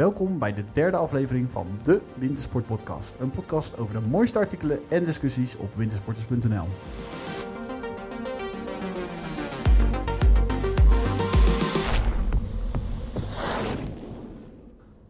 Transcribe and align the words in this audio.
welkom 0.00 0.38
bij 0.38 0.54
de 0.54 0.64
derde 0.72 0.96
aflevering 0.96 1.50
van 1.50 1.66
de 1.82 2.00
Wintersport 2.14 2.66
Podcast. 2.66 3.16
Een 3.18 3.30
podcast 3.30 3.78
over 3.78 3.94
de 3.94 4.08
mooiste 4.08 4.38
artikelen 4.38 4.80
en 4.88 5.04
discussies 5.04 5.56
op 5.56 5.74
wintersporters.nl. 5.74 6.66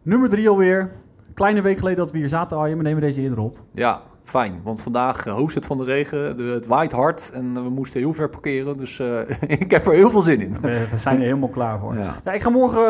Nummer 0.01 0.29
drie 0.29 0.49
alweer. 0.49 0.91
Kleine 1.33 1.61
week 1.61 1.77
geleden 1.77 1.99
dat 1.99 2.11
we 2.11 2.17
hier 2.17 2.29
zaten, 2.29 2.57
Arjen. 2.57 2.77
We 2.77 2.83
nemen 2.83 3.01
deze 3.01 3.21
eerder 3.21 3.39
op. 3.39 3.65
Ja, 3.73 4.01
fijn. 4.23 4.59
Want 4.63 4.81
vandaag 4.81 5.25
uh, 5.25 5.33
hoest 5.33 5.55
het 5.55 5.65
van 5.65 5.77
de 5.77 5.83
regen. 5.83 6.37
De, 6.37 6.43
het 6.43 6.67
waait 6.67 6.91
hard 6.91 7.31
en 7.33 7.53
we 7.53 7.69
moesten 7.69 7.99
heel 7.99 8.13
ver 8.13 8.29
parkeren. 8.29 8.77
Dus 8.77 8.99
uh, 8.99 9.19
ik 9.61 9.71
heb 9.71 9.85
er 9.85 9.93
heel 9.93 10.09
veel 10.09 10.21
zin 10.21 10.41
in. 10.41 10.57
We, 10.61 10.87
we 10.91 10.97
zijn 10.97 11.17
er 11.17 11.23
helemaal 11.23 11.49
klaar 11.49 11.79
voor. 11.79 11.97
Ja. 11.97 12.15
ja 12.23 12.31
ik 12.31 12.41
ga 12.41 12.49
morgen 12.49 12.83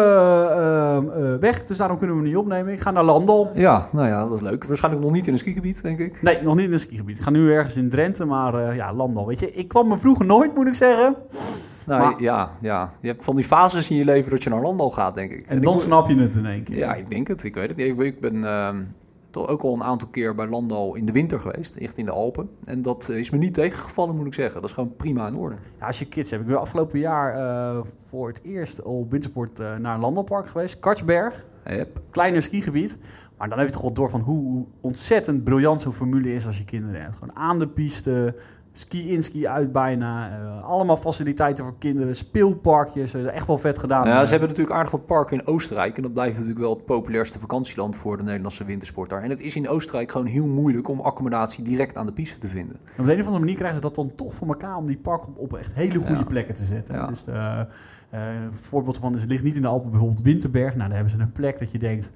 uh, 1.05 1.35
weg, 1.39 1.65
dus 1.65 1.77
daarom 1.77 1.97
kunnen 1.97 2.17
we 2.17 2.23
niet 2.23 2.35
opnemen. 2.35 2.73
Ik 2.73 2.79
ga 2.79 2.91
naar 2.91 3.03
Landal. 3.03 3.51
Ja, 3.53 3.87
nou 3.91 4.07
ja, 4.07 4.23
dat 4.23 4.33
is 4.33 4.41
leuk. 4.41 4.63
Waarschijnlijk 4.63 5.03
nog 5.03 5.13
niet 5.13 5.27
in 5.27 5.33
een 5.33 5.39
skigebied, 5.39 5.83
denk 5.83 5.99
ik. 5.99 6.21
Nee, 6.21 6.41
nog 6.41 6.55
niet 6.55 6.65
in 6.65 6.73
een 6.73 6.79
skigebied. 6.79 7.17
Ik 7.17 7.23
ga 7.23 7.29
nu 7.29 7.53
ergens 7.53 7.75
in 7.75 7.89
Drenthe, 7.89 8.25
maar 8.25 8.75
ja, 8.75 8.93
Landal. 8.93 9.27
Weet 9.27 9.39
je, 9.39 9.53
ik 9.53 9.67
kwam 9.67 9.87
me 9.87 9.97
vroeger 9.97 10.25
nooit, 10.25 10.55
moet 10.55 10.67
ik 10.67 10.73
zeggen. 10.73 11.15
Nou, 11.85 12.01
maar, 12.01 12.21
ja, 12.21 12.51
ja, 12.61 12.93
je 13.01 13.07
hebt 13.07 13.23
van 13.23 13.35
die 13.35 13.45
fases 13.45 13.89
in 13.89 13.95
je 13.95 14.05
leven 14.05 14.31
dat 14.31 14.43
je 14.43 14.49
naar 14.49 14.61
Landal 14.61 14.89
gaat, 14.89 15.15
denk 15.15 15.31
ik. 15.31 15.45
En, 15.47 15.55
en 15.55 15.61
dan 15.61 15.79
snap 15.79 16.09
je 16.09 16.15
het 16.15 16.35
in 16.35 16.45
één 16.45 16.63
keer. 16.63 16.77
Ja, 16.77 16.93
ik 16.93 17.09
denk 17.09 17.27
het. 17.27 17.43
Ik 17.43 17.55
weet 17.55 17.67
het 17.67 17.77
niet. 17.77 17.87
Ik, 17.87 17.99
ik 17.99 18.19
ben 18.19 18.35
uh, 18.35 18.69
toch 19.31 19.47
ook 19.47 19.61
al 19.61 19.73
een 19.73 19.83
aantal 19.83 20.07
keer 20.07 20.35
bij 20.35 20.47
Landal 20.47 20.95
in 20.95 21.05
de 21.05 21.11
winter 21.11 21.39
geweest, 21.39 21.75
echt 21.75 21.97
in 21.97 22.05
de 22.05 22.11
Alpen. 22.11 22.49
En 22.63 22.81
dat 22.81 23.09
is 23.09 23.29
me 23.29 23.37
niet 23.37 23.53
tegengevallen, 23.53 24.15
moet 24.15 24.27
ik 24.27 24.33
zeggen. 24.33 24.61
Dat 24.61 24.69
is 24.69 24.75
gewoon 24.75 24.95
prima 24.95 25.27
in 25.27 25.35
orde. 25.35 25.55
Ja, 25.79 25.85
als 25.85 25.99
je 25.99 26.05
kids 26.05 26.29
hebt. 26.29 26.41
Ik 26.41 26.47
ben 26.49 26.59
afgelopen 26.59 26.99
jaar 26.99 27.37
uh, 27.37 27.81
voor 28.07 28.27
het 28.27 28.39
eerst 28.43 28.81
op 28.81 29.11
wintersport 29.11 29.59
uh, 29.59 29.75
naar 29.75 29.93
een 29.93 30.01
Landalpark 30.01 30.47
geweest. 30.47 30.79
Kartsberg. 30.79 31.45
Yep. 31.65 32.01
Kleiner 32.09 32.43
skigebied. 32.43 32.97
Maar 33.37 33.49
dan 33.49 33.57
heb 33.57 33.67
je 33.67 33.73
toch 33.73 33.81
wel 33.81 33.93
door 33.93 34.09
van 34.09 34.21
hoe 34.21 34.65
ontzettend 34.81 35.43
briljant 35.43 35.81
zo'n 35.81 35.93
formule 35.93 36.33
is 36.33 36.47
als 36.47 36.57
je 36.57 36.65
kinderen 36.65 37.01
hebt. 37.01 37.17
Gewoon 37.17 37.35
aan 37.35 37.59
de 37.59 37.67
piste, 37.67 38.35
ski-in, 38.71 39.23
ski-uit 39.23 39.71
bijna. 39.71 40.41
Uh, 40.41 40.63
allemaal 40.63 40.97
faciliteiten 40.97 41.63
voor 41.63 41.75
kinderen, 41.77 42.15
speelparkjes. 42.15 43.15
Uh, 43.15 43.35
echt 43.35 43.47
wel 43.47 43.57
vet 43.57 43.79
gedaan. 43.79 44.07
Ja, 44.07 44.23
ze 44.23 44.31
hebben 44.31 44.49
natuurlijk 44.49 44.75
aardig 44.75 44.91
wat 44.91 45.05
parken 45.05 45.37
in 45.37 45.47
Oostenrijk. 45.47 45.95
En 45.97 46.01
dat 46.01 46.13
blijft 46.13 46.33
natuurlijk 46.33 46.59
wel 46.59 46.73
het 46.73 46.85
populairste 46.85 47.39
vakantieland 47.39 47.95
voor 47.95 48.17
de 48.17 48.23
Nederlandse 48.23 48.65
wintersport 48.65 49.11
En 49.11 49.29
het 49.29 49.39
is 49.39 49.55
in 49.55 49.69
Oostenrijk 49.69 50.11
gewoon 50.11 50.27
heel 50.27 50.47
moeilijk 50.47 50.87
om 50.87 50.99
accommodatie 50.99 51.63
direct 51.63 51.97
aan 51.97 52.05
de 52.05 52.13
piste 52.13 52.37
te 52.37 52.47
vinden. 52.47 52.77
op 52.97 53.05
de 53.05 53.13
een 53.13 53.19
of 53.19 53.25
andere 53.25 53.39
manier 53.39 53.55
krijgen 53.55 53.75
ze 53.75 53.81
dat 53.81 53.95
dan 53.95 54.13
toch 54.13 54.33
voor 54.33 54.47
elkaar 54.47 54.75
om 54.75 54.85
die 54.85 54.97
park 54.97 55.27
op, 55.27 55.37
op 55.37 55.53
echt 55.53 55.73
hele 55.73 55.99
goede 55.99 56.13
ja. 56.13 56.23
plekken 56.23 56.55
te 56.55 56.65
zetten. 56.65 56.95
Ja. 56.95 57.07
Dus 57.07 57.25
uh, 57.29 57.61
een 58.09 58.53
voorbeeld 58.53 58.97
van 58.97 59.15
is, 59.15 59.21
het 59.21 59.29
ligt 59.29 59.43
niet 59.43 59.55
in 59.55 59.61
de 59.61 59.67
Alpen, 59.67 59.91
bijvoorbeeld 59.91 60.21
Winterberg. 60.21 60.75
Nou, 60.75 60.87
daar 60.87 60.97
hebben 60.97 61.17
ze 61.17 61.21
een 61.21 61.31
plek 61.31 61.59
dat 61.59 61.71
je 61.71 61.79
denkt 61.79 62.11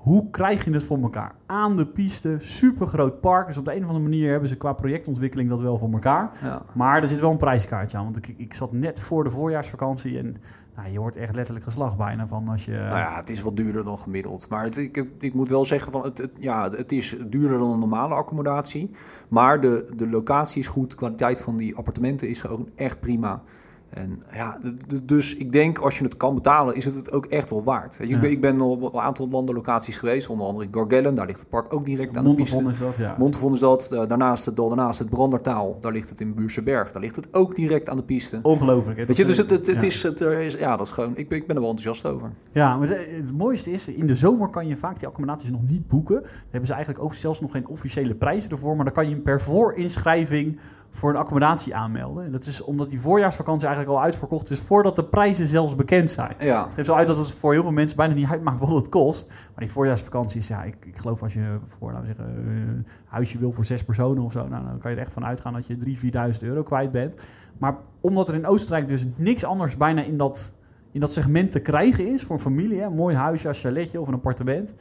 hoe 0.00 0.30
krijg 0.30 0.64
je 0.64 0.72
het 0.72 0.84
voor 0.84 1.02
elkaar? 1.02 1.34
Aan 1.46 1.76
de 1.76 1.86
piste, 1.86 2.36
super 2.38 2.86
groot 2.86 3.20
park. 3.20 3.46
Dus 3.46 3.56
op 3.56 3.64
de 3.64 3.70
een 3.74 3.82
of 3.82 3.86
andere 3.86 4.04
manier 4.04 4.30
hebben 4.30 4.48
ze 4.48 4.56
qua 4.56 4.72
projectontwikkeling 4.72 5.48
dat 5.48 5.60
wel 5.60 5.78
voor 5.78 5.92
elkaar. 5.92 6.30
Ja. 6.42 6.62
Maar 6.72 7.02
er 7.02 7.08
zit 7.08 7.20
wel 7.20 7.30
een 7.30 7.36
prijskaartje 7.36 7.98
aan. 7.98 8.04
Want 8.04 8.16
ik, 8.16 8.34
ik 8.36 8.54
zat 8.54 8.72
net 8.72 9.00
voor 9.00 9.24
de 9.24 9.30
voorjaarsvakantie 9.30 10.18
en 10.18 10.36
nou, 10.76 10.92
je 10.92 10.98
wordt 10.98 11.16
echt 11.16 11.34
letterlijk 11.34 11.64
geslag 11.64 11.96
bijna 11.96 12.26
van 12.26 12.48
als 12.48 12.64
je... 12.64 12.72
Nou 12.72 12.98
ja, 12.98 13.16
het 13.16 13.30
is 13.30 13.40
wat 13.40 13.56
duurder 13.56 13.84
dan 13.84 13.98
gemiddeld. 13.98 14.48
Maar 14.48 14.64
het, 14.64 14.76
ik, 14.76 15.04
ik 15.18 15.34
moet 15.34 15.48
wel 15.48 15.64
zeggen, 15.64 15.92
van 15.92 16.02
het, 16.02 16.18
het, 16.18 16.30
ja, 16.38 16.70
het 16.70 16.92
is 16.92 17.16
duurder 17.26 17.58
dan 17.58 17.70
een 17.70 17.78
normale 17.78 18.14
accommodatie. 18.14 18.90
Maar 19.28 19.60
de, 19.60 19.92
de 19.96 20.08
locatie 20.08 20.60
is 20.60 20.68
goed, 20.68 20.90
de 20.90 20.96
kwaliteit 20.96 21.40
van 21.40 21.56
die 21.56 21.76
appartementen 21.76 22.28
is 22.28 22.40
gewoon 22.40 22.68
echt 22.74 23.00
prima. 23.00 23.42
En 23.90 24.22
ja, 24.32 24.58
dus 25.02 25.36
ik 25.36 25.52
denk 25.52 25.78
als 25.78 25.98
je 25.98 26.04
het 26.04 26.16
kan 26.16 26.34
betalen, 26.34 26.74
is 26.74 26.84
het 26.84 26.94
het 26.94 27.12
ook 27.12 27.26
echt 27.26 27.50
wel 27.50 27.64
waard. 27.64 27.96
Je, 27.98 28.08
ja. 28.08 28.22
Ik 28.22 28.40
ben 28.40 28.60
op 28.60 28.94
een 28.94 29.00
aantal 29.00 29.28
landenlocaties 29.28 29.96
geweest, 29.96 30.28
onder 30.28 30.46
andere 30.46 30.68
Gorgellen, 30.70 31.14
daar 31.14 31.26
ligt 31.26 31.38
het 31.38 31.48
park 31.48 31.74
ook 31.74 31.84
direct 31.84 32.16
aan 32.16 32.24
de 32.24 32.34
piste. 32.34 32.62
is 32.70 32.78
dat, 32.78 32.96
ja. 32.96 33.14
Montefon 33.18 33.52
is 33.52 33.58
dat. 33.58 33.88
Daarnaast, 34.08 34.46
het, 34.46 34.56
daarnaast 34.56 34.98
het 34.98 35.08
Brandertaal, 35.08 35.78
daar 35.80 35.92
ligt 35.92 36.08
het 36.08 36.20
in 36.20 36.34
Buurse 36.34 36.62
Berg. 36.62 36.92
Daar 36.92 37.02
ligt 37.02 37.16
het 37.16 37.34
ook 37.34 37.56
direct 37.56 37.88
aan 37.88 37.96
de 37.96 38.02
piste. 38.02 38.38
Ongelooflijk. 38.42 38.98
Hè? 38.98 39.06
Weet 39.06 39.16
je, 39.16 39.24
dus 39.24 39.36
het, 39.36 39.50
het, 39.50 39.66
het 39.66 39.80
ja. 39.80 39.86
is, 39.86 40.02
het 40.02 40.20
is, 40.20 40.54
ja, 40.54 40.76
dat 40.76 40.86
is 40.86 40.92
gewoon, 40.92 41.16
ik 41.16 41.28
ben, 41.28 41.38
ik 41.38 41.46
ben 41.46 41.56
er 41.56 41.62
wel 41.62 41.70
enthousiast 41.70 42.14
over. 42.14 42.32
Ja, 42.52 42.76
maar 42.76 42.88
het, 42.88 43.06
het, 43.10 43.32
mooiste 43.32 43.70
is, 43.70 43.88
in 43.88 44.06
de 44.06 44.16
zomer 44.16 44.48
kan 44.48 44.66
je 44.66 44.76
vaak 44.76 44.98
die 44.98 45.08
accommodaties 45.08 45.50
nog 45.50 45.68
niet 45.68 45.88
boeken. 45.88 46.22
Hebben 46.50 46.66
ze 46.66 46.72
eigenlijk 46.72 47.04
ook 47.04 47.14
zelfs 47.14 47.40
nog 47.40 47.50
geen 47.50 47.68
officiële 47.68 48.14
prijzen 48.14 48.50
ervoor, 48.50 48.76
maar 48.76 48.84
dan 48.84 48.94
kan 48.94 49.08
je 49.08 49.16
per 49.16 49.40
voorinschrijving 49.40 50.58
voor 50.90 51.10
een 51.10 51.16
accommodatie 51.16 51.74
aanmelden. 51.74 52.24
En 52.24 52.32
dat 52.32 52.46
is 52.46 52.62
omdat 52.62 52.90
die 52.90 53.00
voorjaarsvakantie 53.00 53.66
eigenlijk 53.66 53.79
al 53.86 54.00
uitverkocht 54.00 54.50
is 54.50 54.60
voordat 54.60 54.96
de 54.96 55.04
prijzen 55.04 55.46
zelfs 55.46 55.74
bekend 55.74 56.10
zijn. 56.10 56.34
Ja. 56.38 56.64
Het 56.64 56.74
geeft 56.74 56.86
zo 56.86 56.94
uit 56.94 57.06
dat 57.06 57.16
het 57.16 57.32
voor 57.32 57.52
heel 57.52 57.62
veel 57.62 57.70
mensen 57.70 57.96
bijna 57.96 58.14
niet 58.14 58.30
uitmaakt 58.30 58.58
wat 58.58 58.68
het 58.68 58.88
kost. 58.88 59.28
Maar 59.28 59.64
die 59.64 59.70
voorjaarsvakantie 59.70 60.40
is, 60.40 60.48
ja, 60.48 60.62
ik, 60.62 60.76
ik 60.84 60.98
geloof 60.98 61.22
als 61.22 61.34
je 61.34 61.58
voor, 61.66 61.92
laten 61.92 62.08
we 62.08 62.14
zeggen, 62.14 62.34
een 62.48 62.86
huisje 63.04 63.38
wil 63.38 63.52
voor 63.52 63.64
zes 63.64 63.84
personen 63.84 64.22
of 64.22 64.32
zo, 64.32 64.48
nou, 64.48 64.64
dan 64.64 64.78
kan 64.78 64.90
je 64.90 64.96
er 64.96 65.02
echt 65.02 65.12
van 65.12 65.24
uitgaan 65.24 65.52
dat 65.52 65.66
je 65.66 65.76
3.000, 65.76 66.34
4.000 66.34 66.46
euro 66.46 66.62
kwijt 66.62 66.90
bent. 66.90 67.22
Maar 67.58 67.76
omdat 68.00 68.28
er 68.28 68.34
in 68.34 68.46
Oostenrijk 68.46 68.86
dus 68.86 69.06
niks 69.16 69.44
anders 69.44 69.76
bijna 69.76 70.02
in 70.02 70.16
dat, 70.16 70.52
in 70.92 71.00
dat 71.00 71.12
segment 71.12 71.52
te 71.52 71.60
krijgen 71.60 72.06
is 72.06 72.22
voor 72.22 72.36
een 72.36 72.42
familie, 72.42 72.78
hè, 72.78 72.86
een 72.86 72.94
mooi 72.94 73.16
huisje 73.16 73.48
als 73.48 73.60
chaletje 73.60 74.00
of 74.00 74.08
een 74.08 74.14
appartement 74.14 74.74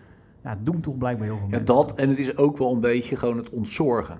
ja, 0.44 0.58
doen 0.64 0.82
toch 0.82 0.98
blijkbaar 0.98 1.28
heel 1.28 1.38
veel 1.38 1.48
ja, 1.50 1.60
dat 1.60 1.94
en 1.94 2.10
het 2.10 2.20
is 2.20 2.38
ook 2.38 2.58
wel 2.58 2.74
een 2.74 2.80
beetje 2.80 3.16
gewoon 3.16 3.38
het 3.38 3.50
ontzorgen. 3.50 4.18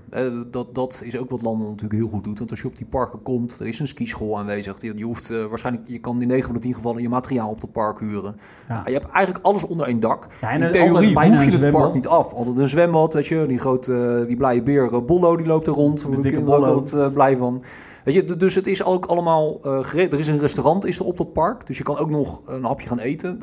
dat, 0.52 0.76
dat 0.76 1.02
is 1.04 1.18
ook 1.18 1.30
wat 1.30 1.42
landen 1.42 1.68
natuurlijk 1.68 2.00
heel 2.00 2.08
goed 2.08 2.24
doet. 2.24 2.38
Want 2.38 2.50
als 2.50 2.62
je 2.62 2.68
op 2.68 2.78
die 2.78 2.86
parken 2.86 3.22
komt, 3.22 3.60
er 3.60 3.68
is 3.68 3.80
een 3.80 3.88
skischool 3.88 4.40
aanwezig. 4.40 4.82
Je, 4.82 4.98
je 4.98 5.04
hoeft 5.04 5.30
uh, 5.30 5.46
waarschijnlijk, 5.46 5.88
je 5.88 6.00
kan 6.00 6.22
in 6.22 6.28
9 6.28 6.46
van 6.46 6.54
de 6.54 6.60
10 6.60 6.74
gevallen 6.74 7.02
je 7.02 7.10
materiaal 7.10 7.50
op 7.50 7.62
dat 7.62 7.72
park 7.72 8.00
huren. 8.00 8.36
Ja. 8.68 8.82
je 8.86 8.92
hebt 8.92 9.10
eigenlijk 9.10 9.46
alles 9.46 9.66
onder 9.66 9.88
één 9.88 10.00
dak. 10.00 10.28
Ja, 10.42 10.52
en 10.52 10.62
in 10.62 10.72
theorie 10.72 11.16
hoef 11.16 11.46
je 11.46 11.58
het 11.58 11.72
park 11.72 11.94
niet 11.94 12.08
af. 12.08 12.34
Altijd 12.34 12.58
een 12.58 12.70
zwembad, 12.70 13.14
weet 13.14 13.28
je, 13.28 13.46
die 13.48 13.60
grote, 13.60 14.24
die 14.28 14.38
blije 14.38 14.64
beer 14.64 14.92
uh, 14.92 15.00
Bollo, 15.06 15.38
die 15.38 15.46
loopt 15.46 15.68
er 15.68 15.74
rond. 15.74 16.22
Dikke 16.22 16.42
Bollo. 16.42 16.84
er 16.86 16.94
uh, 16.94 17.14
blij 17.14 17.38
van. 17.38 17.64
Weet 18.04 18.14
je, 18.14 18.38
dus 18.38 18.56
het 18.56 18.68
is 18.68 18.84
ook 18.84 19.06
allemaal 19.06 19.60
uh, 19.66 19.80
gereed. 19.84 20.14
Er 20.14 20.20
is 20.20 20.28
een 20.28 20.40
restaurant 20.40 20.86
is 20.86 21.00
er 21.00 21.06
op 21.06 21.18
dat 21.18 21.34
park, 21.34 21.68
dus 21.68 21.78
je 21.78 21.84
kan 21.84 21.98
ook 21.98 22.10
nog 22.10 22.42
een 22.46 22.64
hapje 22.64 22.88
gaan 22.88 23.00
eten. 23.00 23.40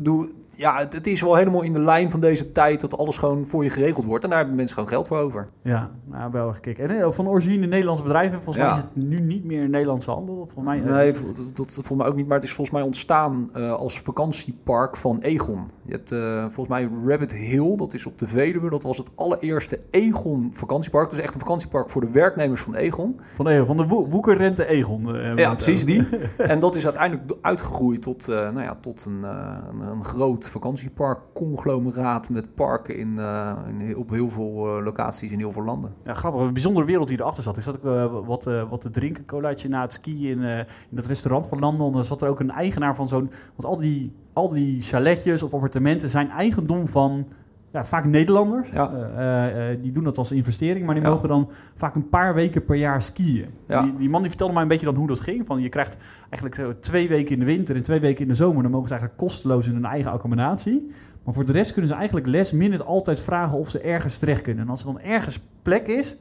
Doe, 0.00 0.28
ja, 0.60 0.78
het, 0.78 0.92
het, 0.92 1.06
is 1.06 1.20
wel 1.20 1.34
helemaal 1.34 1.62
in 1.62 1.72
de 1.72 1.80
lijn 1.80 2.10
van 2.10 2.20
deze 2.20 2.52
tijd 2.52 2.80
dat 2.80 2.98
alles 2.98 3.16
gewoon 3.16 3.46
voor 3.46 3.64
je 3.64 3.70
geregeld 3.70 4.04
wordt. 4.04 4.24
En 4.24 4.30
daar 4.30 4.38
hebben 4.38 4.56
mensen 4.56 4.74
gewoon 4.74 4.88
geld 4.90 5.08
voor 5.08 5.18
over. 5.18 5.48
Ja, 5.62 5.90
nou, 6.04 6.32
wel 6.32 6.52
gekeken. 6.52 6.88
En 6.88 7.00
eh, 7.00 7.10
van 7.10 7.28
origine 7.28 7.66
Nederlandse 7.66 8.04
bedrijven, 8.04 8.42
volgens 8.42 8.64
ja. 8.64 8.70
mij 8.70 8.76
is 8.76 8.82
het 8.82 8.96
nu 8.96 9.20
niet 9.20 9.44
meer 9.44 9.68
Nederlandse 9.68 10.10
handel. 10.10 10.34
Volgens 10.34 10.64
mij, 10.64 10.78
uh, 10.78 10.84
nee, 10.84 11.12
dat, 11.12 11.56
dat 11.56 11.72
volgens 11.72 11.98
mij 11.98 12.06
ook 12.06 12.16
niet. 12.16 12.26
Maar 12.26 12.36
het 12.36 12.44
is 12.44 12.52
volgens 12.52 12.76
mij 12.76 12.86
ontstaan 12.86 13.50
uh, 13.56 13.72
als 13.72 14.00
vakantiepark 14.00 14.96
van 14.96 15.18
Egon. 15.20 15.70
Je 15.82 15.92
hebt 15.92 16.12
uh, 16.12 16.40
volgens 16.40 16.68
mij 16.68 16.88
Rabbit 17.06 17.32
Hill, 17.32 17.76
dat 17.76 17.94
is 17.94 18.06
op 18.06 18.18
de 18.18 18.26
Veluwe. 18.26 18.70
Dat 18.70 18.82
was 18.82 18.98
het 18.98 19.10
allereerste 19.14 19.80
Egon 19.90 20.50
vakantiepark. 20.54 21.10
Dus 21.10 21.18
echt 21.18 21.34
een 21.34 21.40
vakantiepark 21.40 21.90
voor 21.90 22.00
de 22.00 22.10
werknemers 22.10 22.60
van 22.60 22.74
Egon. 22.74 23.20
Van 23.34 23.48
Egon, 23.48 23.66
van 23.66 23.76
de 23.76 23.86
wo 23.86 24.08
Woekerrente 24.08 24.66
Egon. 24.66 25.06
ja, 25.36 25.54
precies 25.54 25.84
die. 25.84 26.08
en 26.36 26.60
dat 26.60 26.74
is 26.74 26.84
uiteindelijk 26.84 27.32
uitgegroeid 27.40 28.02
tot, 28.02 28.26
nou 28.26 28.62
ja, 28.62 28.78
tot 28.80 29.04
een, 29.04 29.22
een, 29.22 29.80
een 29.80 30.04
groot 30.04 30.49
vakantiepark, 30.50 31.20
conglomeraat 31.34 32.30
met 32.30 32.54
parken 32.54 32.96
in, 32.96 33.14
uh, 33.18 33.56
in, 33.66 33.96
op 33.96 34.10
heel 34.10 34.28
veel 34.28 34.78
uh, 34.78 34.84
locaties 34.84 35.32
in 35.32 35.38
heel 35.38 35.52
veel 35.52 35.64
landen. 35.64 35.94
Ja, 36.04 36.14
grappig. 36.14 36.40
Een 36.40 36.52
bijzondere 36.52 36.86
wereld 36.86 37.08
die 37.08 37.20
erachter 37.20 37.42
zat. 37.42 37.56
Ik 37.56 37.62
zat 37.62 37.76
ook 37.76 37.84
uh, 37.84 38.26
wat, 38.26 38.44
wat 38.44 38.80
te 38.80 38.90
drinken, 38.90 39.24
colaatje 39.24 39.68
na 39.68 39.80
het 39.80 39.92
skiën 39.92 40.42
in, 40.42 40.66
in 40.90 40.96
dat 40.96 41.06
restaurant 41.06 41.46
van 41.46 41.58
Landon. 41.58 41.92
Dan 41.92 42.04
zat 42.04 42.22
er 42.22 42.28
ook 42.28 42.40
een 42.40 42.50
eigenaar 42.50 42.96
van 42.96 43.08
zo'n... 43.08 43.30
Want 43.56 43.64
al 43.64 43.76
die, 43.76 44.12
al 44.32 44.48
die 44.48 44.82
chaletjes 44.82 45.42
of 45.42 45.54
appartementen 45.54 46.08
zijn 46.08 46.30
eigendom 46.30 46.88
van 46.88 47.28
ja, 47.72 47.84
vaak 47.84 48.04
Nederlanders. 48.04 48.70
Ja. 48.70 48.90
Uh, 48.92 49.70
uh, 49.70 49.82
die 49.82 49.92
doen 49.92 50.04
dat 50.04 50.18
als 50.18 50.32
investering, 50.32 50.86
maar 50.86 50.94
die 50.94 51.04
ja. 51.04 51.10
mogen 51.10 51.28
dan 51.28 51.50
vaak 51.74 51.94
een 51.94 52.08
paar 52.08 52.34
weken 52.34 52.64
per 52.64 52.76
jaar 52.76 53.02
skiën. 53.02 53.46
Ja. 53.66 53.82
Die, 53.82 53.96
die, 53.96 54.08
man 54.08 54.20
die 54.20 54.28
vertelde 54.28 54.52
mij 54.52 54.62
een 54.62 54.68
beetje 54.68 54.86
dan 54.86 54.94
hoe 54.94 55.08
dat 55.08 55.20
ging. 55.20 55.46
Van 55.46 55.60
je 55.60 55.68
krijgt 55.68 55.96
eigenlijk 56.30 56.82
twee 56.82 57.08
weken 57.08 57.32
in 57.32 57.38
de 57.38 57.44
winter 57.44 57.76
en 57.76 57.82
twee 57.82 58.00
weken 58.00 58.22
in 58.22 58.28
de 58.28 58.34
zomer. 58.34 58.62
Dan 58.62 58.70
mogen 58.70 58.88
ze 58.88 58.94
eigenlijk 58.94 59.22
kosteloos 59.22 59.66
in 59.66 59.74
hun 59.74 59.84
eigen 59.84 60.10
accommodatie. 60.10 60.90
Maar 61.24 61.34
voor 61.34 61.46
de 61.46 61.52
rest 61.52 61.72
kunnen 61.72 61.90
ze 61.90 61.96
eigenlijk 61.96 62.26
last 62.26 62.52
minute 62.52 62.84
altijd 62.84 63.20
vragen 63.20 63.58
of 63.58 63.68
ze 63.68 63.80
ergens 63.80 64.18
terecht 64.18 64.42
kunnen. 64.42 64.64
En 64.64 64.70
als 64.70 64.80
er 64.80 64.86
dan 64.86 65.00
ergens 65.00 65.40
plek 65.62 65.86
is, 65.86 66.16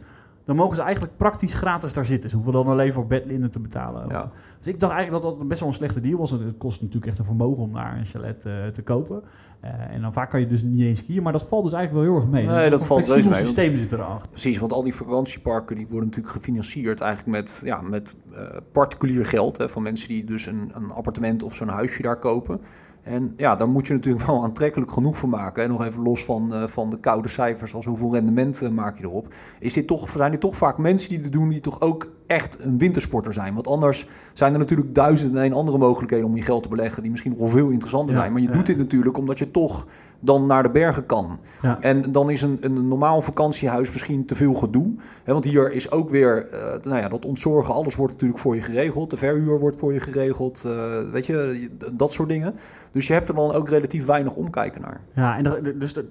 dan 0.49 0.57
mogen 0.57 0.75
ze 0.75 0.81
eigenlijk 0.81 1.17
praktisch 1.17 1.53
gratis 1.53 1.93
daar 1.93 2.05
zitten. 2.05 2.29
Ze 2.29 2.35
hoeven 2.35 2.53
dan 2.53 2.65
alleen 2.65 2.93
voor 2.93 3.07
bedlinnen 3.07 3.51
te 3.51 3.59
betalen. 3.59 4.07
Ja. 4.07 4.31
Dus 4.57 4.67
ik 4.67 4.79
dacht 4.79 4.93
eigenlijk 4.93 5.23
dat 5.23 5.37
dat 5.37 5.47
best 5.47 5.59
wel 5.59 5.69
een 5.69 5.75
slechte 5.75 5.99
deal 5.99 6.17
was. 6.17 6.31
Het 6.31 6.57
kost 6.57 6.81
natuurlijk 6.81 7.05
echt 7.05 7.19
een 7.19 7.25
vermogen 7.25 7.63
om 7.63 7.73
daar 7.73 7.97
een 7.97 8.05
chalet 8.05 8.45
uh, 8.45 8.67
te 8.67 8.81
kopen. 8.81 9.23
Uh, 9.63 9.69
en 9.93 10.01
dan 10.01 10.13
vaak 10.13 10.29
kan 10.29 10.39
je 10.39 10.47
dus 10.47 10.63
niet 10.63 10.81
eens 10.81 10.99
skiën, 10.99 11.23
maar 11.23 11.31
dat 11.31 11.47
valt 11.47 11.63
dus 11.63 11.73
eigenlijk 11.73 12.05
wel 12.05 12.13
heel 12.13 12.23
erg 12.23 12.31
mee. 12.31 12.47
Nee, 12.47 12.69
dat, 12.69 12.79
dat 12.79 12.87
valt 12.87 13.09
reuze 13.09 13.29
mee. 13.29 13.43
systeem 13.43 13.77
zit 13.77 13.91
erachter. 13.91 14.29
Precies, 14.29 14.57
want 14.57 14.73
al 14.73 14.83
die 14.83 14.95
vakantieparken 14.95 15.75
die 15.75 15.87
worden 15.87 16.09
natuurlijk 16.09 16.35
gefinancierd 16.35 17.01
eigenlijk 17.01 17.37
met, 17.37 17.61
ja, 17.63 17.81
met 17.81 18.15
uh, 18.31 18.37
particulier 18.71 19.25
geld. 19.25 19.57
Hè, 19.57 19.69
van 19.69 19.83
mensen 19.83 20.07
die 20.07 20.23
dus 20.23 20.45
een, 20.45 20.71
een 20.73 20.91
appartement 20.91 21.43
of 21.43 21.55
zo'n 21.55 21.67
huisje 21.67 22.01
daar 22.01 22.19
kopen. 22.19 22.61
En 23.03 23.33
ja, 23.37 23.55
daar 23.55 23.69
moet 23.69 23.87
je 23.87 23.93
natuurlijk 23.93 24.25
wel 24.31 24.43
aantrekkelijk 24.43 24.91
genoeg 24.91 25.17
voor 25.17 25.29
maken. 25.29 25.63
En 25.63 25.69
nog 25.69 25.85
even 25.85 26.03
los 26.03 26.25
van, 26.25 26.53
uh, 26.53 26.67
van 26.67 26.89
de 26.89 26.99
koude 26.99 27.27
cijfers, 27.27 27.73
als 27.73 27.85
hoeveel 27.85 28.13
rendement 28.13 28.61
uh, 28.61 28.69
maak 28.69 28.97
je 28.97 29.03
erop. 29.03 29.33
Is 29.59 29.73
dit 29.73 29.87
toch, 29.87 30.09
zijn 30.09 30.31
dit 30.31 30.39
toch 30.39 30.57
vaak 30.57 30.77
mensen 30.77 31.09
die 31.09 31.19
dit 31.21 31.31
doen 31.31 31.49
die 31.49 31.59
toch 31.59 31.81
ook 31.81 32.11
echt 32.27 32.63
een 32.63 32.77
wintersporter 32.77 33.33
zijn? 33.33 33.53
Want 33.53 33.67
anders 33.67 34.07
zijn 34.33 34.53
er 34.53 34.59
natuurlijk 34.59 34.95
duizenden 34.95 35.41
en 35.41 35.45
een 35.45 35.57
andere 35.57 35.77
mogelijkheden 35.77 36.25
om 36.25 36.35
je 36.35 36.41
geld 36.41 36.63
te 36.63 36.69
beleggen, 36.69 37.01
die 37.01 37.11
misschien 37.11 37.35
nog 37.37 37.49
veel 37.49 37.69
interessanter 37.69 38.15
zijn. 38.15 38.31
Maar 38.31 38.41
je 38.41 38.49
doet 38.49 38.65
dit 38.65 38.77
natuurlijk 38.77 39.17
omdat 39.17 39.39
je 39.39 39.51
toch 39.51 39.87
dan 40.19 40.45
naar 40.45 40.63
de 40.63 40.69
bergen 40.69 41.05
kan. 41.05 41.39
Ja. 41.61 41.81
En 41.81 42.11
dan 42.11 42.29
is 42.29 42.41
een, 42.41 42.57
een 42.61 42.87
normaal 42.87 43.21
vakantiehuis 43.21 43.91
misschien 43.91 44.25
te 44.25 44.35
veel 44.35 44.53
gedoe. 44.53 44.93
Hè, 45.23 45.33
want 45.33 45.45
hier 45.45 45.71
is 45.71 45.91
ook 45.91 46.09
weer, 46.09 46.47
uh, 46.53 46.59
nou 46.83 47.01
ja, 47.01 47.09
dat 47.09 47.25
ontzorgen, 47.25 47.73
alles 47.73 47.95
wordt 47.95 48.13
natuurlijk 48.13 48.39
voor 48.39 48.55
je 48.55 48.61
geregeld. 48.61 49.09
De 49.09 49.17
verhuur 49.17 49.59
wordt 49.59 49.79
voor 49.79 49.93
je 49.93 49.99
geregeld, 49.99 50.63
uh, 50.65 51.11
weet 51.11 51.25
je, 51.25 51.69
dat 51.93 52.13
soort 52.13 52.29
dingen. 52.29 52.55
Dus 52.91 53.07
je 53.07 53.13
hebt 53.13 53.29
er 53.29 53.35
dan 53.35 53.51
ook 53.51 53.69
relatief 53.69 54.05
weinig 54.05 54.35
omkijken 54.35 54.81
naar. 54.81 55.01
Ja, 55.13 55.37
en 55.37 55.77
dus 55.79 55.93
de, 55.93 56.07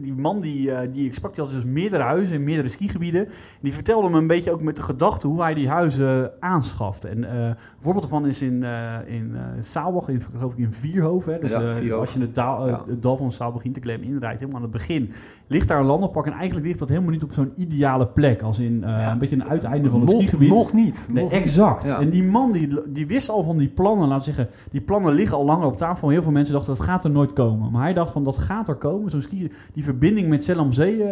die 0.00 0.14
man 0.14 0.40
die, 0.40 0.68
uh, 0.68 0.78
die 0.92 1.04
ik 1.06 1.14
sprak, 1.14 1.34
die 1.34 1.44
had 1.44 1.52
dus 1.52 1.64
meerdere 1.64 2.02
huizen 2.02 2.34
in 2.34 2.44
meerdere 2.44 2.68
skigebieden. 2.68 3.28
die 3.60 3.72
vertelde 3.72 4.08
me 4.08 4.18
een 4.18 4.26
beetje 4.26 4.52
ook 4.52 4.62
met 4.62 4.76
de 4.76 4.82
gedachte 4.82 5.26
hoe 5.26 5.42
hij 5.42 5.54
die 5.54 5.68
huizen 5.68 6.32
aanschaft. 6.40 7.04
En 7.04 7.18
uh, 7.18 7.44
een 7.44 7.56
voorbeeld 7.78 8.10
daarvan 8.10 8.26
is 8.26 8.42
in, 8.42 8.62
uh, 8.62 8.96
in 9.06 9.36
Saalbach, 9.58 10.08
in, 10.08 10.20
geloof 10.20 10.52
ik 10.52 10.58
in 10.58 10.72
Vierhoven. 10.72 11.32
Hè. 11.32 11.38
Dus 11.38 11.52
ja, 11.52 11.94
als 11.94 12.12
je 12.12 12.20
het, 12.20 12.34
daal, 12.34 12.68
ja. 12.68 12.82
het 12.86 13.02
dal 13.02 13.16
van 13.16 13.32
Saalbach 13.32 13.64
Interclaim 13.64 14.02
inrijdt, 14.02 14.40
helemaal 14.40 14.62
aan 14.62 14.68
het 14.68 14.76
begin, 14.76 15.10
ligt 15.46 15.68
daar 15.68 15.80
een 15.80 15.86
landenpark. 15.86 16.26
En 16.26 16.32
eigenlijk 16.32 16.66
ligt 16.66 16.78
dat 16.78 16.88
helemaal 16.88 17.10
niet 17.10 17.22
op 17.22 17.32
zo'n 17.32 17.52
ideale 17.56 18.06
plek. 18.06 18.42
Als 18.42 18.58
in 18.58 18.80
ja, 18.80 19.12
een 19.12 19.18
beetje 19.18 19.36
een 19.36 19.48
uiteinde 19.48 19.90
van 19.90 20.00
het 20.00 20.10
nog, 20.10 20.20
skigebied. 20.20 20.48
Nog 20.48 20.72
niet. 20.72 21.06
Nee, 21.08 21.22
nog 21.22 21.32
exact. 21.32 21.84
Niet. 21.84 21.92
En 21.92 22.10
die 22.10 22.24
man 22.24 22.52
die, 22.52 22.68
die 22.88 23.06
wist 23.06 23.28
al 23.28 23.42
van 23.42 23.56
die 23.56 23.68
plannen, 23.68 24.18
we 24.18 24.24
zeggen, 24.24 24.48
die 24.70 24.80
plannen 24.80 25.12
liggen 25.12 25.36
al 25.36 25.44
langer 25.44 25.66
op 25.66 25.76
tafel. 25.76 26.08
Heel 26.08 26.22
veel 26.22 26.32
mensen 26.32 26.54
dachten 26.54 26.74
dat 26.74 26.84
gaat 26.84 27.04
er 27.04 27.10
nooit 27.10 27.32
komen. 27.32 27.70
Maar 27.70 27.82
hij 27.82 27.94
dacht 27.94 28.12
van 28.12 28.24
dat 28.24 28.36
gaat 28.36 28.68
er 28.68 28.74
komen. 28.74 29.10
Zo'n 29.10 29.20
ski, 29.20 29.50
die 29.74 29.84
verbinding 29.90 30.28
met 30.28 30.44
Zell 30.44 30.56
am 30.56 30.72
Zee, 30.72 30.96
uh, 30.96 31.04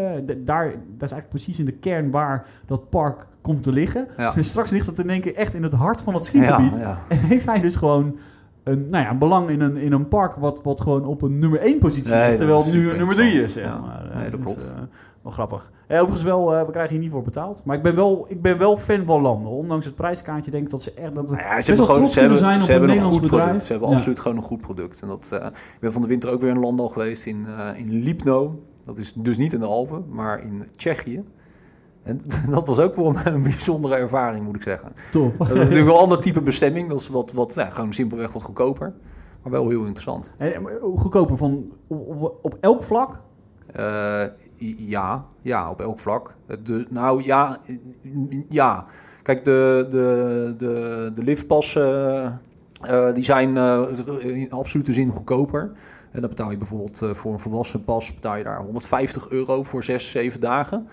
daar, 0.45 0.65
dat 0.71 1.09
is 1.09 1.13
eigenlijk 1.13 1.29
precies 1.29 1.59
in 1.59 1.65
de 1.65 1.73
kern 1.73 2.11
waar 2.11 2.47
dat 2.67 2.91
park 2.91 3.27
komt 3.41 3.63
te 3.63 3.73
liggen. 3.73 4.09
Ja. 4.17 4.37
En 4.37 4.45
straks 4.45 4.71
ligt 4.71 4.87
het 4.87 4.99
in 4.99 5.11
één 5.11 5.21
keer 5.21 5.35
echt 5.35 5.55
in 5.55 5.63
het 5.63 5.73
hart 5.73 6.03
van 6.03 6.15
het 6.15 6.25
skigebied. 6.25 6.77
En 7.09 7.19
heeft 7.19 7.47
hij 7.47 7.61
dus 7.61 7.77
gewoon 7.77 8.19
een, 8.69 8.89
nou 8.91 9.05
ja, 9.05 9.11
een 9.11 9.19
belang 9.19 9.49
in 9.49 9.61
een, 9.61 9.77
in 9.77 9.93
een 9.93 10.09
park 10.09 10.35
wat, 10.35 10.63
wat 10.63 10.81
gewoon 10.81 11.05
op 11.05 11.23
een 11.23 11.39
nummer 11.39 11.61
1 11.61 11.79
positie 11.79 12.13
nee, 12.13 12.25
ligt, 12.25 12.37
terwijl 12.37 12.65
het 12.65 12.73
nu 12.73 12.97
nummer 12.97 13.15
3 13.15 13.43
is. 13.43 13.55
Ja. 13.55 13.79
maar. 13.79 14.11
Nee, 14.15 14.31
dat 14.31 14.41
dus, 14.41 14.41
klopt. 14.41 14.63
Uh, 14.63 14.83
wel 15.23 15.33
grappig. 15.33 15.73
Ja, 15.89 15.97
overigens 15.97 16.23
wel, 16.23 16.55
uh, 16.55 16.65
we 16.65 16.71
krijgen 16.71 16.93
hier 16.93 17.01
niet 17.01 17.11
voor 17.11 17.23
betaald. 17.23 17.65
Maar 17.65 17.77
ik 17.77 17.83
ben 17.83 17.95
wel, 17.95 18.27
ik 18.29 18.43
ben 18.43 18.59
wel 18.59 18.77
fan 18.77 19.05
van 19.05 19.21
landen. 19.21 19.53
Ondanks 19.53 19.85
het 19.85 19.95
prijskaartje 19.95 20.51
denk 20.51 20.65
ik 20.65 20.71
dat 20.71 20.83
ze 20.83 20.93
echt 20.93 21.15
dat 21.15 21.31
nou 21.31 21.43
ja, 21.43 21.61
ze 21.61 21.73
hebben 21.73 21.95
gewoon, 21.95 22.11
ze 22.11 22.21
hebben, 22.21 22.39
zijn 22.39 22.61
ze 22.61 22.65
op 22.65 22.71
hebben 22.71 22.89
een 22.89 22.95
Nederlands 22.95 23.23
bedrijf. 23.23 23.45
Product. 23.45 23.67
Ze 23.67 23.73
hebben 23.73 23.91
ja. 23.91 23.97
absoluut 23.97 24.19
gewoon 24.19 24.37
een 24.37 24.43
goed 24.43 24.61
product. 24.61 25.03
En 25.03 25.09
dat, 25.09 25.31
uh, 25.33 25.47
ik 25.47 25.81
ben 25.81 25.93
van 25.93 26.03
de 26.03 26.09
winter 26.09 26.31
ook 26.31 26.41
weer 26.41 26.51
in 26.51 26.61
Landal 26.61 26.89
geweest, 26.89 27.27
in, 27.27 27.47
in 27.77 28.03
Lipno. 28.03 28.63
Dat 28.85 28.99
is 28.99 29.13
dus 29.13 29.37
niet 29.37 29.53
in 29.53 29.61
de 29.61 29.67
Alpen, 29.67 30.05
maar 30.09 30.43
in 30.43 30.65
Tsjechië. 30.77 31.25
En 32.09 32.21
dat 32.55 32.67
was 32.67 32.79
ook 32.79 32.97
wel 32.97 33.17
een 33.25 33.43
bijzondere 33.43 33.95
ervaring, 33.95 34.45
moet 34.45 34.57
ik 34.57 34.63
zeggen. 34.63 34.93
Top. 35.11 35.39
Dat 35.39 35.49
is 35.51 35.55
natuurlijk 35.55 35.87
wel 35.87 35.95
een 35.95 36.03
ander 36.03 36.21
type 36.21 36.41
bestemming. 36.41 36.89
Dat 36.89 37.01
is 37.01 37.09
wat, 37.09 37.33
wat 37.33 37.55
nou, 37.55 37.71
gewoon 37.71 37.93
simpelweg 37.93 38.33
wat 38.33 38.43
goedkoper. 38.43 38.93
Maar 39.43 39.53
wel 39.53 39.69
heel 39.69 39.81
interessant. 39.81 40.33
En, 40.37 40.67
goedkoper 40.81 41.37
van 41.37 41.73
op, 41.87 42.39
op 42.43 42.57
elk 42.61 42.83
vlak? 42.83 43.21
Uh, 43.79 44.25
ja, 44.77 45.25
ja, 45.43 45.71
op 45.71 45.81
elk 45.81 45.99
vlak. 45.99 46.35
De, 46.63 46.87
nou 46.89 47.25
ja, 47.25 47.59
ja. 48.49 48.85
Kijk, 49.23 49.45
de, 49.45 49.87
de, 49.89 50.55
de, 50.57 51.11
de 51.15 51.23
liftpassen 51.23 52.41
uh, 52.91 53.15
die 53.15 53.25
zijn 53.25 53.57
uh, 53.57 53.83
in 54.21 54.51
absolute 54.51 54.93
zin 54.93 55.11
goedkoper. 55.11 55.73
En 56.11 56.21
dan 56.21 56.31
betaal 56.31 56.51
je 56.51 56.57
bijvoorbeeld 56.57 57.03
voor 57.13 57.33
een 57.33 57.39
volwassen 57.39 57.85
pas 57.85 58.15
betaal 58.15 58.37
je 58.37 58.45
daar 58.45 58.61
150 58.61 59.29
euro 59.31 59.63
voor 59.63 59.85
6, 59.85 60.11
7 60.11 60.41
dagen. 60.41 60.89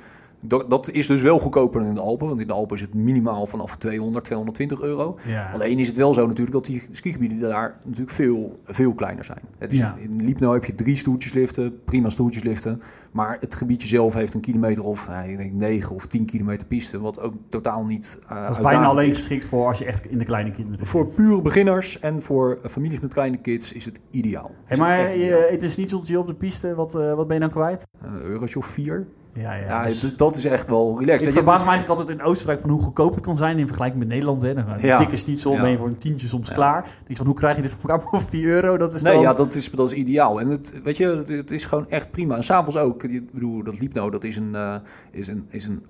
Dat, 0.48 0.70
dat, 0.70 0.90
is 0.90 1.08
dus 1.08 1.22
wel 1.22 1.40
goedkoper 1.40 1.80
dan 1.80 1.90
in 1.90 1.96
de 1.96 2.02
Alpen. 2.02 2.28
Want 2.28 2.40
in 2.40 2.48
de 2.48 2.54
Alpen 2.54 2.76
is 2.76 2.82
het 2.82 2.94
minimaal 2.94 3.46
vanaf 3.46 3.76
200, 3.76 4.26
220 4.26 4.82
euro. 4.82 5.18
Ja. 5.28 5.52
Alleen 5.54 5.80
is 5.80 5.88
het 5.88 5.98
wel 5.98 6.14
zo 6.14 6.28
natuurlijk 6.28 6.56
dat 6.56 6.66
die 6.66 6.88
skigebieden 6.92 7.40
daar 7.40 7.80
natuurlijk 7.84 8.12
veel, 8.12 8.60
veel 8.64 8.94
kleiner 8.94 9.24
zijn. 9.24 9.42
Het 9.58 9.72
is, 9.72 9.78
ja. 9.78 9.96
In 10.00 10.24
Liepno 10.24 10.54
heb 10.54 10.66
je 10.66 10.76
drie 10.76 10.96
stoeltjesliften, 10.96 11.84
prima 11.84 12.10
stoeltjesliften. 12.10 12.82
Maar 13.12 13.38
het 13.40 13.56
gebiedje 13.56 13.88
zelf 13.88 14.14
heeft 14.14 14.34
een 14.34 14.42
kilometer 14.42 14.84
of 14.84 15.10
ik 15.28 15.38
denk 15.38 15.54
9 15.54 15.96
of 15.96 16.06
10 16.06 16.26
kilometer 16.26 16.68
piste. 16.68 17.00
Wat 17.00 17.20
ook 17.20 17.34
totaal 17.50 17.86
niet 17.86 18.20
uh, 18.24 18.42
Dat 18.42 18.58
is 18.58 18.64
bijna 18.64 18.86
alleen 18.86 19.10
is. 19.10 19.16
geschikt 19.16 19.46
voor 19.46 19.68
als 19.68 19.78
je 19.78 19.86
echt 19.86 20.06
in 20.06 20.18
de 20.18 20.26
kleine 20.26 20.52
kinderen 20.52 20.88
Voor 20.88 21.14
pure 21.16 21.42
beginners 21.42 22.00
en 22.00 22.22
voor 22.22 22.60
families 22.70 23.00
met 23.00 23.14
kleine 23.14 23.38
kids 23.38 23.74
is 23.74 23.86
het 23.86 24.00
ideaal. 24.12 24.52
Hey, 24.66 24.78
maar 24.78 24.98
het, 24.98 25.16
je, 25.16 25.48
het 25.52 25.62
is 25.62 25.78
niet 25.78 25.90
zoals 25.90 26.16
op 26.16 26.28
de 26.28 26.34
piste. 26.34 26.76
Wat, 26.76 26.96
uh, 26.96 27.14
wat 27.14 27.28
ben 27.28 27.36
je 27.36 27.42
dan 27.42 27.52
kwijt? 27.52 27.88
Een 28.02 28.22
eurotje 28.22 28.60
of 28.60 28.66
vier. 28.66 29.08
Ja, 29.36 29.54
ja. 29.54 29.66
ja 29.66 29.84
dus 29.84 30.16
dat 30.16 30.36
is 30.36 30.46
echt 30.46 30.68
wel 30.68 31.00
relaxed. 31.00 31.28
Ik 31.28 31.34
verbaas 31.34 31.64
me 31.64 31.70
eigenlijk 31.70 32.00
altijd 32.00 32.20
in 32.20 32.26
Oostenrijk 32.26 32.60
van 32.60 32.70
hoe 32.70 32.82
goedkoop 32.82 33.14
het 33.14 33.24
kan 33.24 33.38
zijn 33.38 33.58
in 33.58 33.66
vergelijking 33.66 34.00
met 34.00 34.12
Nederland. 34.12 34.42
Hè. 34.42 34.54
Dan 34.54 34.66
ja. 34.82 34.98
dikke 34.98 35.16
schnitzel 35.16 35.52
ja. 35.54 35.62
ben 35.62 35.70
je 35.70 35.78
voor 35.78 35.88
een 35.88 35.98
tientje 35.98 36.28
soms 36.28 36.52
klaar. 36.52 36.82
Denk 37.06 37.18
van 37.18 37.26
hoe 37.26 37.36
krijg 37.36 37.56
je 37.56 37.62
dit 37.62 37.72
voor 37.72 37.90
elkaar 37.90 38.10
voor 38.10 38.22
4 38.22 38.48
euro? 38.48 38.78
Dat 38.78 38.94
is 38.94 39.02
nee, 39.02 39.14
dan... 39.14 39.22
ja, 39.22 39.34
dat 39.34 39.54
is, 39.54 39.72
dat 39.72 39.92
is 39.92 39.98
ideaal. 39.98 40.40
En 40.40 40.48
het, 40.48 40.82
weet 40.84 40.98
je, 40.98 41.06
het, 41.06 41.28
het 41.28 41.52
is 41.52 41.66
gewoon 41.66 41.90
echt 41.90 42.12
prima. 42.12 42.36
En 42.36 42.44
s'avonds 42.44 42.78
ook. 42.78 43.04
Ik 43.04 43.32
bedoel, 43.32 43.64
dat 43.64 43.80
liep 43.80 43.94
nou, 43.94 44.12
dat 44.12 44.24
is 44.24 44.38
een, 44.38 44.52
uh, 44.54 44.76
is 45.12 45.28
een, 45.28 45.46
is 45.50 45.68
een 45.68 45.86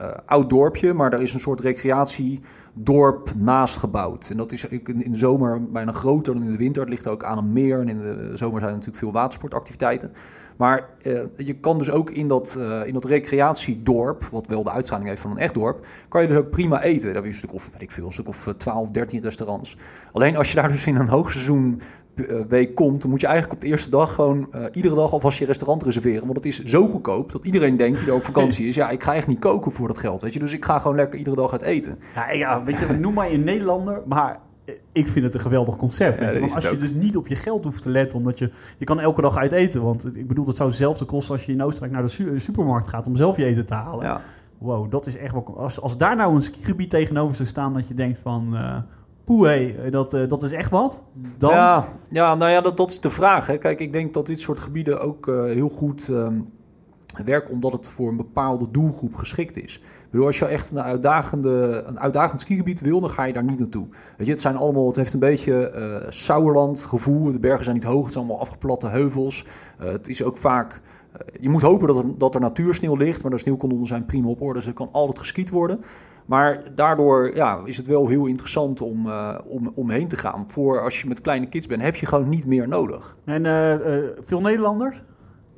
uh, 0.00 0.08
oud 0.26 0.50
dorpje, 0.50 0.92
maar 0.92 1.10
daar 1.10 1.22
is 1.22 1.34
een 1.34 1.40
soort 1.40 1.60
recreatiedorp 1.60 3.32
naast 3.36 3.76
gebouwd. 3.76 4.30
En 4.30 4.36
dat 4.36 4.52
is 4.52 4.64
in 4.64 5.12
de 5.12 5.18
zomer 5.18 5.70
bijna 5.70 5.92
groter 5.92 6.34
dan 6.34 6.42
in 6.42 6.50
de 6.52 6.58
winter. 6.58 6.82
Het 6.82 6.90
ligt 6.90 7.06
ook 7.06 7.24
aan 7.24 7.38
een 7.38 7.52
meer 7.52 7.80
en 7.80 7.88
in 7.88 7.98
de 7.98 8.30
zomer 8.34 8.60
zijn 8.60 8.72
er 8.72 8.76
natuurlijk 8.76 8.96
veel 8.96 9.12
watersportactiviteiten. 9.12 10.12
Maar 10.60 10.88
uh, 11.02 11.20
je 11.36 11.52
kan 11.54 11.78
dus 11.78 11.90
ook 11.90 12.10
in 12.10 12.28
dat, 12.28 12.56
uh, 12.58 12.86
in 12.86 12.92
dat 12.92 13.04
recreatiedorp, 13.04 14.24
wat 14.24 14.46
wel 14.46 14.62
de 14.62 14.70
uitstraling 14.70 15.08
heeft 15.08 15.22
van 15.22 15.30
een 15.30 15.38
echt 15.38 15.54
dorp, 15.54 15.86
kan 16.08 16.22
je 16.22 16.28
dus 16.28 16.36
ook 16.36 16.50
prima 16.50 16.82
eten. 16.82 17.04
Daar 17.04 17.14
heb 17.14 17.22
je 17.22 17.30
een 17.30 17.36
stuk 17.36 17.52
of, 17.52 17.68
weet 17.72 17.82
ik 17.82 17.90
veel, 17.90 18.06
een 18.06 18.12
stuk 18.12 18.28
of 18.28 18.54
12, 18.56 18.90
13 18.90 19.22
restaurants. 19.22 19.76
Alleen 20.12 20.36
als 20.36 20.48
je 20.48 20.54
daar 20.54 20.68
dus 20.68 20.86
in 20.86 20.96
een 20.96 21.08
hoogseizoen 21.08 21.80
week 22.48 22.74
komt, 22.74 23.00
dan 23.00 23.10
moet 23.10 23.20
je 23.20 23.26
eigenlijk 23.26 23.56
op 23.56 23.60
de 23.60 23.70
eerste 23.70 23.90
dag 23.90 24.14
gewoon 24.14 24.54
iedere 24.72 24.94
dag 24.94 25.12
alvast 25.12 25.38
je 25.38 25.44
restaurant 25.44 25.82
reserveren. 25.82 26.22
Want 26.22 26.36
het 26.36 26.46
is 26.46 26.62
zo 26.62 26.86
goedkoop 26.86 27.32
dat 27.32 27.44
iedereen 27.44 27.76
denkt 27.76 28.04
die 28.04 28.14
op 28.14 28.24
vakantie 28.24 28.68
is, 28.68 28.74
ja, 28.74 28.90
ik 28.90 29.02
ga 29.02 29.14
echt 29.14 29.26
niet 29.26 29.38
koken 29.38 29.72
voor 29.72 29.88
dat 29.88 29.98
geld, 29.98 30.22
weet 30.22 30.32
je. 30.32 30.38
Dus 30.38 30.52
ik 30.52 30.64
ga 30.64 30.78
gewoon 30.78 30.96
lekker 30.96 31.18
iedere 31.18 31.36
dag 31.36 31.52
uit 31.52 31.62
eten. 31.62 31.98
Ja, 32.14 32.30
ja 32.30 32.62
weet 32.62 32.78
je, 32.78 32.86
noem 32.86 33.14
maar 33.14 33.30
een 33.30 33.44
Nederlander, 33.44 34.02
maar 34.06 34.40
ik 34.92 35.08
vind 35.08 35.24
het 35.24 35.34
een 35.34 35.40
geweldig 35.40 35.76
concept. 35.76 36.18
Ja, 36.18 36.38
want 36.38 36.54
als 36.54 36.68
je 36.68 36.76
dus 36.76 36.92
niet 36.92 37.16
op 37.16 37.26
je 37.26 37.36
geld 37.36 37.64
hoeft 37.64 37.82
te 37.82 37.90
letten, 37.90 38.18
omdat 38.18 38.38
je, 38.38 38.50
je 38.78 38.84
kan 38.84 39.00
elke 39.00 39.22
dag 39.22 39.36
uit 39.36 39.52
eten. 39.52 39.82
Want 39.82 40.16
ik 40.16 40.28
bedoel, 40.28 40.44
dat 40.44 40.56
zou 40.56 40.68
hetzelfde 40.68 41.04
kosten 41.04 41.32
als 41.32 41.46
je 41.46 41.52
in 41.52 41.62
Oostenrijk 41.62 41.92
naar 41.92 42.02
de 42.02 42.08
su 42.08 42.38
supermarkt 42.38 42.88
gaat 42.88 43.06
om 43.06 43.16
zelf 43.16 43.36
je 43.36 43.44
eten 43.44 43.66
te 43.66 43.74
halen. 43.74 44.04
Ja. 44.04 44.20
Wow, 44.58 44.90
dat 44.90 45.06
is 45.06 45.16
echt 45.16 45.32
wel. 45.32 45.54
Als, 45.56 45.80
als 45.80 45.96
daar 45.96 46.16
nou 46.16 46.34
een 46.34 46.42
skigebied 46.42 46.90
tegenover 46.90 47.36
zou 47.36 47.48
staan, 47.48 47.74
dat 47.74 47.88
je 47.88 47.94
denkt 47.94 48.18
van. 48.18 48.50
Uh, 48.52 48.76
poeh, 49.24 49.46
hey, 49.46 49.90
dat, 49.90 50.14
uh, 50.14 50.28
dat 50.28 50.42
is 50.42 50.52
echt 50.52 50.70
wat. 50.70 51.02
Dan... 51.38 51.50
Ja, 51.50 51.88
ja, 52.10 52.34
nou 52.34 52.50
ja, 52.50 52.60
dat, 52.60 52.76
dat 52.76 52.90
is 52.90 53.00
de 53.00 53.10
vraag. 53.10 53.46
Hè. 53.46 53.56
Kijk, 53.56 53.80
ik 53.80 53.92
denk 53.92 54.14
dat 54.14 54.26
dit 54.26 54.40
soort 54.40 54.60
gebieden 54.60 55.00
ook 55.00 55.26
uh, 55.26 55.42
heel 55.44 55.68
goed. 55.68 56.08
Um, 56.08 56.48
werk 57.24 57.50
omdat 57.50 57.72
het 57.72 57.88
voor 57.88 58.08
een 58.08 58.16
bepaalde 58.16 58.70
doelgroep 58.70 59.14
geschikt 59.14 59.62
is. 59.62 59.82
Bedoel, 60.10 60.26
als 60.26 60.38
je 60.38 60.46
echt 60.46 60.70
een, 60.70 60.80
uitdagende, 60.80 61.82
een 61.86 62.00
uitdagend 62.00 62.40
skigebied 62.40 62.80
wil, 62.80 63.00
dan 63.00 63.10
ga 63.10 63.24
je 63.24 63.32
daar 63.32 63.44
niet 63.44 63.58
naartoe. 63.58 63.86
Weet 64.16 64.26
je, 64.26 64.32
het, 64.32 64.40
zijn 64.40 64.56
allemaal, 64.56 64.86
het 64.86 64.96
heeft 64.96 65.12
een 65.12 65.20
beetje 65.20 65.72
uh, 66.04 66.10
Sauerland 66.10 66.80
gevoel. 66.80 67.32
De 67.32 67.38
bergen 67.38 67.64
zijn 67.64 67.76
niet 67.76 67.84
hoog, 67.84 68.04
het 68.04 68.12
zijn 68.12 68.24
allemaal 68.24 68.42
afgeplatte 68.42 68.86
heuvels. 68.86 69.46
Uh, 69.80 69.90
het 69.90 70.08
is 70.08 70.22
ook 70.22 70.36
vaak... 70.36 70.80
Uh, 71.12 71.20
je 71.40 71.48
moet 71.48 71.62
hopen 71.62 71.86
dat 71.86 71.96
er, 71.96 72.18
dat 72.18 72.34
er 72.34 72.40
natuursneeuw 72.40 72.96
ligt, 72.96 73.22
maar 73.22 73.30
de 73.30 73.38
sneeuwkanonnen 73.38 73.86
zijn 73.86 74.06
prima 74.06 74.28
op 74.28 74.42
orde, 74.42 74.58
dus 74.58 74.68
er 74.68 74.74
kan 74.74 74.88
altijd 74.92 75.18
geskiet 75.18 75.50
worden. 75.50 75.80
Maar 76.26 76.70
daardoor 76.74 77.34
ja, 77.34 77.60
is 77.64 77.76
het 77.76 77.86
wel 77.86 78.08
heel 78.08 78.26
interessant 78.26 78.80
om, 78.80 79.06
uh, 79.06 79.38
om 79.46 79.72
omheen 79.74 80.08
te 80.08 80.16
gaan. 80.16 80.44
Voor 80.48 80.80
als 80.80 81.00
je 81.00 81.08
met 81.08 81.20
kleine 81.20 81.48
kids 81.48 81.66
bent, 81.66 81.82
heb 81.82 81.96
je 81.96 82.06
gewoon 82.06 82.28
niet 82.28 82.46
meer 82.46 82.68
nodig. 82.68 83.16
En 83.24 83.44
veel 84.24 84.40
Nederlanders? 84.40 85.02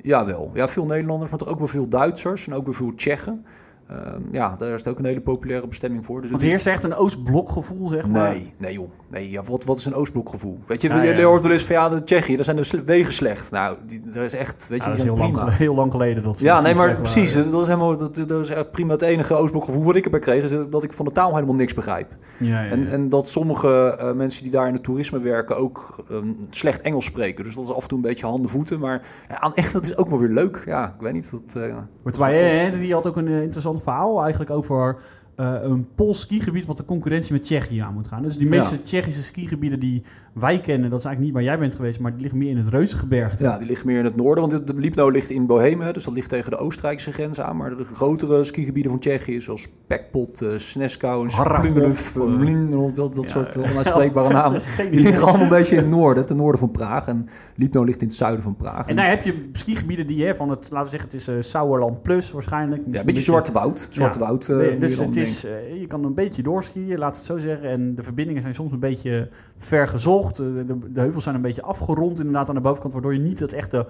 Jawel, 0.03 0.51
ja, 0.53 0.67
veel 0.67 0.85
Nederlanders, 0.85 1.29
maar 1.29 1.39
toch 1.39 1.47
ook 1.47 1.57
wel 1.57 1.67
veel 1.67 1.87
Duitsers 1.87 2.47
en 2.47 2.53
ook 2.53 2.65
wel 2.65 2.73
veel 2.73 2.95
Tsjechen. 2.95 3.45
Uh, 3.91 3.97
ja, 4.31 4.55
daar 4.55 4.73
is 4.73 4.79
het 4.79 4.87
ook 4.87 4.99
een 4.99 5.05
hele 5.05 5.21
populaire 5.21 5.67
bestemming 5.67 6.05
voor. 6.05 6.21
Dus 6.21 6.29
Want 6.29 6.41
heerst 6.41 6.67
echt 6.67 6.83
een 6.83 6.95
Oostblokgevoel, 6.95 7.87
zeg 7.87 8.07
maar? 8.07 8.31
Nee, 8.31 8.53
nee 8.57 8.73
joh. 8.73 8.89
Nee, 9.13 9.29
ja, 9.29 9.43
wat, 9.43 9.63
wat 9.63 9.77
is 9.77 9.85
een 9.85 9.93
Oostblokgevoel? 9.93 10.59
Weet 10.67 10.81
je, 10.81 10.87
ja, 10.87 11.01
je 11.01 11.13
ja. 11.13 11.23
hoort 11.23 11.41
wel 11.41 11.51
eens 11.51 11.63
van 11.63 11.75
ja, 11.75 11.89
de 11.89 12.03
Tsjechië, 12.03 12.35
daar 12.35 12.45
zijn 12.45 12.57
de 12.57 12.83
wegen 12.85 13.13
slecht. 13.13 13.51
Nou, 13.51 13.77
die, 13.85 14.01
dat 14.05 14.23
is 14.23 14.33
echt, 14.33 14.67
weet 14.67 14.83
je, 14.83 14.89
dat 14.89 14.97
is 14.97 15.03
heel 15.03 15.17
lang, 15.17 15.55
heel 15.57 15.75
lang 15.75 15.91
geleden 15.91 16.23
dat 16.23 16.37
ze 16.37 16.43
Ja, 16.45 16.61
nee, 16.61 16.75
maar 16.75 16.95
precies. 16.95 17.33
Dat 17.33 17.61
is 17.61 17.67
helemaal, 17.67 17.97
dat, 17.97 18.15
dat 18.15 18.39
is 18.39 18.49
echt 18.49 18.71
prima 18.71 18.91
het 18.91 19.01
enige 19.01 19.35
Oostblokgevoel 19.35 19.83
wat 19.83 19.95
ik 19.95 20.05
erbij 20.05 20.19
kreeg, 20.19 20.43
is 20.43 20.69
dat 20.69 20.83
ik 20.83 20.93
van 20.93 21.05
de 21.05 21.11
taal 21.11 21.33
helemaal 21.33 21.55
niks 21.55 21.73
begrijp. 21.73 22.15
Ja, 22.37 22.63
ja, 22.63 22.69
en, 22.69 22.87
en 22.87 23.09
dat 23.09 23.29
sommige 23.29 23.97
uh, 23.99 24.11
mensen 24.11 24.43
die 24.43 24.51
daar 24.51 24.67
in 24.67 24.73
het 24.73 24.83
toerisme 24.83 25.19
werken 25.19 25.57
ook 25.57 26.05
um, 26.11 26.47
slecht 26.49 26.81
Engels 26.81 27.05
spreken. 27.05 27.43
Dus 27.43 27.55
dat 27.55 27.63
is 27.63 27.73
af 27.73 27.81
en 27.81 27.87
toe 27.87 27.97
een 27.97 28.03
beetje 28.03 28.25
handen 28.25 28.49
voeten. 28.49 28.79
Maar 28.79 29.05
aan 29.27 29.55
echt, 29.55 29.73
dat 29.73 29.85
is 29.85 29.97
ook 29.97 30.09
wel 30.09 30.19
weer 30.19 30.29
leuk. 30.29 30.63
Ja, 30.65 30.85
ik 30.85 31.01
weet 31.01 31.13
niet. 31.13 31.31
Dat, 31.31 31.63
uh, 31.63 31.75
Wordt 32.03 32.17
wij, 32.17 32.35
hè, 32.35 32.79
die 32.79 32.93
had 32.93 33.07
ook 33.07 33.17
een 33.17 33.27
interessant 33.27 33.83
verhaal 33.83 34.21
eigenlijk 34.21 34.51
over 34.51 34.97
uh, 35.35 35.55
een 35.61 35.87
Pools 35.95 36.19
skigebied 36.19 36.65
wat 36.65 36.77
de 36.77 36.85
concurrentie 36.85 37.33
met 37.33 37.43
Tsjechië 37.43 37.79
aan 37.79 37.93
moet 37.93 38.07
gaan. 38.07 38.23
Dus 38.23 38.37
die 38.37 38.47
meeste 38.47 38.81
Tsjechische 38.81 39.23
skigebieden 39.23 39.79
die 39.79 40.03
wij 40.33 40.59
kennen, 40.59 40.89
dat 40.89 40.99
is 40.99 41.05
eigenlijk 41.05 41.19
niet 41.19 41.33
waar 41.33 41.43
jij 41.53 41.59
bent 41.59 41.75
geweest, 41.75 41.99
maar 41.99 42.11
die 42.11 42.21
liggen 42.21 42.37
meer 42.39 42.49
in 42.49 42.57
het 42.57 42.67
Reuzengebergte. 42.67 43.43
Ja, 43.43 43.57
die 43.57 43.67
liggen 43.67 43.87
meer 43.87 43.97
in 43.97 44.05
het 44.05 44.15
noorden, 44.15 44.49
want 44.49 44.67
de 44.67 44.73
Lipno 44.73 45.09
ligt 45.09 45.29
in 45.29 45.45
Bohemen, 45.45 45.93
dus 45.93 46.03
dat 46.03 46.13
ligt 46.13 46.29
tegen 46.29 46.51
de 46.51 46.57
Oostenrijkse 46.57 47.11
grens 47.11 47.39
aan. 47.39 47.57
Maar 47.57 47.77
de 47.77 47.85
grotere 47.93 48.43
skigebieden 48.43 48.91
van 48.91 48.99
Tsjechië, 48.99 49.41
zoals 49.41 49.67
Pekpot, 49.87 50.41
uh, 50.41 50.49
Sneskau, 50.57 51.29
Splingeluf, 51.29 52.15
uh, 52.15 52.93
dat, 52.93 53.13
dat 53.13 53.27
soort 53.27 53.57
onuitspreekbare 53.71 54.33
namen, 54.33 54.61
die 54.91 54.99
liggen 54.99 55.23
allemaal 55.23 55.41
een 55.41 55.49
beetje 55.49 55.75
in 55.75 55.81
het 55.81 55.91
noorden, 55.91 56.25
ten 56.25 56.37
noorden 56.37 56.59
van 56.59 56.71
Praag. 56.71 57.07
En 57.07 57.27
Lipno 57.55 57.83
ligt 57.83 58.01
in 58.01 58.07
het 58.07 58.15
zuiden 58.15 58.43
van 58.43 58.55
Praag. 58.55 58.87
En 58.87 58.95
daar 58.95 59.09
heb 59.09 59.23
je 59.23 59.49
skigebieden 59.51 60.07
die, 60.07 60.25
hè, 60.25 60.35
van 60.35 60.49
het, 60.49 60.71
laten 60.71 60.91
we 60.91 60.97
zeggen, 60.97 61.09
het 61.09 61.37
is 61.37 61.49
Sauerland 61.49 62.01
Plus 62.01 62.31
waarschijnlijk. 62.31 62.81
Ja, 62.91 62.99
een 62.99 63.05
beetje 63.05 63.21
Zwarte 63.21 63.51
Woud. 63.51 63.87
Zwarte 63.89 64.19
Woud. 64.19 64.45
dus 64.45 65.01
is, 65.27 65.41
je 65.79 65.85
kan 65.87 66.03
een 66.03 66.13
beetje 66.13 66.43
doorskiën, 66.43 66.97
laat 66.97 67.15
het 67.15 67.25
zo 67.25 67.37
zeggen. 67.37 67.69
En 67.69 67.95
de 67.95 68.03
verbindingen 68.03 68.41
zijn 68.41 68.53
soms 68.53 68.71
een 68.71 68.79
beetje 68.79 69.29
vergezocht. 69.57 70.35
De, 70.35 70.65
de, 70.65 70.91
de 70.91 70.99
heuvels 70.99 71.23
zijn 71.23 71.35
een 71.35 71.41
beetje 71.41 71.61
afgerond 71.61 72.17
inderdaad 72.17 72.49
aan 72.49 72.55
de 72.55 72.61
bovenkant, 72.61 72.93
waardoor 72.93 73.13
je 73.13 73.19
niet 73.19 73.39
dat 73.39 73.51
echte 73.51 73.87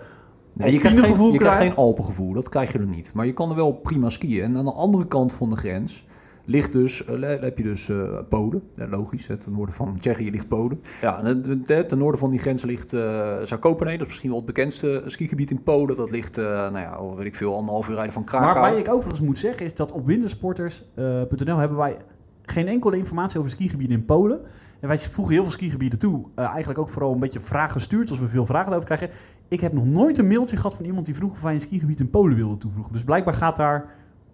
Nee, 0.53 0.71
je 0.71 0.79
krijgt, 0.79 0.99
geen, 0.99 1.31
je 1.31 1.37
krijgt 1.37 1.57
geen 1.57 1.75
Alpengevoel, 1.75 2.33
dat 2.33 2.49
krijg 2.49 2.71
je 2.71 2.79
er 2.79 2.87
niet. 2.87 3.13
Maar 3.13 3.25
je 3.25 3.33
kan 3.33 3.49
er 3.49 3.55
wel 3.55 3.73
prima 3.73 4.09
skiën. 4.09 4.43
En 4.43 4.57
aan 4.57 4.65
de 4.65 4.71
andere 4.71 5.07
kant 5.07 5.33
van 5.33 5.49
de 5.49 5.55
grens 5.55 6.05
ligt 6.45 6.73
dus, 6.73 7.07
uh, 7.09 7.27
heb 7.41 7.57
je 7.57 7.63
dus 7.63 7.89
uh, 7.89 8.19
Polen. 8.29 8.63
Ja, 8.75 8.87
logisch, 8.87 9.25
ten 9.25 9.51
noorden 9.51 9.75
van 9.75 9.99
Tsjechië 9.99 10.31
ligt 10.31 10.47
Polen. 10.47 10.81
Ja, 11.01 11.21
ten 11.65 11.97
noorden 11.97 12.19
van 12.19 12.29
die 12.29 12.39
grens 12.39 12.63
ligt 12.63 12.93
uh, 12.93 13.37
Zakopane. 13.43 13.91
Dat 13.91 14.01
is 14.01 14.07
misschien 14.07 14.29
wel 14.29 14.37
het 14.37 14.47
bekendste 14.47 15.03
skigebied 15.05 15.51
in 15.51 15.63
Polen. 15.63 15.95
Dat 15.95 16.11
ligt, 16.11 16.35
nou 16.35 16.77
ja, 16.77 17.15
weet 17.15 17.25
ik 17.25 17.35
veel, 17.35 17.55
anderhalf 17.55 17.87
uur 17.87 17.95
rijden 17.95 18.13
van 18.13 18.23
Krakau. 18.23 18.53
Maar 18.53 18.61
waar 18.61 18.79
ik 18.79 18.89
overigens 18.89 19.21
moet 19.21 19.37
zeggen 19.37 19.65
is 19.65 19.73
dat 19.73 19.91
op 19.91 20.05
wintersporters.nl 20.05 21.57
hebben 21.57 21.77
wij 21.77 21.97
geen 22.45 22.67
enkele 22.67 22.97
informatie 22.97 23.39
over 23.39 23.51
skigebieden 23.51 23.97
in 23.97 24.05
Polen. 24.05 24.41
En 24.79 24.87
wij 24.87 24.97
voegen 24.97 25.33
heel 25.33 25.43
veel 25.43 25.51
skigebieden 25.51 25.99
toe. 25.99 26.25
Uh, 26.35 26.45
eigenlijk 26.45 26.79
ook 26.79 26.89
vooral 26.89 27.13
een 27.13 27.19
beetje 27.19 27.39
vragen 27.39 27.71
gestuurd 27.71 28.09
als 28.09 28.19
we 28.19 28.27
veel 28.27 28.45
vragen 28.45 28.73
over 28.73 28.85
krijgen. 28.85 29.09
Ik 29.47 29.59
heb 29.59 29.73
nog 29.73 29.85
nooit 29.85 30.17
een 30.17 30.27
mailtje 30.27 30.55
gehad 30.55 30.75
van 30.75 30.85
iemand 30.85 31.05
die 31.05 31.15
vroeg 31.15 31.31
of 31.31 31.41
wij 31.41 31.53
een 31.53 31.59
skigebied 31.59 31.99
in 31.99 32.09
Polen 32.09 32.35
wilden 32.35 32.57
toevoegen. 32.57 32.93
Dus 32.93 33.03
blijkbaar 33.03 33.33
gaat 33.33 33.55
daar 33.55 33.89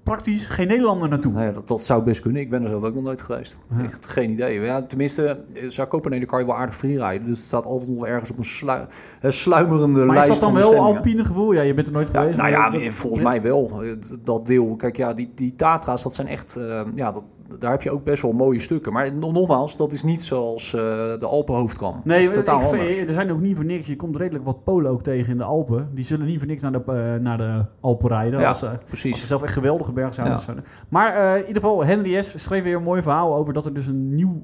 praktisch 0.10 0.46
geen 0.46 0.68
Nederlander 0.68 1.10
naartoe. 1.10 1.32
Nou 1.32 1.46
ja, 1.46 1.52
dat, 1.52 1.68
dat 1.68 1.82
zou 1.82 2.04
best 2.04 2.22
kunnen. 2.22 2.42
Ik 2.42 2.50
ben 2.50 2.64
er 2.64 2.70
zelf 2.70 2.84
ook 2.84 2.94
nog 2.94 3.04
nooit 3.04 3.22
geweest. 3.22 3.58
Echt 3.84 4.06
geen 4.06 4.30
idee. 4.30 4.60
Ja, 4.60 4.82
tenminste, 4.82 5.44
zou 5.68 5.88
Kopenhagen 5.88 6.28
kan 6.28 6.40
je 6.40 6.46
wel 6.46 6.56
aardig 6.56 6.76
freeriden. 6.76 7.28
Dus 7.28 7.38
het 7.38 7.48
staat 7.48 7.66
altijd 7.66 7.90
nog 7.90 8.06
ergens 8.06 8.32
op 8.32 8.38
een, 8.38 8.44
slu 8.44 8.78
een 9.22 9.34
sluimerende 9.34 10.06
maar 10.06 10.16
lijst. 10.16 10.28
Maar 10.28 10.36
is 10.36 10.40
dat 10.40 10.54
dan 10.54 10.72
wel 10.72 10.84
alpine 10.84 11.26
gevoel? 11.26 11.52
Ja, 11.54 11.62
je 11.62 11.74
bent 11.74 11.88
er 11.88 11.94
nooit 11.94 12.10
geweest. 12.10 12.38
Nou 12.38 12.50
ja, 12.50 12.92
volgens 12.92 13.24
mij 13.24 13.42
wel. 13.42 13.84
Dat 14.24 14.46
deel. 14.46 14.76
Kijk, 14.76 14.98
ja, 14.98 15.14
die, 15.14 15.32
die 15.36 15.56
Tatra's, 15.56 16.04
dat 16.04 16.16
zijn 16.16 16.28
echt... 16.28 16.56
Uh, 16.58 16.82
ja, 16.96 17.12
dat, 17.12 17.24
daar 17.60 17.72
heb 17.72 17.82
je 17.82 17.92
ook 17.92 18.04
best 18.04 18.22
wel 18.22 18.32
mooie 18.32 18.60
stukken. 18.60 18.94
Maar 18.94 19.14
nogmaals, 19.14 19.78
dat 19.78 19.94
is 19.94 20.04
niet 20.04 20.24
zoals 20.24 20.74
uh, 20.74 20.82
de 21.20 21.26
Alpenhoofdkam. 21.26 22.02
Nee, 22.04 22.32
totaal 22.32 22.76
ik, 22.76 23.08
er 23.08 23.14
zijn 23.14 23.32
ook 23.32 23.40
niet 23.40 23.56
voor 23.56 23.66
niks. 23.66 23.88
Je 23.88 23.96
komt 23.96 24.16
redelijk 24.16 24.46
wat 24.46 24.64
Polen 24.64 24.92
ook 24.92 25.04
tegen 25.04 25.32
in 25.32 25.38
de 25.38 25.44
Alpen. 25.44 25.90
Die 25.94 26.04
zullen 26.04 26.26
niet 26.26 26.38
voor 26.38 26.48
niks 26.48 26.62
naar 26.62 26.72
de, 26.72 26.82
uh, 26.88 27.24
naar 27.24 27.38
de 27.38 27.66
Alpen 27.80 28.10
rijden. 28.10 28.40
Ja, 28.40 28.48
als, 28.48 28.64
uh, 28.64 28.72
precies. 28.86 29.12
Als 29.12 29.22
ze 29.22 29.28
zelf 29.28 29.44
echt 29.44 29.54
geweldige 29.54 29.92
bergzouders 29.92 30.44
zijn. 30.44 30.64
Maar 30.90 31.38
in 31.38 31.48
ieder 31.48 31.62
geval, 31.62 31.86
Henry 31.86 32.22
S. 32.22 32.34
schreef 32.44 32.64
weer 32.64 32.76
een 32.76 32.84
mooi 32.84 33.02
verhaal 33.02 33.36
over 33.36 33.54
dat 33.54 33.66
er 33.66 33.74
dus 33.74 33.88
een 33.88 34.16
nieuw 34.16 34.44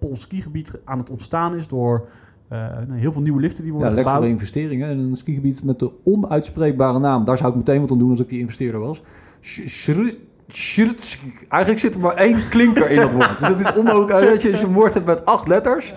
Pools 0.00 0.20
skigebied 0.20 0.72
aan 0.84 0.98
het 0.98 1.10
ontstaan 1.10 1.56
is 1.56 1.68
door... 1.68 2.08
heel 2.90 3.12
veel 3.12 3.22
nieuwe 3.22 3.40
liften 3.40 3.62
die 3.62 3.72
worden 3.72 3.90
ja, 3.90 3.96
gebouwd. 3.96 4.20
lekkere 4.20 4.40
investeringen. 4.40 4.88
En 4.88 4.98
een 4.98 5.16
skigebied 5.16 5.64
met 5.64 5.78
de 5.78 5.90
onuitspreekbare 6.04 6.98
naam. 6.98 7.24
Daar 7.24 7.36
zou 7.38 7.50
ik 7.50 7.56
meteen 7.56 7.80
wat 7.80 7.90
aan 7.90 7.98
doen 7.98 8.10
als 8.10 8.20
ik 8.20 8.28
die 8.28 8.40
investeerder 8.40 8.80
was. 8.80 9.02
Eigenlijk 11.48 11.78
zit 11.78 11.94
er 11.94 12.00
maar 12.00 12.14
één 12.14 12.48
klinker 12.48 12.90
in 12.90 12.96
dat 12.96 13.12
woord. 13.12 13.38
Dus 13.38 13.48
het 13.48 13.60
is 13.60 13.72
onmogelijk. 13.72 14.32
Als 14.32 14.42
je 14.42 14.62
een 14.62 14.72
woord 14.72 14.94
hebt 14.94 15.06
met 15.06 15.24
acht 15.24 15.48
letters. 15.48 15.94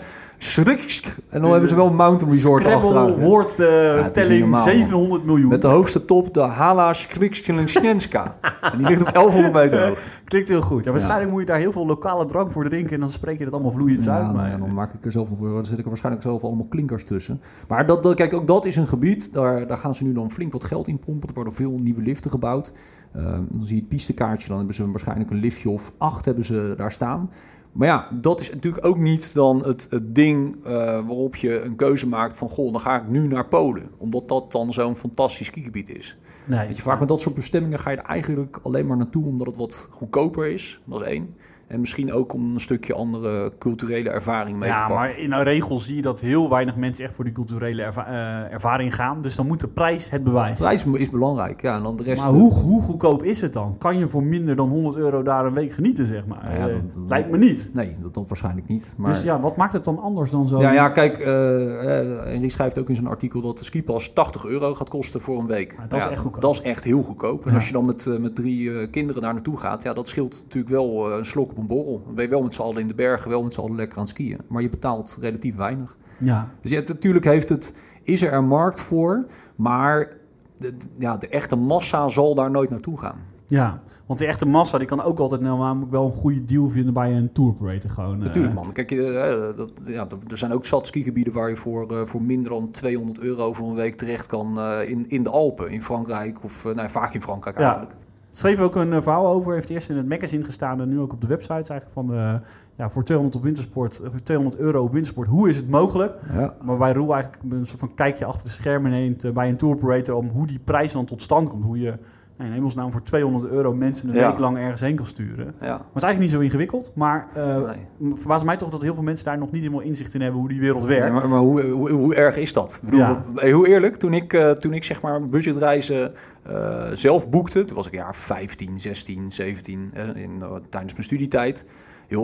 En 1.29 1.41
dan 1.41 1.51
hebben 1.51 1.69
ze 1.69 1.75
wel 1.75 1.88
een 1.88 1.96
mountain 1.96 2.34
resort 2.34 2.65
achteruit. 2.65 3.19
woordtelling 3.19 4.53
uh, 4.55 4.63
700 4.63 5.25
miljoen. 5.25 5.50
Met 5.50 5.62
de 5.62 5.67
hoogste 5.67 6.05
top, 6.05 6.34
de 6.34 6.41
Hala 6.41 6.93
Skrikskelenska. 6.93 8.36
en 8.72 8.77
die 8.77 8.88
ligt 8.88 9.01
op 9.01 9.13
1100 9.13 9.53
meter 9.53 9.88
hoog. 9.88 10.00
Klinkt 10.24 10.50
heel 10.50 10.62
goed. 10.62 10.84
Ja, 10.84 10.91
waarschijnlijk 10.91 11.27
ja. 11.27 11.31
moet 11.31 11.41
je 11.41 11.48
daar 11.48 11.60
heel 11.60 11.72
veel 11.72 11.86
lokale 11.86 12.25
drank 12.25 12.51
voor 12.51 12.63
drinken. 12.63 12.93
En 12.93 13.00
dan 13.00 13.10
spreek 13.10 13.38
je 13.38 13.43
dat 13.43 13.53
allemaal 13.53 13.72
vloeiend 13.72 14.03
ja, 14.03 14.13
uit. 14.13 14.24
Nou 14.24 14.36
maar 14.36 14.50
ja, 14.50 14.58
dan 14.58 14.74
maak 14.74 14.93
ik 14.93 15.05
er 15.05 15.12
zoveel 15.12 15.38
voor. 15.38 15.50
Dan 15.50 15.65
zit 15.65 15.77
ik 15.77 15.84
er 15.84 15.89
waarschijnlijk 15.89 16.25
zoveel 16.25 16.48
allemaal 16.48 16.67
klinkers 16.69 17.03
tussen. 17.03 17.41
Maar 17.67 17.86
dat, 17.86 18.03
dat, 18.03 18.15
kijk, 18.15 18.34
ook 18.34 18.48
dat 18.48 18.65
is 18.65 18.75
een 18.75 18.88
gebied. 18.88 19.34
Daar, 19.34 19.67
daar 19.67 19.77
gaan 19.77 19.96
ze 19.96 20.03
nu 20.03 20.13
dan 20.13 20.31
flink 20.31 20.51
wat 20.51 20.63
geld 20.63 20.88
in 20.88 21.00
pompen. 21.00 21.29
Er 21.29 21.36
worden 21.36 21.53
veel 21.53 21.77
nieuwe 21.79 22.01
liften 22.01 22.31
gebouwd. 22.31 22.72
Uh, 23.15 23.24
dan 23.24 23.62
zie 23.62 23.75
je 23.75 23.81
het 23.81 23.89
pistekaartje. 23.89 24.48
Dan 24.48 24.58
hebben 24.58 24.75
ze 24.75 24.89
waarschijnlijk 24.89 25.29
een 25.29 25.39
liftje 25.39 25.69
of 25.69 25.91
acht 25.98 26.25
hebben 26.25 26.46
ze 26.46 26.74
daar 26.77 26.91
staan. 26.91 27.29
Maar 27.71 27.88
ja, 27.88 28.07
dat 28.13 28.39
is 28.39 28.49
natuurlijk 28.49 28.85
ook 28.85 28.97
niet 28.97 29.33
dan 29.33 29.65
het, 29.65 29.88
het 29.89 30.15
ding 30.15 30.55
uh, 30.55 30.71
waarop 30.81 31.35
je 31.35 31.61
een 31.61 31.75
keuze 31.75 32.07
maakt 32.07 32.35
van... 32.35 32.49
goh, 32.49 32.71
dan 32.71 32.81
ga 32.81 33.01
ik 33.01 33.07
nu 33.07 33.27
naar 33.27 33.47
Polen. 33.47 33.89
Omdat 33.97 34.27
dat 34.27 34.51
dan 34.51 34.73
zo'n 34.73 34.95
fantastisch 34.95 35.47
skigebied 35.47 35.97
is. 35.97 36.17
Nee, 36.45 36.67
Weet 36.67 36.75
je, 36.75 36.81
vaak 36.81 36.99
met 36.99 37.07
dat 37.07 37.21
soort 37.21 37.35
bestemmingen 37.35 37.79
ga 37.79 37.89
je 37.89 37.97
er 37.97 38.03
eigenlijk 38.03 38.59
alleen 38.63 38.88
maar 38.88 38.97
naartoe... 38.97 39.25
omdat 39.25 39.47
het 39.47 39.57
wat 39.57 39.88
goedkoper 39.91 40.47
is, 40.47 40.81
dat 40.85 41.01
is 41.01 41.07
één. 41.07 41.35
En 41.69 41.79
misschien 41.79 42.13
ook 42.13 42.33
om 42.33 42.53
een 42.53 42.59
stukje 42.59 42.93
andere 42.93 43.51
culturele 43.59 44.09
ervaring 44.09 44.57
mee 44.57 44.69
ja, 44.69 44.75
te 44.75 44.93
pakken. 44.93 44.95
maar 44.95 45.19
in 45.19 45.31
een 45.31 45.43
regel 45.43 45.79
zie 45.79 45.95
je 45.95 46.01
dat 46.01 46.19
heel 46.19 46.49
weinig 46.49 46.75
mensen 46.75 47.03
echt 47.03 47.13
voor 47.13 47.23
die 47.23 47.33
culturele 47.33 47.81
erva 47.81 48.09
uh, 48.09 48.53
ervaring 48.53 48.95
gaan. 48.95 49.21
Dus 49.21 49.35
dan 49.35 49.47
moet 49.47 49.59
de 49.59 49.67
prijs 49.67 50.09
het 50.09 50.23
bewijzen. 50.23 50.55
De 50.55 50.63
prijs 50.63 51.01
is 51.01 51.09
belangrijk, 51.09 51.61
ja. 51.61 51.75
En 51.75 51.83
dan 51.83 51.95
de 51.95 52.03
rest 52.03 52.23
maar 52.23 52.31
hoe, 52.31 52.53
hoe 52.53 52.81
goedkoop 52.81 53.23
is 53.23 53.41
het 53.41 53.53
dan? 53.53 53.77
Kan 53.77 53.97
je 53.97 54.07
voor 54.07 54.23
minder 54.23 54.55
dan 54.55 54.69
100 54.69 54.95
euro 54.95 55.23
daar 55.23 55.45
een 55.45 55.53
week 55.53 55.71
genieten, 55.71 56.07
zeg 56.07 56.25
maar? 56.25 56.57
Ja, 56.57 56.67
dat, 56.67 56.93
dat, 56.93 57.03
lijkt 57.07 57.29
me 57.29 57.38
niet. 57.38 57.69
Nee, 57.73 57.95
dat, 58.01 58.13
dat 58.13 58.27
waarschijnlijk 58.27 58.67
niet. 58.67 58.93
Maar... 58.97 59.11
Dus 59.11 59.23
ja, 59.23 59.39
wat 59.39 59.57
maakt 59.57 59.73
het 59.73 59.83
dan 59.83 59.99
anders 59.99 60.31
dan 60.31 60.47
zo? 60.47 60.61
Ja, 60.61 60.71
ja 60.71 60.89
kijk, 60.89 61.19
uh, 61.19 62.33
en 62.33 62.41
die 62.41 62.49
schrijft 62.49 62.79
ook 62.79 62.89
in 62.89 62.95
zijn 62.95 63.07
artikel 63.07 63.41
dat 63.41 63.57
de 63.57 63.63
skipas 63.63 64.13
80 64.13 64.45
euro 64.45 64.75
gaat 64.75 64.89
kosten 64.89 65.21
voor 65.21 65.39
een 65.39 65.47
week. 65.47 65.71
Ja, 65.71 65.85
dat 65.88 65.99
ja, 65.99 66.05
is 66.05 66.11
echt 66.11 66.21
goedkoop. 66.21 66.41
Dat 66.41 66.53
is 66.53 66.61
echt 66.61 66.83
heel 66.83 67.01
goedkoop. 67.01 67.45
En 67.45 67.53
als 67.53 67.67
je 67.67 67.73
dan 67.73 67.85
met, 67.85 68.05
uh, 68.05 68.17
met 68.17 68.35
drie 68.35 68.89
kinderen 68.89 69.21
daar 69.21 69.33
naartoe 69.33 69.57
gaat, 69.57 69.83
ja, 69.83 69.93
dat 69.93 70.07
scheelt 70.07 70.41
natuurlijk 70.43 70.73
wel 70.73 71.11
een 71.11 71.25
slok 71.25 71.57
een 71.59 71.67
borrel. 71.67 72.01
Dan 72.05 72.15
ben 72.15 72.23
je 72.23 72.29
wel 72.29 72.41
met 72.41 72.55
z'n 72.55 72.61
allen 72.61 72.81
in 72.81 72.87
de 72.87 72.93
bergen, 72.93 73.29
wel 73.29 73.43
met 73.43 73.53
z'n 73.53 73.59
allen 73.59 73.75
lekker 73.75 73.97
aan 73.97 74.03
het 74.03 74.11
skiën. 74.11 74.39
Maar 74.47 74.61
je 74.61 74.69
betaalt 74.69 75.17
relatief 75.21 75.55
weinig. 75.55 75.97
Ja. 76.17 76.49
Dus 76.61 76.71
ja, 76.71 76.81
natuurlijk 76.85 77.25
heeft 77.25 77.49
het, 77.49 77.73
is 78.03 78.21
er 78.21 78.33
een 78.33 78.47
markt 78.47 78.81
voor, 78.81 79.25
maar 79.55 80.13
de, 80.57 80.73
ja, 80.97 81.17
de 81.17 81.27
echte 81.27 81.55
massa 81.55 82.07
zal 82.07 82.35
daar 82.35 82.51
nooit 82.51 82.69
naartoe 82.69 82.97
gaan. 82.97 83.17
Ja, 83.45 83.81
want 84.05 84.19
die 84.19 84.27
echte 84.27 84.45
massa 84.45 84.77
die 84.77 84.87
kan 84.87 85.01
ook 85.01 85.19
altijd 85.19 85.41
nou, 85.41 85.59
namelijk 85.59 85.91
wel 85.91 86.05
een 86.05 86.11
goede 86.11 86.43
deal 86.43 86.69
vinden 86.69 86.93
bij 86.93 87.11
een 87.11 87.31
tour 87.31 87.49
operator 87.49 87.89
gewoon. 87.89 88.17
Natuurlijk 88.17 88.53
man, 88.53 88.71
kijk, 88.71 88.91
uh, 88.91 89.13
dat, 89.55 89.71
ja, 89.85 90.07
er 90.27 90.37
zijn 90.37 90.53
ook 90.53 90.65
zat 90.65 90.87
skigebieden 90.87 91.33
waar 91.33 91.49
je 91.49 91.55
voor, 91.55 91.91
uh, 91.91 92.05
voor 92.05 92.21
minder 92.21 92.51
dan 92.51 92.71
200 92.71 93.19
euro 93.19 93.53
voor 93.53 93.69
een 93.69 93.75
week 93.75 93.97
terecht 93.97 94.25
kan 94.25 94.57
uh, 94.57 94.89
in, 94.89 95.09
in 95.09 95.23
de 95.23 95.29
Alpen, 95.29 95.69
in 95.69 95.81
Frankrijk 95.81 96.43
of 96.43 96.63
nou, 96.63 96.89
vaak 96.89 97.13
in 97.13 97.21
Frankrijk 97.21 97.55
eigenlijk. 97.55 97.91
Schreef 98.39 98.60
ook 98.60 98.75
een 98.75 99.03
verhaal 99.03 99.27
over, 99.27 99.53
heeft 99.53 99.69
eerst 99.69 99.89
in 99.89 99.98
het 99.98 100.10
magazine 100.10 100.43
gestaan 100.43 100.81
en 100.81 100.89
nu 100.89 101.00
ook 101.00 101.13
op 101.13 101.22
de 101.22 101.27
website 101.27 101.53
eigenlijk 101.53 101.91
van 101.91 102.13
uh, 102.13 102.34
ja, 102.75 102.89
voor 102.89 103.03
200 103.03 103.38
op 103.38 103.43
wintersport, 103.43 104.01
voor 104.03 104.22
200 104.24 104.62
euro 104.62 104.84
op 104.84 104.91
wintersport, 104.93 105.27
hoe 105.27 105.50
is 105.50 105.55
het 105.55 105.69
mogelijk? 105.69 106.13
Ja. 106.34 106.55
Waarbij 106.62 106.93
Roel 106.93 107.13
eigenlijk 107.13 107.43
een 107.53 107.65
soort 107.67 107.79
van 107.79 107.93
kijkje 107.96 108.25
achter 108.25 108.43
de 108.43 108.50
schermen 108.50 108.91
neemt 108.91 109.34
bij 109.34 109.50
een 109.50 109.58
tour 109.58 109.75
operator 109.75 110.15
om 110.15 110.27
hoe 110.27 110.48
die 110.48 110.60
prijs 110.63 110.91
dan 110.91 111.05
tot 111.05 111.22
stand 111.22 111.50
komt, 111.50 111.63
hoe 111.63 111.79
je 111.79 111.93
in 112.38 112.51
hemelsnaam 112.51 112.91
voor 112.91 113.01
200 113.01 113.51
euro 113.51 113.74
mensen 113.74 114.10
een 114.10 114.15
Ja. 114.15 114.29
week 114.29 114.39
lang 114.39 114.58
ergens 114.58 114.81
heen 114.81 114.96
kan 114.96 115.05
sturen. 115.05 115.46
Ja. 115.62 115.67
Maar 115.67 115.77
het 115.77 115.96
is 115.96 116.03
eigenlijk 116.03 116.19
niet 116.19 116.29
zo 116.29 116.39
ingewikkeld, 116.39 116.91
maar 116.96 117.27
uh, 117.38 117.58
Nee. 117.98 118.13
verbaast 118.15 118.43
mij 118.46 118.58
toch 118.58 118.69
dat 118.69 118.81
heel 118.81 118.93
veel 118.93 119.03
mensen 119.03 119.25
daar 119.25 119.38
nog 119.38 119.51
niet 119.51 119.62
helemaal 119.62 119.81
inzicht 119.81 120.13
in 120.13 120.22
hebben 120.22 120.39
hoe 120.39 120.50
die 120.50 120.60
wereld 120.60 120.84
werkt. 120.84 121.13
Maar 121.13 121.29
maar 121.29 121.39
hoe, 121.39 121.62
hoe, 121.65 121.89
hoe 121.91 122.15
erg 122.15 122.36
is 122.38 122.53
dat? 122.53 122.74
Ik 122.84 122.89
bedoel, 122.89 123.00
Ja. 123.00 123.24
Heel 123.36 123.65
eerlijk, 123.65 123.96
toen 123.96 124.13
ik, 124.13 124.34
eh, 124.34 124.51
toen 124.51 124.74
ik 124.74 124.84
zeg 124.84 125.01
maar 125.01 125.27
budgetreizen 125.29 126.12
eh, 126.43 126.86
zelf 126.93 127.29
boekte, 127.29 127.65
toen 127.65 127.75
was 127.75 127.88
ik 127.88 127.93
jaar 127.93 128.15
15, 128.15 128.79
16, 128.79 129.31
17, 129.31 129.91
eh, 129.93 130.03
in, 130.15 130.38
eh, 130.41 130.55
tijdens 130.69 130.93
mijn 130.93 131.03
studietijd. 131.03 131.65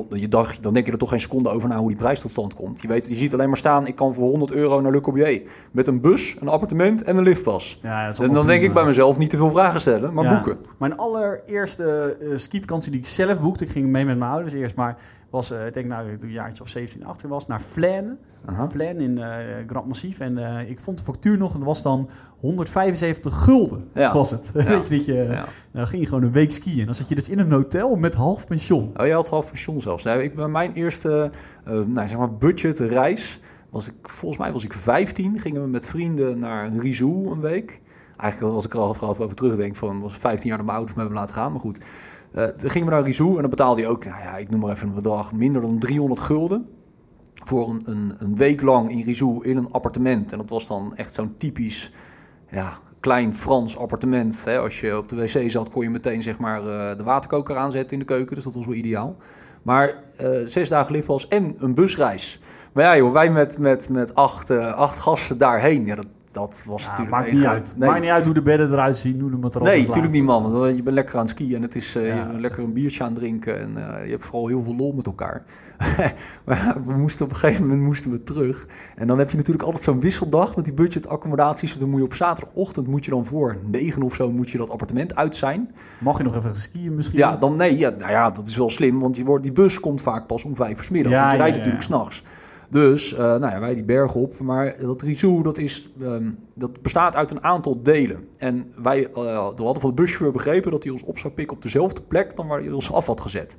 Je 0.10 0.28
dacht, 0.28 0.64
dan 0.64 0.74
denk 0.74 0.86
je 0.86 0.92
er 0.92 0.98
toch 0.98 1.10
geen 1.10 1.20
seconde 1.20 1.50
over 1.50 1.70
na 1.70 1.78
hoe 1.78 1.88
die 1.88 1.98
prijs 1.98 2.20
tot 2.20 2.32
stand 2.32 2.54
komt. 2.54 2.82
Je 2.82 2.88
weet, 2.88 3.10
je 3.10 3.16
ziet 3.16 3.34
alleen 3.34 3.48
maar 3.48 3.58
staan, 3.58 3.88
ik 3.88 3.96
kan 3.96 4.14
voor 4.14 4.30
100 4.30 4.52
euro 4.52 4.82
naar 4.82 4.92
Le 4.92 5.02
Corbusier. 5.02 5.42
Met 5.72 5.88
een 5.88 6.02
bus, 6.02 6.38
een 6.40 6.48
appartement 6.48 7.04
en 7.04 7.18
een 7.18 7.24
liftpas. 7.24 7.80
Ja, 7.82 8.14
En 8.20 8.34
dan 8.34 8.48
denk 8.48 8.64
ik 8.64 8.74
bij 8.74 8.86
mezelf 8.86 9.18
niet 9.18 9.30
te 9.30 9.38
veel 9.38 9.50
vragen 9.50 9.80
stellen, 9.80 10.14
maar 10.14 10.24
Ja. 10.24 10.34
boeken. 10.34 10.58
Mijn 10.78 10.96
allereerste 10.96 12.18
uh, 12.22 12.38
skivakantie 12.38 12.92
die 12.92 13.00
ik 13.00 13.06
zelf 13.06 13.42
boekte, 13.42 13.64
ik 13.64 13.70
ging 13.70 13.88
mee 13.88 14.06
met 14.06 14.18
mijn 14.18 14.32
ouders 14.32 14.54
eerst, 14.54 14.76
maar 14.76 14.98
was, 15.36 15.52
eh, 15.52 15.66
ik 15.68 15.74
denk 15.74 15.86
nou, 15.86 16.12
ik 16.12 16.22
een 16.22 16.32
jaartje 16.32 16.64
of 16.64 16.70
17, 16.70 17.06
18 17.06 17.30
was, 17.30 17.48
naar 17.48 17.60
Flaine. 17.60 18.18
Aha. 18.46 18.70
Flaine 18.70 19.04
in 19.04 19.18
eh, 19.18 19.30
Grand 19.68 19.88
Massif. 19.88 20.20
En 20.20 20.38
eh, 20.38 20.70
ik 20.70 20.80
vond 20.80 20.98
de 20.98 21.04
factuur 21.04 21.38
nog, 21.38 21.54
en 21.54 21.60
dat 21.60 21.68
was 21.68 21.82
dan 21.82 22.10
175 22.40 23.44
gulden, 23.44 23.88
Ja. 23.94 24.14
was 24.22 24.32
het. 24.32 24.52
Ja. 24.54 24.64
Weet 24.70 24.88
je, 24.88 24.96
dat 24.96 25.06
je, 25.06 25.14
Ja. 25.14 25.46
dan 25.72 25.88
ging 25.88 26.02
je 26.02 26.08
gewoon 26.08 26.24
een 26.24 26.32
week 26.32 26.52
skiën. 26.52 26.86
Dan 26.86 26.96
zat 26.96 27.10
je 27.10 27.16
dus 27.16 27.30
in 27.30 27.40
een 27.40 27.52
hotel 27.52 27.96
met 27.96 28.14
half 28.14 28.46
pension. 28.46 28.92
Oh, 28.98 29.06
je 29.06 29.14
had 29.14 29.28
half 29.30 29.50
pensioen 29.50 29.82
zelfs. 29.82 30.04
Nee, 30.04 30.24
ik, 30.24 30.36
bij 30.36 30.48
mijn 30.48 30.74
eerste 30.74 31.32
eh, 31.66 31.74
nou, 31.74 32.08
zeg 32.08 32.18
maar 32.18 32.34
budgetreis 32.34 33.40
was 33.70 33.88
ik, 33.88 34.10
volgens 34.10 34.42
mij 34.42 34.52
was 34.52 34.64
ik 34.64 34.74
15. 34.74 35.40
Gingen 35.40 35.62
we 35.62 35.68
met 35.68 35.88
vrienden 35.88 36.40
naar 36.40 36.76
Rizou 36.78 37.32
een 37.32 37.42
week. 37.42 37.82
Eigenlijk 38.18 38.54
als 38.54 38.66
ik 38.66 38.74
er 38.74 38.80
al 38.80 38.96
over 39.02 39.36
terugdenk, 39.36 39.76
van 39.76 40.00
was 40.00 40.14
15 40.18 40.48
jaar 40.48 40.58
dat 40.58 40.66
mijn 40.66 40.78
ouders 40.78 40.98
me 40.98 41.04
hebben 41.04 41.20
laten 41.22 41.36
gaan, 41.36 41.52
maar 41.52 41.62
goed. 41.62 41.86
Dan 42.36 42.70
gingen 42.70 42.88
we 42.88 42.94
naar 42.94 43.04
Rizou 43.04 43.36
en 43.36 43.42
dan 43.42 43.50
betaalde 43.50 43.82
je 43.82 43.88
ook, 43.88 44.06
nou 44.06 44.22
ja, 44.22 44.38
ik 44.38 44.50
noem 44.50 44.60
maar 44.60 44.72
even 44.72 44.88
een 44.88 44.94
bedrag, 44.94 45.34
minder 45.34 45.62
dan 45.62 45.80
300 45.80 46.20
gulden. 46.20 46.70
Voor 47.44 47.70
een, 47.70 47.82
een, 47.86 48.14
een 48.18 48.36
week 48.36 48.62
lang 48.62 48.92
in 48.92 49.02
Rizou 49.02 49.46
in 49.48 49.58
een 49.58 49.72
appartement. 49.72 50.32
En 50.32 50.38
dat 50.38 50.50
was 50.50 50.68
dan 50.68 50.96
echt 50.96 51.14
zo'n 51.14 51.36
typisch, 51.36 51.92
ja, 52.52 52.80
klein 53.00 53.36
Frans 53.36 53.78
appartement. 53.78 54.46
Hè. 54.46 54.60
Als 54.60 54.80
je 54.80 54.98
op 54.98 55.10
de 55.10 55.16
wc 55.16 55.50
zat, 55.50 55.70
kon 55.70 55.84
je 55.84 55.90
meteen 55.90 56.24
zeg 56.24 56.38
maar, 56.38 56.62
de 56.98 57.04
waterkoker 57.04 57.58
aanzetten 57.58 57.92
in 57.92 58.00
de 58.00 58.06
keuken. 58.06 58.36
Dus 58.36 58.44
dat 58.44 58.56
was 58.56 58.66
wel 58.66 58.76
ideaal. 58.76 59.16
Maar 59.62 60.04
zes 60.46 60.70
dagen 60.70 60.92
liftpas 60.92 61.28
en 61.28 61.56
een 61.58 61.74
busreis. 61.74 62.40
Maar 62.74 62.84
ja, 62.84 62.98
joh, 62.98 63.14
wij 63.14 63.30
met, 63.30 63.58
met, 63.58 63.90
met 63.90 64.16
acht, 64.16 64.50
acht 64.60 65.00
gasten 65.00 65.38
daarheen. 65.38 65.86
Ja, 65.86 65.96
dat, 65.96 66.08
dat 66.36 66.64
was 66.66 66.84
ja, 66.84 66.90
natuurlijk... 66.90 67.18
Maakt 67.18 67.32
niet 67.32 67.46
uit. 67.46 67.74
Nee. 67.78 67.90
Maakt 67.90 68.02
niet 68.02 68.10
uit 68.10 68.26
hoe 68.26 68.34
de 68.34 68.42
bedden 68.42 68.72
eruit 68.72 68.98
zien, 68.98 69.20
hoe 69.20 69.32
de 69.32 69.38
maar 69.38 69.62
Nee, 69.62 69.86
natuurlijk 69.86 70.14
niet, 70.14 70.24
man. 70.24 70.76
Je 70.76 70.84
bent 70.84 70.96
lekker 70.96 71.16
aan 71.16 71.22
het 71.22 71.30
skiën 71.30 71.56
en 71.56 71.62
het 71.62 71.76
is 71.76 71.96
uh, 71.96 72.08
ja. 72.08 72.32
lekker 72.38 72.64
een 72.64 72.74
biertje 72.74 73.04
aan 73.04 73.10
het 73.10 73.20
drinken. 73.20 73.60
En 73.60 73.70
uh, 73.78 74.06
je 74.06 74.12
hebt 74.12 74.24
vooral 74.26 74.48
heel 74.48 74.64
veel 74.64 74.76
lol 74.76 74.92
met 74.92 75.06
elkaar. 75.06 75.44
maar 76.46 76.78
we 76.86 76.94
moesten 76.98 77.26
op 77.26 77.32
een 77.32 77.38
gegeven 77.38 77.68
moment 77.68 77.82
moesten 77.82 78.12
we 78.12 78.24
terug. 78.24 78.68
En 78.96 79.08
dan 79.08 79.18
heb 79.18 79.30
je 79.30 79.38
natuurlijk 79.38 79.66
altijd 79.66 79.84
zo'n 79.84 80.00
wisseldag 80.00 80.56
met 80.56 80.66
die 80.66 80.74
budgetaccommodaties. 80.74 81.78
Dan 81.78 81.90
moet 81.90 82.00
je 82.00 82.06
op 82.06 82.14
zaterdagochtend, 82.14 82.88
moet 82.88 83.06
je 83.06 83.12
dan 83.12 83.26
voor 83.26 83.58
negen 83.70 84.04
of 84.04 84.16
zo, 84.16 84.32
moet 84.32 84.50
je 84.50 84.58
dat 84.58 84.70
appartement 84.70 85.16
uit 85.16 85.36
zijn. 85.36 85.72
Mag 85.98 86.18
je 86.18 86.24
nog 86.24 86.36
even 86.36 86.56
skiën 86.56 86.96
misschien? 86.96 87.20
Ja, 87.20 87.38
dan 87.38 87.56
nee. 87.56 87.78
Ja, 87.78 87.90
nou 87.90 88.12
ja, 88.12 88.32
dat 88.32 88.48
is 88.48 88.58
wel 88.58 88.70
slim, 88.70 89.00
want 89.00 89.16
die, 89.16 89.26
wordt, 89.26 89.44
die 89.44 89.52
bus 89.52 89.80
komt 89.80 90.02
vaak 90.02 90.28
pas 90.28 90.44
om 90.44 90.56
vijf 90.56 90.78
uur 90.78 90.84
s 90.84 90.90
middag. 90.90 91.12
Ja, 91.12 91.20
want 91.20 91.32
je 91.32 91.38
rijdt 91.38 91.58
natuurlijk 91.58 91.84
s'nachts. 91.84 92.24
Dus 92.70 93.14
uh, 93.14 93.20
nou 93.20 93.48
ja, 93.52 93.60
wij 93.60 93.74
die 93.74 93.84
berg 93.84 94.16
op. 94.16 94.40
Maar 94.40 94.76
dat 94.82 95.02
Rizou, 95.02 95.44
dat, 95.44 95.58
is, 95.58 95.92
um, 96.02 96.38
dat 96.54 96.82
bestaat 96.82 97.16
uit 97.16 97.32
een 97.32 97.44
aantal 97.44 97.84
delen. 97.84 98.28
En 98.38 98.72
wij 98.82 99.08
uh, 99.10 99.38
hadden 99.38 99.82
van 99.82 99.90
de 99.90 99.96
buschauffeur 99.96 100.32
begrepen 100.32 100.72
dat 100.72 100.84
hij 100.84 100.92
ons 100.92 101.04
op 101.04 101.18
zou 101.18 101.34
pikken 101.34 101.56
op 101.56 101.62
dezelfde 101.62 102.02
plek 102.02 102.36
dan 102.36 102.48
waar 102.48 102.60
hij 102.60 102.72
ons 102.72 102.92
af 102.92 103.06
had 103.06 103.22
gezet. 103.22 103.58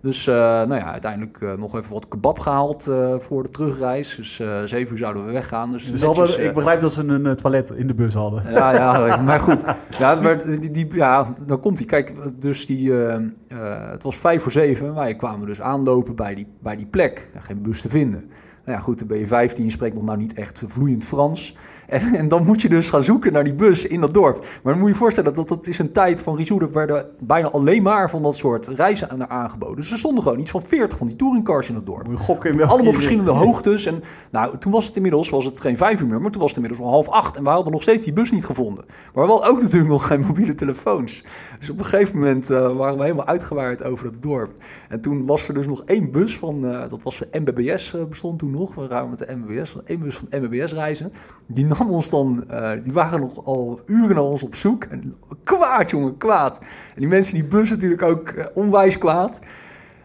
Dus 0.00 0.26
uh, 0.26 0.34
nou 0.34 0.74
ja, 0.74 0.92
uiteindelijk 0.92 1.40
uh, 1.40 1.52
nog 1.52 1.76
even 1.76 1.92
wat 1.92 2.08
kebab 2.08 2.38
gehaald 2.38 2.86
uh, 2.88 3.14
voor 3.18 3.42
de 3.42 3.50
terugreis. 3.50 4.14
Dus 4.14 4.36
zeven 4.64 4.92
uur 4.92 4.98
zouden 4.98 5.26
we 5.26 5.32
weggaan. 5.32 5.72
Dus, 5.72 5.90
dus 5.90 6.02
hadden, 6.02 6.44
ik 6.44 6.52
begrijp 6.52 6.80
dat 6.80 6.92
ze 6.92 7.06
een 7.06 7.36
toilet 7.36 7.70
in 7.70 7.86
de 7.86 7.94
bus 7.94 8.14
hadden. 8.14 8.52
Ja, 8.52 8.72
ja 8.72 9.16
maar 9.22 9.40
goed. 9.40 9.60
Ja, 9.98 10.20
maar 10.20 10.44
die, 10.44 10.70
die, 10.70 10.88
ja 10.92 11.34
dan 11.46 11.60
komt 11.60 11.78
hij. 11.78 11.86
Kijk, 11.86 12.12
dus 12.40 12.66
die, 12.66 12.92
het 12.92 14.02
was 14.02 14.16
vijf 14.16 14.42
voor 14.42 14.52
zeven. 14.52 14.94
Wij 14.94 15.16
kwamen 15.16 15.46
dus 15.46 15.60
aanlopen 15.60 16.16
bij 16.16 16.34
die, 16.34 16.46
bij 16.62 16.76
die 16.76 16.86
plek. 16.86 17.30
Geen 17.38 17.62
bus 17.62 17.80
te 17.80 17.88
vinden. 17.88 18.30
Nou 18.66 18.78
ja, 18.78 18.84
goed, 18.84 18.98
dan 18.98 19.08
ben 19.08 19.18
je 19.18 19.26
15, 19.26 19.64
je 19.64 19.70
spreekt 19.70 19.94
nog 19.94 20.04
nou 20.04 20.18
niet 20.18 20.34
echt 20.34 20.64
vloeiend 20.66 21.04
Frans. 21.04 21.56
En, 21.88 22.14
en, 22.14 22.28
dan 22.28 22.44
moet 22.44 22.62
je 22.62 22.68
dus 22.68 22.90
gaan 22.90 23.02
zoeken 23.02 23.32
naar 23.32 23.44
die 23.44 23.54
bus 23.54 23.86
in 23.86 24.00
dat 24.00 24.14
dorp. 24.14 24.38
Maar 24.38 24.72
dan 24.72 24.78
moet 24.78 24.86
je 24.86 24.94
je 24.94 25.00
voorstellen 25.00 25.34
dat 25.34 25.48
dat 25.48 25.66
is 25.66 25.78
een 25.78 25.92
tijd 25.92 26.20
van 26.20 26.36
Rizou. 26.36 26.60
Er 26.60 26.72
werden 26.72 27.10
bijna 27.20 27.48
alleen 27.48 27.82
maar 27.82 28.10
van 28.10 28.22
dat 28.22 28.36
soort 28.36 28.66
reizen 28.66 29.10
aan 29.10 29.28
aangeboden. 29.28 29.76
Dus 29.76 29.92
er 29.92 29.98
stonden 29.98 30.22
gewoon 30.22 30.38
iets 30.38 30.50
van 30.50 30.62
40 30.62 30.98
van 30.98 31.06
die 31.06 31.16
touringcars 31.16 31.68
in 31.68 31.74
het 31.74 31.86
dorp. 31.86 32.16
Gokken 32.16 32.52
in 32.52 32.62
Allemaal 32.62 32.92
verschillende 32.92 33.30
hoogtes. 33.44 33.86
En 33.86 34.02
nou, 34.30 34.58
toen 34.58 34.72
was 34.72 34.86
het 34.86 34.96
inmiddels, 34.96 35.30
was 35.30 35.44
het 35.44 35.60
geen 35.60 35.76
vijf 35.76 36.00
uur 36.00 36.06
meer, 36.06 36.20
maar 36.20 36.30
toen 36.30 36.40
was 36.40 36.50
het 36.50 36.58
inmiddels 36.62 36.86
al 36.86 36.92
half 36.92 37.08
acht. 37.08 37.36
En 37.36 37.42
we 37.42 37.48
hadden 37.48 37.72
nog 37.72 37.82
steeds 37.82 38.04
die 38.04 38.12
bus 38.12 38.30
niet 38.30 38.44
gevonden. 38.44 38.84
Maar 39.14 39.24
we 39.24 39.30
hadden 39.30 39.50
ook 39.50 39.62
natuurlijk 39.62 39.90
nog 39.90 40.06
geen 40.06 40.20
mobiele 40.20 40.54
telefoons. 40.54 41.24
Dus 41.58 41.70
op 41.70 41.78
een 41.78 41.84
gegeven 41.84 42.18
moment 42.18 42.50
uh, 42.50 42.76
waren 42.76 42.96
we 42.96 43.02
helemaal 43.02 43.26
uitgewaaid 43.26 43.84
over 43.84 44.06
het 44.06 44.22
dorp. 44.22 44.52
En 44.88 45.00
toen 45.00 45.26
was 45.26 45.48
er 45.48 45.54
dus 45.54 45.66
nog 45.66 45.82
één 45.84 46.10
bus 46.10 46.38
van, 46.38 46.64
uh, 46.64 46.80
dat 46.88 47.02
was 47.02 47.18
de 47.18 47.28
MBBS 47.40 47.94
uh, 47.94 48.04
bestond 48.04 48.38
toen 48.38 48.50
nog. 48.50 48.74
We 48.74 48.86
waren 48.86 49.10
met 49.10 49.18
de 49.18 49.36
MBBS, 49.36 49.76
één 49.84 50.00
bus 50.00 50.16
van 50.16 50.40
MBBS 50.40 50.72
reizen. 50.72 51.12
Die 51.46 51.66
ons 51.84 52.10
dan, 52.10 52.44
uh, 52.50 52.70
die 52.84 52.92
waren 52.92 53.20
nog 53.20 53.44
al 53.44 53.80
uren 53.86 54.14
naar 54.14 54.24
ons 54.24 54.42
op 54.42 54.54
zoek. 54.54 54.84
En 54.84 55.12
kwaad, 55.44 55.90
jongen, 55.90 56.16
kwaad. 56.16 56.58
En 56.94 57.00
die 57.00 57.08
mensen 57.08 57.34
die 57.34 57.44
bus 57.44 57.70
natuurlijk 57.70 58.02
ook 58.02 58.30
uh, 58.30 58.44
onwijs 58.54 58.98
kwaad. 58.98 59.38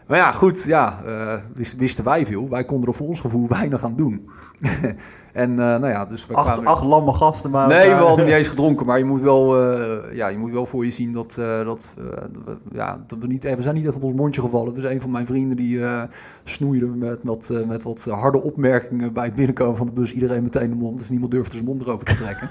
Maar 0.07 0.17
ja, 0.17 0.31
goed, 0.31 0.63
ja, 0.63 1.01
wisten, 1.53 1.79
wisten 1.79 2.03
wij 2.03 2.25
veel. 2.25 2.49
Wij 2.49 2.65
konden 2.65 2.89
er 2.89 2.95
voor 2.95 3.07
ons 3.07 3.19
gevoel 3.19 3.47
weinig 3.47 3.83
aan 3.83 3.95
doen. 3.95 4.29
En 5.33 5.49
uh, 5.49 5.57
nou 5.57 5.87
ja, 5.87 6.05
dus 6.05 6.27
we 6.27 6.33
acht, 6.33 6.51
kwamen... 6.51 6.71
acht 6.71 6.83
lamme 6.83 7.13
gasten 7.13 7.51
maar. 7.51 7.67
Nee, 7.67 7.89
we 7.89 7.95
hadden 7.95 8.25
niet 8.25 8.33
eens 8.41 8.47
gedronken, 8.47 8.85
maar 8.85 8.97
je 8.97 9.05
moet 9.05 9.21
wel, 9.21 9.61
uh, 9.61 10.15
ja, 10.15 10.27
je 10.27 10.37
moet 10.37 10.51
wel 10.51 10.65
voor 10.65 10.85
je 10.85 10.91
zien 10.91 11.11
dat, 11.11 11.35
uh, 11.39 11.65
dat, 11.65 11.93
we, 12.45 12.57
ja, 12.71 13.03
dat 13.07 13.19
we 13.19 13.27
niet, 13.27 13.43
we 13.43 13.61
zijn 13.61 13.75
niet 13.75 13.85
echt 13.85 13.95
op 13.95 14.03
ons 14.03 14.13
mondje 14.13 14.41
gevallen. 14.41 14.73
Dus 14.73 14.83
een 14.83 15.01
van 15.01 15.11
mijn 15.11 15.25
vrienden 15.25 15.57
die 15.57 15.79
snoeide 16.43 16.85
met, 16.85 17.23
met, 17.23 17.67
met 17.67 17.83
wat 17.83 18.03
harde 18.09 18.41
opmerkingen 18.41 19.13
bij 19.13 19.25
het 19.25 19.35
binnenkomen 19.35 19.77
van 19.77 19.85
de 19.85 19.91
bus. 19.91 20.13
Iedereen 20.13 20.43
meteen 20.43 20.69
de 20.69 20.75
mond, 20.75 20.99
dus 20.99 21.09
niemand 21.09 21.31
durfde 21.31 21.53
zijn 21.53 21.65
mond 21.65 21.81
erover 21.81 22.05
te 22.05 22.15
trekken. 22.15 22.49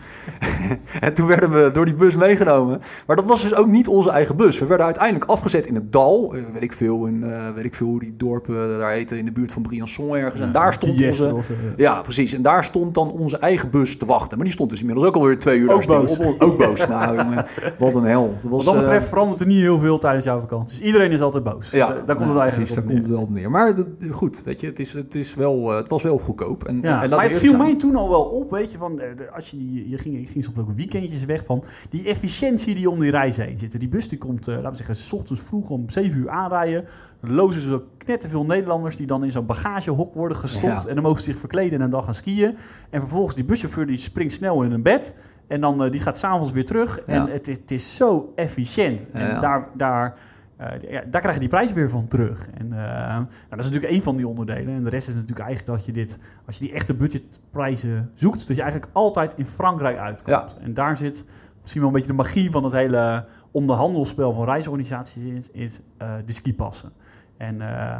en 1.06 1.14
toen 1.14 1.26
werden 1.26 1.50
we 1.50 1.70
door 1.72 1.84
die 1.84 1.94
bus 1.94 2.16
meegenomen. 2.16 2.80
Maar 3.06 3.16
dat 3.16 3.24
was 3.24 3.42
dus 3.42 3.54
ook 3.54 3.66
niet 3.66 3.88
onze 3.88 4.10
eigen 4.10 4.36
bus. 4.36 4.58
We 4.58 4.66
werden 4.66 4.86
uiteindelijk 4.86 5.30
afgezet 5.30 5.66
in 5.66 5.74
het 5.74 5.92
dal, 5.92 6.32
weet 6.32 6.62
ik 6.62 6.72
veel, 6.72 7.06
in, 7.06 7.24
weet 7.54 7.64
ik 7.64 7.74
veel 7.74 7.86
hoe 7.86 8.00
die 8.00 8.16
dorpen 8.16 8.78
daar 8.78 8.90
heten, 8.90 9.18
in 9.18 9.24
de 9.24 9.32
buurt 9.32 9.52
van 9.52 9.62
Briançon 9.62 10.16
ergens. 10.16 10.40
En 10.40 10.52
daar 10.52 10.72
stond 10.72 11.04
onze... 11.04 11.36
Ja, 11.76 12.00
precies. 12.00 12.32
En 12.32 12.42
daar 12.42 12.64
stond 12.70 12.94
dan 12.94 13.10
onze 13.10 13.38
eigen 13.38 13.70
bus 13.70 13.96
te 13.96 14.06
wachten. 14.06 14.36
Maar 14.36 14.46
die 14.46 14.54
stond 14.54 14.70
dus 14.70 14.80
inmiddels 14.80 15.06
ook 15.06 15.14
alweer 15.14 15.38
twee 15.38 15.58
uur 15.58 15.72
ook 15.72 15.86
boos. 15.86 16.18
Op, 16.18 16.40
ook 16.40 16.58
boos. 16.58 16.88
nou, 16.88 17.16
jongen, 17.22 17.46
wat 17.78 17.94
een 17.94 18.02
hel. 18.02 18.34
Dat 18.42 18.50
was, 18.50 18.64
Wat 18.64 18.74
dat 18.74 18.82
betreft 18.82 19.04
uh, 19.04 19.10
verandert 19.12 19.40
er 19.40 19.46
niet 19.46 19.60
heel 19.60 19.78
veel 19.78 19.98
tijdens 19.98 20.24
jouw 20.24 20.40
vakanties. 20.40 20.80
Iedereen 20.80 21.10
is 21.10 21.20
altijd 21.20 21.44
boos. 21.44 21.70
Ja, 21.70 21.86
daar, 21.86 22.16
komt 22.16 22.28
het 22.28 22.38
eigenlijk 22.38 22.54
precies, 22.54 22.74
daar 22.74 22.84
komt 22.84 22.98
het 22.98 23.08
wel 23.08 23.20
op 23.20 23.30
neer. 23.30 23.50
Maar 23.50 23.74
dat, 23.74 23.86
goed, 24.10 24.42
weet 24.44 24.60
je, 24.60 24.66
het, 24.66 24.78
is, 24.78 24.92
het, 24.92 25.14
is 25.14 25.34
wel, 25.34 25.70
uh, 25.70 25.76
het 25.76 25.88
was 25.88 26.02
wel 26.02 26.18
goedkoop. 26.18 26.64
En, 26.64 26.78
ja, 26.82 27.02
en 27.02 27.10
maar 27.10 27.22
het 27.22 27.36
viel 27.36 27.56
mij 27.56 27.76
toen 27.76 27.96
al 27.96 28.08
wel 28.08 28.22
op, 28.22 28.50
weet 28.50 28.72
je, 28.72 28.78
van, 28.78 29.00
als 29.34 29.50
je, 29.50 29.56
die, 29.56 29.88
je, 29.88 29.98
ging, 29.98 30.18
je 30.18 30.26
ging 30.26 30.44
soms 30.44 30.58
ook 30.58 30.72
weekendjes 30.72 31.24
weg 31.24 31.44
van 31.44 31.64
die 31.90 32.08
efficiëntie 32.08 32.74
die 32.74 32.90
om 32.90 33.00
die 33.00 33.10
reis 33.10 33.36
heen 33.36 33.58
zit. 33.58 33.78
Die 33.80 33.88
bus 33.88 34.08
die 34.08 34.18
komt, 34.18 34.48
uh, 34.48 34.54
laten 34.54 34.70
we 34.70 34.76
zeggen, 34.76 34.96
s 34.96 35.12
ochtends 35.12 35.42
vroeg 35.42 35.70
om 35.70 35.90
7 35.90 36.18
uur 36.18 36.30
aanrijden. 36.30 36.84
Dan 37.20 37.34
lozen 37.34 37.60
ze 37.60 37.82
veel 38.18 38.44
Nederlanders 38.44 38.96
die 38.96 39.06
dan 39.06 39.24
in 39.24 39.32
zo'n 39.32 39.46
bagagehok 39.46 40.14
worden 40.14 40.36
gestopt. 40.36 40.86
En 40.86 40.94
dan 40.94 41.02
mogen 41.02 41.22
ze 41.22 41.30
zich 41.30 41.38
verkleden 41.38 41.78
en 41.78 41.84
een 41.84 41.90
dag 41.90 42.04
gaan 42.04 42.14
skiën. 42.14 42.56
En 42.90 43.00
vervolgens 43.00 43.34
die 43.34 43.44
buschauffeur 43.44 43.86
die 43.86 43.96
springt 43.96 44.32
snel 44.32 44.62
in 44.62 44.72
een 44.72 44.82
bed. 44.82 45.14
En 45.50 45.60
dan 45.60 45.84
uh, 45.84 45.90
die 45.90 46.00
gaat 46.00 46.18
s'avonds 46.18 46.52
weer 46.52 46.64
terug. 46.64 47.00
En 47.00 47.26
het, 47.26 47.46
het, 47.46 47.70
is 47.70 47.96
zo 47.96 48.32
efficiënt. 48.34 49.10
En 49.10 49.40
daar, 49.40 49.68
daar, 49.74 50.14
uh, 50.60 50.66
ja, 50.90 51.02
daar 51.10 51.20
krijg 51.20 51.34
je 51.34 51.40
die 51.40 51.48
prijs 51.48 51.72
weer 51.72 51.90
van 51.90 52.08
terug. 52.08 52.48
En 52.58 52.66
uh, 52.66 52.76
nou, 52.76 53.26
dat 53.48 53.58
is 53.58 53.64
natuurlijk 53.64 53.92
één 53.92 54.02
van 54.02 54.16
die 54.16 54.28
onderdelen. 54.28 54.74
En 54.74 54.82
de 54.82 54.90
rest 54.90 55.08
is 55.08 55.14
natuurlijk 55.14 55.46
eigenlijk 55.46 55.76
dat 55.76 55.86
je 55.86 55.92
dit, 55.92 56.18
als 56.46 56.58
je 56.58 56.64
die 56.64 56.72
echte 56.72 56.94
budgetprijzen 56.94 58.10
zoekt, 58.14 58.46
dat 58.46 58.56
je 58.56 58.62
eigenlijk 58.62 58.92
altijd 58.92 59.34
in 59.36 59.46
Frankrijk 59.46 59.98
uitkomt. 59.98 60.56
En 60.60 60.74
daar 60.74 60.96
zit 60.96 61.24
misschien 61.60 61.80
wel 61.82 61.90
een 61.90 61.96
beetje 61.96 62.10
de 62.10 62.16
magie 62.16 62.50
van 62.50 62.64
het 62.64 62.72
hele 62.72 63.26
onderhandelsspel 63.50 64.32
van 64.32 64.44
reisorganisaties 64.44 65.22
is, 65.22 65.50
is 65.50 65.80
de 65.98 66.32
skipassen. 66.32 66.92
En 67.40 67.54
uh, 67.60 67.98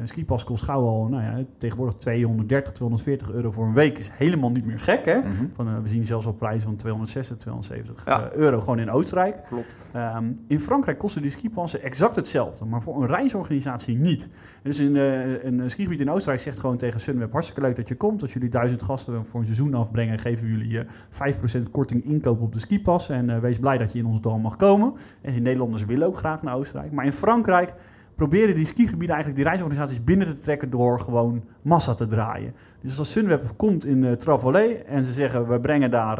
een 0.00 0.08
skipas 0.08 0.44
kost 0.44 0.62
gauw 0.62 0.86
al, 0.86 1.08
nou 1.08 1.22
ja, 1.22 1.44
tegenwoordig 1.58 1.94
230, 1.94 2.72
240 2.72 3.30
euro 3.30 3.50
voor 3.50 3.66
een 3.66 3.74
week 3.74 3.98
is 3.98 4.10
helemaal 4.12 4.50
niet 4.50 4.64
meer 4.64 4.78
gek. 4.78 5.04
Hè? 5.04 5.18
Mm 5.18 5.24
-hmm. 5.24 5.50
van, 5.52 5.68
uh, 5.68 5.78
we 5.82 5.88
zien 5.88 6.04
zelfs 6.04 6.26
al 6.26 6.32
prijzen 6.32 6.62
van 6.62 6.76
260, 6.76 7.36
270 7.36 8.04
ja. 8.04 8.30
euro 8.32 8.60
gewoon 8.60 8.78
in 8.78 8.90
Oostenrijk. 8.90 9.44
Klopt. 9.48 9.92
Um, 9.96 10.38
in 10.46 10.60
Frankrijk 10.60 10.98
kosten 10.98 11.22
die 11.22 11.30
skipassen 11.30 11.82
exact 11.82 12.16
hetzelfde, 12.16 12.64
maar 12.64 12.82
voor 12.82 13.02
een 13.02 13.08
reisorganisatie 13.08 13.96
niet. 13.96 14.22
En 14.22 14.60
dus 14.62 14.78
in, 14.78 14.94
uh, 14.94 15.44
een 15.44 15.70
skigebied 15.70 16.00
in 16.00 16.10
Oostenrijk 16.10 16.42
zegt 16.42 16.58
gewoon 16.58 16.76
tegen 16.76 17.00
Sunweb, 17.00 17.32
hartstikke 17.32 17.60
leuk 17.60 17.76
dat 17.76 17.88
je 17.88 17.96
komt. 17.96 18.22
Als 18.22 18.32
jullie 18.32 18.48
duizend 18.48 18.82
gasten 18.82 19.26
voor 19.26 19.40
een 19.40 19.46
seizoen 19.46 19.74
afbrengen, 19.74 20.18
geven 20.18 20.44
we 20.44 20.50
jullie 20.50 20.70
je 20.70 20.86
5% 21.10 21.70
korting 21.70 22.04
inkoop 22.04 22.40
op 22.40 22.52
de 22.52 22.58
skipas. 22.58 23.08
En 23.08 23.40
wees 23.40 23.58
blij 23.58 23.78
dat 23.78 23.92
je 23.92 23.98
in 23.98 24.06
ons 24.06 24.20
dorp 24.20 24.42
mag 24.42 24.56
komen. 24.56 24.92
En 25.22 25.32
die 25.32 25.40
Nederlanders 25.40 25.84
willen 25.84 26.06
ook 26.06 26.16
graag 26.16 26.42
naar 26.42 26.54
Oostenrijk. 26.54 26.92
Maar 26.92 27.04
in 27.04 27.12
Frankrijk 27.12 27.74
proberen 28.18 28.54
die 28.54 28.64
skigebieden 28.64 29.14
eigenlijk 29.14 29.36
die 29.36 29.44
reisorganisaties 29.44 30.04
binnen 30.04 30.26
te 30.26 30.34
trekken 30.34 30.70
door 30.70 31.00
gewoon 31.00 31.44
massa 31.62 31.94
te 31.94 32.06
draaien. 32.06 32.54
Dus 32.82 32.98
als 32.98 33.10
Sunweb 33.10 33.52
komt 33.56 33.84
in 33.84 34.02
uh, 34.02 34.12
Travolet 34.12 34.84
en 34.84 35.04
ze 35.04 35.12
zeggen 35.12 35.48
we 35.48 35.60
brengen 35.60 35.90
daar 35.90 36.18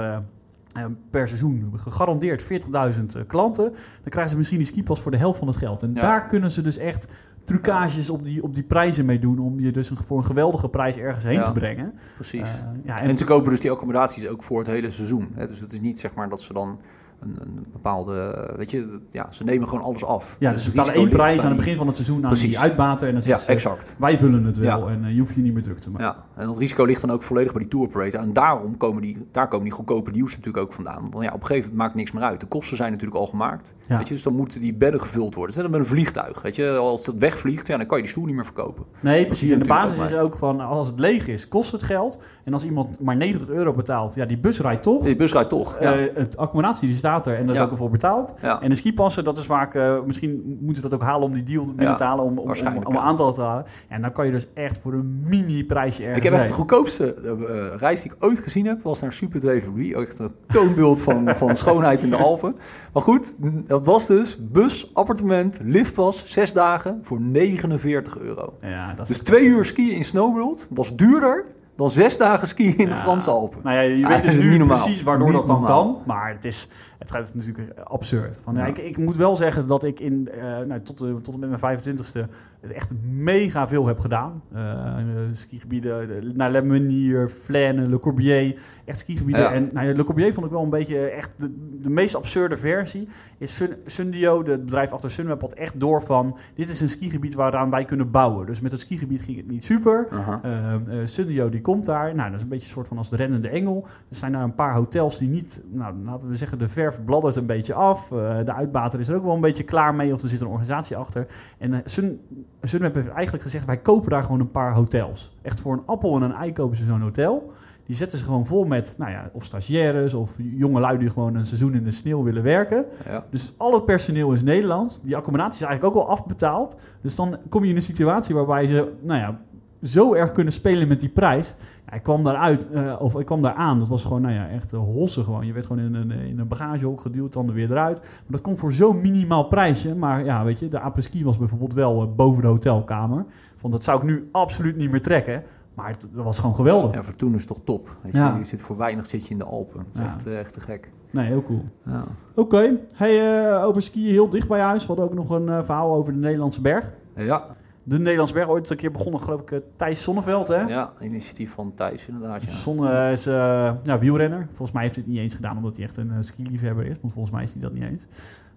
uh, 0.78 0.84
per 1.10 1.28
seizoen 1.28 1.72
gegarandeerd 1.76 2.42
40.000 2.42 2.48
uh, 2.48 3.22
klanten, 3.26 3.64
dan 3.72 4.10
krijgen 4.10 4.30
ze 4.30 4.36
misschien 4.36 4.58
die 4.58 4.66
skipas 4.66 5.00
voor 5.00 5.10
de 5.10 5.16
helft 5.16 5.38
van 5.38 5.48
het 5.48 5.56
geld. 5.56 5.82
En 5.82 5.94
ja. 5.94 6.00
daar 6.00 6.26
kunnen 6.26 6.50
ze 6.50 6.62
dus 6.62 6.76
echt 6.76 7.06
trucages 7.44 8.10
op 8.10 8.24
die, 8.24 8.42
op 8.42 8.54
die 8.54 8.62
prijzen 8.62 9.04
mee 9.04 9.18
doen 9.18 9.38
om 9.38 9.60
je 9.60 9.72
dus 9.72 9.90
een, 9.90 9.96
voor 9.96 10.18
een 10.18 10.24
geweldige 10.24 10.68
prijs 10.68 10.96
ergens 10.96 11.24
heen 11.24 11.34
ja, 11.34 11.42
te 11.42 11.52
brengen. 11.52 11.94
Precies. 12.14 12.50
ja, 12.84 13.00
en, 13.00 13.08
en, 13.08 13.16
ze 13.16 13.24
kopen 13.24 13.50
dus 13.50 13.60
die 13.60 13.70
accommodaties 13.70 14.28
ook 14.28 14.42
voor 14.42 14.58
het 14.58 14.66
hele 14.66 14.90
seizoen. 14.90 15.30
Hè? 15.34 15.46
Dus 15.46 15.60
het 15.60 15.72
is 15.72 15.80
niet 15.80 16.00
zeg 16.00 16.14
maar 16.14 16.28
dat 16.28 16.40
ze 16.40 16.52
dan 16.52 16.80
een, 17.20 17.36
een, 17.40 17.66
bepaalde, 17.72 18.48
weet 18.56 18.70
je, 18.70 19.00
ja, 19.10 19.32
ze 19.32 19.44
nemen 19.44 19.68
gewoon 19.68 19.84
alles 19.84 20.04
af. 20.04 20.36
Ja, 20.38 20.52
dus 20.52 20.64
ze 20.64 20.70
betalen 20.70 20.94
één 20.94 21.08
prijs 21.08 21.42
aan 21.42 21.48
het 21.48 21.56
begin 21.56 21.76
van 21.76 21.86
het 21.86 21.96
seizoen 21.96 22.22
aan 22.22 22.30
Precies. 22.30 22.48
die 22.48 22.58
uitbater 22.58 23.08
en 23.08 23.14
dan 23.14 23.22
ja, 23.24 23.40
exact. 23.46 23.94
wij 23.98 24.18
vullen 24.18 24.44
het 24.44 24.56
wel 24.56 24.88
ja. 24.88 24.94
en 24.94 25.04
uh, 25.04 25.14
je 25.14 25.20
hoeft 25.20 25.34
je 25.34 25.40
niet 25.40 25.52
meer 25.52 25.62
druk 25.62 25.78
te 25.78 25.90
maken. 25.90 26.06
Ja, 26.06 26.24
en 26.36 26.46
dat 26.46 26.58
risico 26.58 26.84
ligt 26.84 27.00
dan 27.00 27.10
ook 27.10 27.22
volledig 27.22 27.52
bij 27.52 27.60
die 27.60 27.70
tour 27.70 27.86
operator 27.86 28.20
en 28.20 28.32
daarom 28.32 28.76
komen 28.76 29.02
die, 29.02 29.26
daar 29.30 29.48
komen 29.48 29.64
die 29.64 29.74
goedkope 29.74 30.10
deals 30.12 30.36
natuurlijk 30.36 30.64
ook 30.64 30.72
vandaan. 30.72 31.10
Want 31.10 31.24
ja, 31.24 31.32
op 31.32 31.40
een 31.40 31.46
gegeven 31.46 31.70
moment 31.70 31.78
maakt 31.78 31.94
niks 31.94 32.12
meer 32.12 32.22
uit. 32.22 32.40
De 32.40 32.46
kosten 32.46 32.76
zijn 32.76 32.90
natuurlijk 32.90 33.20
al 33.20 33.26
gemaakt, 33.26 33.74
ja. 33.86 33.96
weet 33.96 34.08
je, 34.08 34.14
dus 34.14 34.22
dan 34.22 34.34
moeten 34.34 34.60
die 34.60 34.74
bedden 34.74 35.00
gevuld 35.00 35.34
worden. 35.34 35.56
Net 35.58 35.70
met 35.70 35.80
een 35.80 35.86
vliegtuig, 35.86 36.42
weet 36.42 36.56
je, 36.56 36.76
als 36.76 37.06
het 37.06 37.18
wegvliegt, 37.18 37.66
ja, 37.66 37.76
dan 37.76 37.86
kan 37.86 37.96
je 37.96 38.02
die 38.02 38.12
stoel 38.12 38.24
niet 38.24 38.34
meer 38.34 38.44
verkopen. 38.44 38.84
Nee, 39.00 39.26
precies. 39.26 39.50
En 39.50 39.58
de 39.58 39.64
basis 39.64 39.98
is 39.98 40.14
ook 40.14 40.36
van, 40.36 40.60
als 40.60 40.86
het 40.86 41.00
leeg 41.00 41.28
is, 41.28 41.48
kost 41.48 41.72
het 41.72 41.82
geld. 41.82 42.22
En 42.44 42.52
als 42.52 42.64
iemand 42.64 43.00
maar 43.00 43.16
90 43.16 43.48
euro 43.48 43.72
betaalt, 43.72 44.14
ja, 44.14 44.24
die 44.24 44.38
bus 44.38 44.60
rijdt 44.60 44.82
toch. 44.82 45.04
Die 45.04 45.16
bus 45.16 45.32
rijdt 45.32 45.48
toch, 45.48 45.80
ja. 45.80 45.98
uh, 45.98 46.14
het 46.14 46.36
accommodatie 46.36 46.88
die 46.88 46.96
staat 47.08 47.26
er 47.26 47.36
en 47.36 47.46
daar 47.46 47.54
is 47.54 47.60
ook 47.60 47.70
al 47.70 47.76
voor 47.76 47.90
betaald. 47.90 48.34
En 48.60 48.68
de 48.68 48.74
skipassen, 48.74 49.24
dat 49.24 49.38
is 49.38 49.46
vaak, 49.46 49.74
uh, 49.74 50.02
misschien 50.06 50.58
moeten 50.60 50.82
ze 50.82 50.88
dat 50.88 50.94
ook 50.94 51.06
halen 51.06 51.28
om 51.28 51.34
die 51.34 51.42
deal 51.42 51.74
binnen 51.74 51.96
te 51.96 52.02
halen, 52.02 52.24
om, 52.24 52.38
om, 52.38 52.50
om, 52.50 52.84
om 52.84 52.96
aantal 52.96 53.32
te 53.32 53.40
halen. 53.40 53.64
En 53.88 54.02
dan 54.02 54.12
kan 54.12 54.26
je 54.26 54.32
dus 54.32 54.46
echt 54.54 54.78
voor 54.82 54.92
een 54.92 55.20
mini-prijsje 55.24 56.02
ergens 56.02 56.18
Ik 56.18 56.30
heb 56.30 56.32
echt 56.32 56.48
de 56.48 56.52
goedkoopste 56.52 57.16
uh, 57.22 57.76
reis 57.76 58.02
die 58.02 58.12
ik 58.12 58.24
ooit 58.24 58.38
gezien 58.38 58.66
heb, 58.66 58.82
was 58.82 59.00
naar 59.00 59.12
Super 59.12 59.40
2 59.40 59.96
Echt 59.96 60.18
een 60.18 60.30
toonbeeld 60.46 61.00
van, 61.00 61.28
van 61.36 61.56
schoonheid 61.56 62.02
in 62.02 62.10
de 62.10 62.16
Alpen. 62.16 62.56
Maar 62.92 63.02
goed, 63.02 63.34
dat 63.66 63.86
was 63.86 64.06
dus 64.06 64.38
bus, 64.40 64.90
appartement, 64.94 65.58
liftpas, 65.62 66.22
zes 66.26 66.52
dagen 66.52 66.98
voor 67.02 67.20
49 67.20 68.18
euro. 68.18 68.54
Ja, 68.60 68.94
dat 68.94 69.06
dus 69.06 69.18
twee 69.18 69.44
uur 69.44 69.64
skiën 69.64 69.96
in 69.96 70.04
Snowworld 70.04 70.68
was 70.70 70.96
duurder 70.96 71.44
dan 71.78 71.90
zes 71.90 72.18
dagen 72.18 72.48
skiën 72.48 72.76
in 72.76 72.88
de 72.88 72.96
Franse 72.96 73.30
Alpen. 73.30 73.60
Nou 73.62 73.76
ja, 73.76 73.82
je 73.82 74.06
weet 74.06 74.22
dus 74.22 74.36
nu 74.36 74.66
precies 74.66 75.02
waardoor 75.02 75.32
dat 75.32 75.46
dan 75.46 75.64
kan. 75.64 76.02
Maar 76.06 76.32
het 76.34 76.44
is, 76.44 76.68
het 77.08 77.16
gaat 77.16 77.34
natuurlijk 77.34 77.78
absurd. 77.84 78.38
Van, 78.42 78.54
ja. 78.54 78.66
ik, 78.66 78.78
ik, 78.78 78.96
moet 78.96 79.16
wel 79.16 79.36
zeggen 79.36 79.66
dat 79.66 79.84
ik 79.84 80.00
in, 80.00 80.28
uh, 80.34 80.42
nou, 80.42 80.80
tot, 80.80 81.02
uh, 81.02 81.14
tot 81.14 81.34
en 81.34 81.40
met 81.40 81.60
mijn 81.60 81.78
25ste 81.78 82.30
het 82.60 82.72
echt 82.72 82.90
mega 83.10 83.68
veel 83.68 83.86
heb 83.86 83.98
gedaan. 83.98 84.42
Uh, 84.54 84.94
skigebieden 85.32 86.36
naar 86.36 86.50
Le 86.50 86.62
Menier, 86.62 87.28
Flaine, 87.28 87.88
Le 87.88 87.98
Corbier. 87.98 88.60
Echt 88.84 88.98
skigebieden. 88.98 89.52
En 89.52 89.70
nou, 89.72 89.94
Le 89.94 90.04
Corbier 90.04 90.34
vond 90.34 90.46
ik 90.46 90.52
wel 90.52 90.62
een 90.62 90.70
beetje 90.70 90.98
echt 90.98 91.38
de, 91.38 91.78
de 91.80 91.90
meest 91.90 92.14
absurde 92.14 92.56
versie. 92.56 93.08
Is 93.38 93.56
Sun, 93.56 93.76
Sundio, 93.84 94.44
het 94.44 94.64
bedrijf 94.64 94.92
achter 94.92 95.10
Sunweb, 95.10 95.40
had 95.40 95.54
echt 95.54 95.80
door 95.80 96.02
van... 96.02 96.38
dit 96.54 96.68
is 96.68 96.80
een 96.80 96.88
skigebied 96.88 97.34
waaraan 97.34 97.70
wij 97.70 97.84
kunnen 97.84 98.10
bouwen. 98.10 98.46
Dus 98.46 98.60
met 98.60 98.72
het 98.72 98.80
skigebied 98.80 99.22
ging 99.22 99.36
het 99.36 99.48
niet 99.48 99.64
super. 99.64 100.08
-huh. 100.10 100.76
Sundio 101.04 101.48
die 101.48 101.60
komt 101.60 101.84
daar. 101.84 102.14
Nou, 102.14 102.26
dat 102.30 102.36
is 102.36 102.42
een 102.42 102.48
beetje 102.48 102.66
een 102.66 102.72
soort 102.72 102.88
van 102.88 102.98
als 102.98 103.10
de 103.10 103.16
rennende 103.16 103.48
engel. 103.48 103.86
Er 104.08 104.16
zijn 104.16 104.32
daar 104.32 104.42
een 104.42 104.54
paar 104.54 104.74
hotels 104.74 105.18
die 105.18 105.28
niet... 105.28 105.60
Nou, 105.70 105.94
laten 106.04 106.28
we 106.28 106.36
zeggen, 106.36 106.58
de 106.58 106.68
ver 106.68 106.97
bladdert 107.04 107.36
een 107.36 107.46
beetje 107.46 107.74
af. 107.74 108.10
Uh, 108.10 108.36
de 108.44 108.52
uitbater 108.52 109.00
is 109.00 109.08
er 109.08 109.16
ook 109.16 109.24
wel 109.24 109.34
een 109.34 109.40
beetje 109.40 109.62
klaar 109.62 109.94
mee. 109.94 110.14
Of 110.14 110.22
er 110.22 110.28
zit 110.28 110.40
een 110.40 110.46
organisatie 110.46 110.96
achter. 110.96 111.26
En 111.58 111.72
uh, 111.72 111.78
Sun, 111.84 112.20
Sunweb 112.62 112.94
heeft 112.94 113.08
eigenlijk 113.08 113.42
gezegd... 113.42 113.64
wij 113.64 113.78
kopen 113.78 114.10
daar 114.10 114.22
gewoon 114.22 114.40
een 114.40 114.50
paar 114.50 114.74
hotels. 114.74 115.36
Echt 115.42 115.60
voor 115.60 115.72
een 115.72 115.86
appel 115.86 116.16
en 116.16 116.22
een 116.22 116.32
ei 116.32 116.52
kopen 116.52 116.76
ze 116.76 116.84
zo'n 116.84 117.00
hotel. 117.00 117.52
Die 117.86 117.96
zetten 117.96 118.18
ze 118.18 118.24
gewoon 118.24 118.46
vol 118.46 118.64
met, 118.64 118.94
nou 118.98 119.10
ja, 119.10 119.30
of 119.32 119.44
stagiaires 119.44 120.14
of 120.14 120.36
jonge 120.38 120.80
lui 120.80 120.98
die 120.98 121.10
gewoon 121.10 121.34
een 121.34 121.46
seizoen 121.46 121.74
in 121.74 121.84
de 121.84 121.90
sneeuw 121.90 122.22
willen 122.22 122.42
werken. 122.42 122.86
Ja. 123.06 123.24
Dus 123.30 123.54
al 123.56 123.72
het 123.72 123.84
personeel 123.84 124.32
is 124.32 124.42
Nederlands. 124.42 125.00
Die 125.02 125.16
accommodatie 125.16 125.60
is 125.60 125.66
eigenlijk 125.66 125.96
ook 125.96 126.04
wel 126.04 126.12
afbetaald. 126.12 126.76
Dus 127.00 127.14
dan 127.14 127.36
kom 127.48 127.64
je 127.64 127.70
in 127.70 127.76
een 127.76 127.82
situatie 127.82 128.34
waarbij 128.34 128.66
ze, 128.66 128.92
nou 129.02 129.20
ja, 129.20 129.40
zo 129.82 130.14
erg 130.14 130.32
kunnen 130.32 130.52
spelen 130.52 130.88
met 130.88 131.00
die 131.00 131.08
prijs. 131.08 131.54
Ja, 131.86 131.92
ik 131.92 132.02
kwam 132.02 132.24
daaruit, 132.24 132.68
uh, 132.72 132.96
of 132.98 133.18
ik 133.18 133.26
kwam 133.26 133.42
daar 133.42 133.54
aan. 133.54 133.78
Dat 133.78 133.88
was 133.88 134.02
gewoon, 134.02 134.22
nou 134.22 134.34
ja, 134.34 134.48
echt 134.48 134.72
uh, 134.72 134.80
hossen 134.80 135.24
gewoon. 135.24 135.46
Je 135.46 135.52
werd 135.52 135.66
gewoon 135.66 135.84
in 135.84 135.94
een, 135.94 136.10
in 136.10 136.38
een 136.38 136.48
bagagehok 136.48 137.00
geduwd, 137.00 137.32
dan 137.32 137.48
er 137.48 137.54
weer 137.54 137.70
eruit. 137.70 138.00
Maar 138.00 138.22
dat 138.26 138.40
komt 138.40 138.58
voor 138.58 138.72
zo'n 138.72 139.00
minimaal 139.00 139.44
prijsje. 139.44 139.94
Maar 139.94 140.24
ja, 140.24 140.44
weet 140.44 140.58
je, 140.58 140.68
de 140.68 140.80
apres-ski 140.80 141.24
was 141.24 141.38
bijvoorbeeld 141.38 141.74
wel 141.74 142.02
uh, 142.02 142.14
boven 142.16 142.42
de 142.42 142.48
hotelkamer. 142.48 143.24
Van 143.56 143.70
dat 143.70 143.84
zou 143.84 143.98
ik 143.98 144.04
nu 144.04 144.28
absoluut 144.32 144.76
niet 144.76 144.90
meer 144.90 145.00
trekken. 145.00 145.42
Maar 145.74 145.88
het, 145.88 146.08
dat 146.12 146.24
was 146.24 146.38
gewoon 146.38 146.54
geweldig. 146.54 146.94
Ja, 146.94 147.02
voor 147.02 147.16
toen 147.16 147.34
is 147.34 147.40
het 147.40 147.48
toch 147.48 147.60
top. 147.64 147.96
Weet 148.02 148.12
je, 148.12 148.18
ja. 148.18 148.36
je 148.36 148.44
zit 148.44 148.60
voor 148.60 148.76
weinig 148.76 149.06
zit 149.06 149.24
je 149.24 149.30
in 149.30 149.38
de 149.38 149.44
Alpen. 149.44 149.86
Dat 149.92 150.04
is 150.04 150.10
echt, 150.10 150.26
echt 150.26 150.52
te 150.52 150.60
gek. 150.60 150.90
Nee, 151.10 151.26
heel 151.26 151.42
cool. 151.42 151.64
Ja. 151.82 152.04
Oké. 152.30 152.40
Okay. 152.40 152.80
Hey, 152.94 153.64
over 153.64 153.82
skiën 153.82 154.12
heel 154.12 154.28
dicht 154.28 154.48
bij 154.48 154.60
huis. 154.60 154.80
We 154.80 154.86
hadden 154.86 155.04
ook 155.04 155.14
nog 155.14 155.30
een 155.30 155.64
verhaal 155.64 155.94
over 155.94 156.12
de 156.12 156.18
Nederlandse 156.18 156.60
berg. 156.60 156.92
Ja 157.14 157.44
de 157.88 157.98
Nederlandse 157.98 158.34
berg 158.34 158.48
ooit 158.48 158.70
een 158.70 158.76
keer 158.76 158.90
begonnen, 158.90 159.20
geloof 159.20 159.40
ik, 159.40 159.50
eh, 159.50 159.58
Thijs 159.76 160.02
Zonneveld, 160.02 160.48
hè? 160.48 160.60
Ja, 160.60 160.92
initiatief 161.00 161.52
van 161.52 161.74
Thijs 161.74 162.06
inderdaad. 162.08 162.42
Ja. 162.42 162.48
Zonne 162.48 163.10
is 163.12 163.26
uh, 163.26 163.34
ja, 163.82 163.98
wielrenner. 163.98 164.46
Volgens 164.48 164.72
mij 164.72 164.82
heeft 164.82 164.94
hij 164.94 165.04
het 165.04 165.12
niet 165.12 165.22
eens 165.22 165.34
gedaan 165.34 165.56
omdat 165.56 165.76
hij 165.76 165.84
echt 165.84 165.96
een 165.96 166.24
skiliefhebber 166.24 166.86
is. 166.86 166.96
Want 167.00 167.12
volgens 167.12 167.34
mij 167.34 167.42
is 167.42 167.52
hij 167.52 167.62
dat 167.62 167.72
niet 167.72 167.84
eens. 167.84 168.06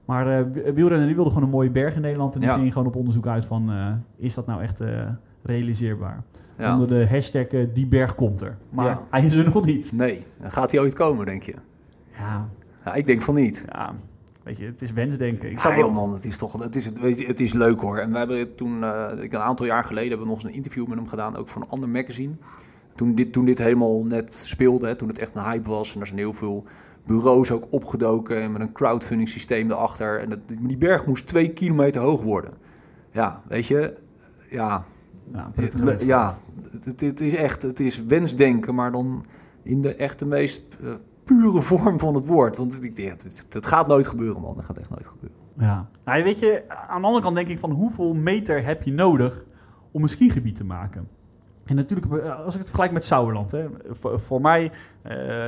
Maar 0.05 0.51
wielrenner 0.51 1.05
die 1.05 1.15
wilde 1.15 1.29
gewoon 1.29 1.43
een 1.43 1.53
mooie 1.53 1.71
berg 1.71 1.95
in 1.95 2.01
Nederland. 2.01 2.33
En 2.33 2.39
die 2.39 2.49
ging 2.49 2.73
gewoon 2.73 2.87
op 2.87 2.95
onderzoek 2.95 3.27
uit 3.27 3.45
van, 3.45 3.71
is 4.17 4.33
dat 4.33 4.45
nou 4.45 4.61
echt 4.61 4.79
realiseerbaar? 5.43 6.23
Ja. 6.57 6.71
Onder 6.71 6.87
de 6.87 7.07
hashtag 7.07 7.47
die 7.73 7.87
berg 7.87 8.15
komt 8.15 8.41
er. 8.41 8.57
Maar 8.69 8.99
hij 9.09 9.25
is 9.25 9.33
er 9.33 9.53
nog 9.53 9.65
niet. 9.65 9.91
Nee, 9.91 10.25
gaat 10.41 10.71
hij 10.71 10.79
ooit 10.79 10.93
komen, 10.93 11.25
denk 11.25 11.43
je? 11.43 11.53
Ja. 12.17 12.49
ja 12.85 12.93
ik 12.93 13.05
denk 13.05 13.21
van 13.21 13.35
niet. 13.35 13.65
Ja, 13.67 13.93
Weet 14.43 14.57
je, 14.57 14.65
het 14.65 14.81
is 14.81 14.91
wensdenken. 14.91 15.51
Ik 15.51 15.59
zou 15.59 15.73
ja, 15.75 15.79
wel... 15.79 15.91
man, 15.91 16.13
het 16.13 16.25
is 16.25 16.37
toch, 16.37 16.63
het 16.63 16.75
is, 16.75 16.91
weet 16.91 17.19
je, 17.19 17.25
het 17.25 17.39
is 17.39 17.53
leuk 17.53 17.79
hoor. 17.79 17.97
En 17.97 18.11
we 18.11 18.17
hebben 18.17 18.55
toen, 18.55 18.81
uh, 18.81 19.07
een 19.19 19.37
aantal 19.37 19.65
jaar 19.65 19.83
geleden, 19.83 20.09
hebben 20.09 20.27
we 20.27 20.33
nog 20.33 20.43
eens 20.43 20.51
een 20.51 20.57
interview 20.57 20.87
met 20.87 20.97
hem 20.97 21.07
gedaan, 21.07 21.35
ook 21.35 21.47
voor 21.47 21.61
een 21.61 21.69
ander 21.69 21.89
magazine. 21.89 22.33
Toen 22.95 23.15
dit, 23.15 23.33
toen 23.33 23.45
dit 23.45 23.57
helemaal 23.57 24.03
net 24.03 24.33
speelde, 24.33 24.87
hè, 24.87 24.95
toen 24.95 25.07
het 25.07 25.19
echt 25.19 25.35
een 25.35 25.43
hype 25.43 25.69
was 25.69 25.93
en 25.93 25.99
er 25.99 26.07
zijn 26.07 26.19
heel 26.19 26.33
veel 26.33 26.65
bureaus 27.05 27.51
ook 27.51 27.67
opgedoken 27.69 28.41
en 28.41 28.51
met 28.51 28.61
een 28.61 28.71
crowdfunding 28.71 29.29
systeem 29.29 29.71
erachter. 29.71 30.19
En 30.19 30.29
dat, 30.29 30.39
die 30.61 30.77
berg 30.77 31.05
moest 31.05 31.27
twee 31.27 31.49
kilometer 31.49 32.01
hoog 32.01 32.21
worden. 32.21 32.53
Ja, 33.11 33.41
weet 33.47 33.65
je, 33.65 33.97
ja, 34.49 34.85
ja, 35.31 35.51
ja 36.05 36.37
het, 36.71 37.01
het, 37.01 37.19
is 37.19 37.35
echt, 37.35 37.61
het 37.61 37.79
is 37.79 38.03
wensdenken, 38.03 38.75
maar 38.75 38.91
dan 38.91 39.25
in 39.63 39.81
de 39.81 39.95
echte 39.95 40.25
meest 40.25 40.63
uh, 40.81 40.93
pure 41.37 41.61
vorm 41.71 41.99
van 41.99 42.15
het 42.15 42.25
woord. 42.25 42.57
Want 42.57 42.83
ik 42.83 42.95
denk, 42.95 43.21
het, 43.49 43.65
gaat 43.65 43.87
nooit 43.87 44.07
gebeuren, 44.07 44.41
man. 44.41 44.55
Dat 44.55 44.65
gaat 44.65 44.77
echt 44.77 44.89
nooit 44.89 45.07
gebeuren. 45.07 45.37
Ja. 45.57 45.89
Nou, 46.03 46.23
weet 46.23 46.39
je, 46.39 46.63
aan 46.67 47.01
de 47.01 47.07
andere 47.07 47.23
kant 47.23 47.35
denk 47.35 47.47
ik 47.47 47.59
van 47.59 47.71
hoeveel 47.71 48.13
meter 48.13 48.65
heb 48.65 48.83
je 48.83 48.93
nodig 48.93 49.45
om 49.91 50.03
een 50.03 50.09
skigebied 50.09 50.55
te 50.55 50.63
maken? 50.63 51.07
En 51.65 51.75
natuurlijk, 51.75 52.13
eh, 52.13 52.39
als 52.45 52.53
ik 52.53 52.59
het 52.59 52.69
vergelijk 52.69 52.93
met 52.93 53.05
Sauerland, 53.05 53.51
hè, 53.51 53.67
voor, 54.19 54.41
mij 54.41 54.71
uh, 55.05 55.45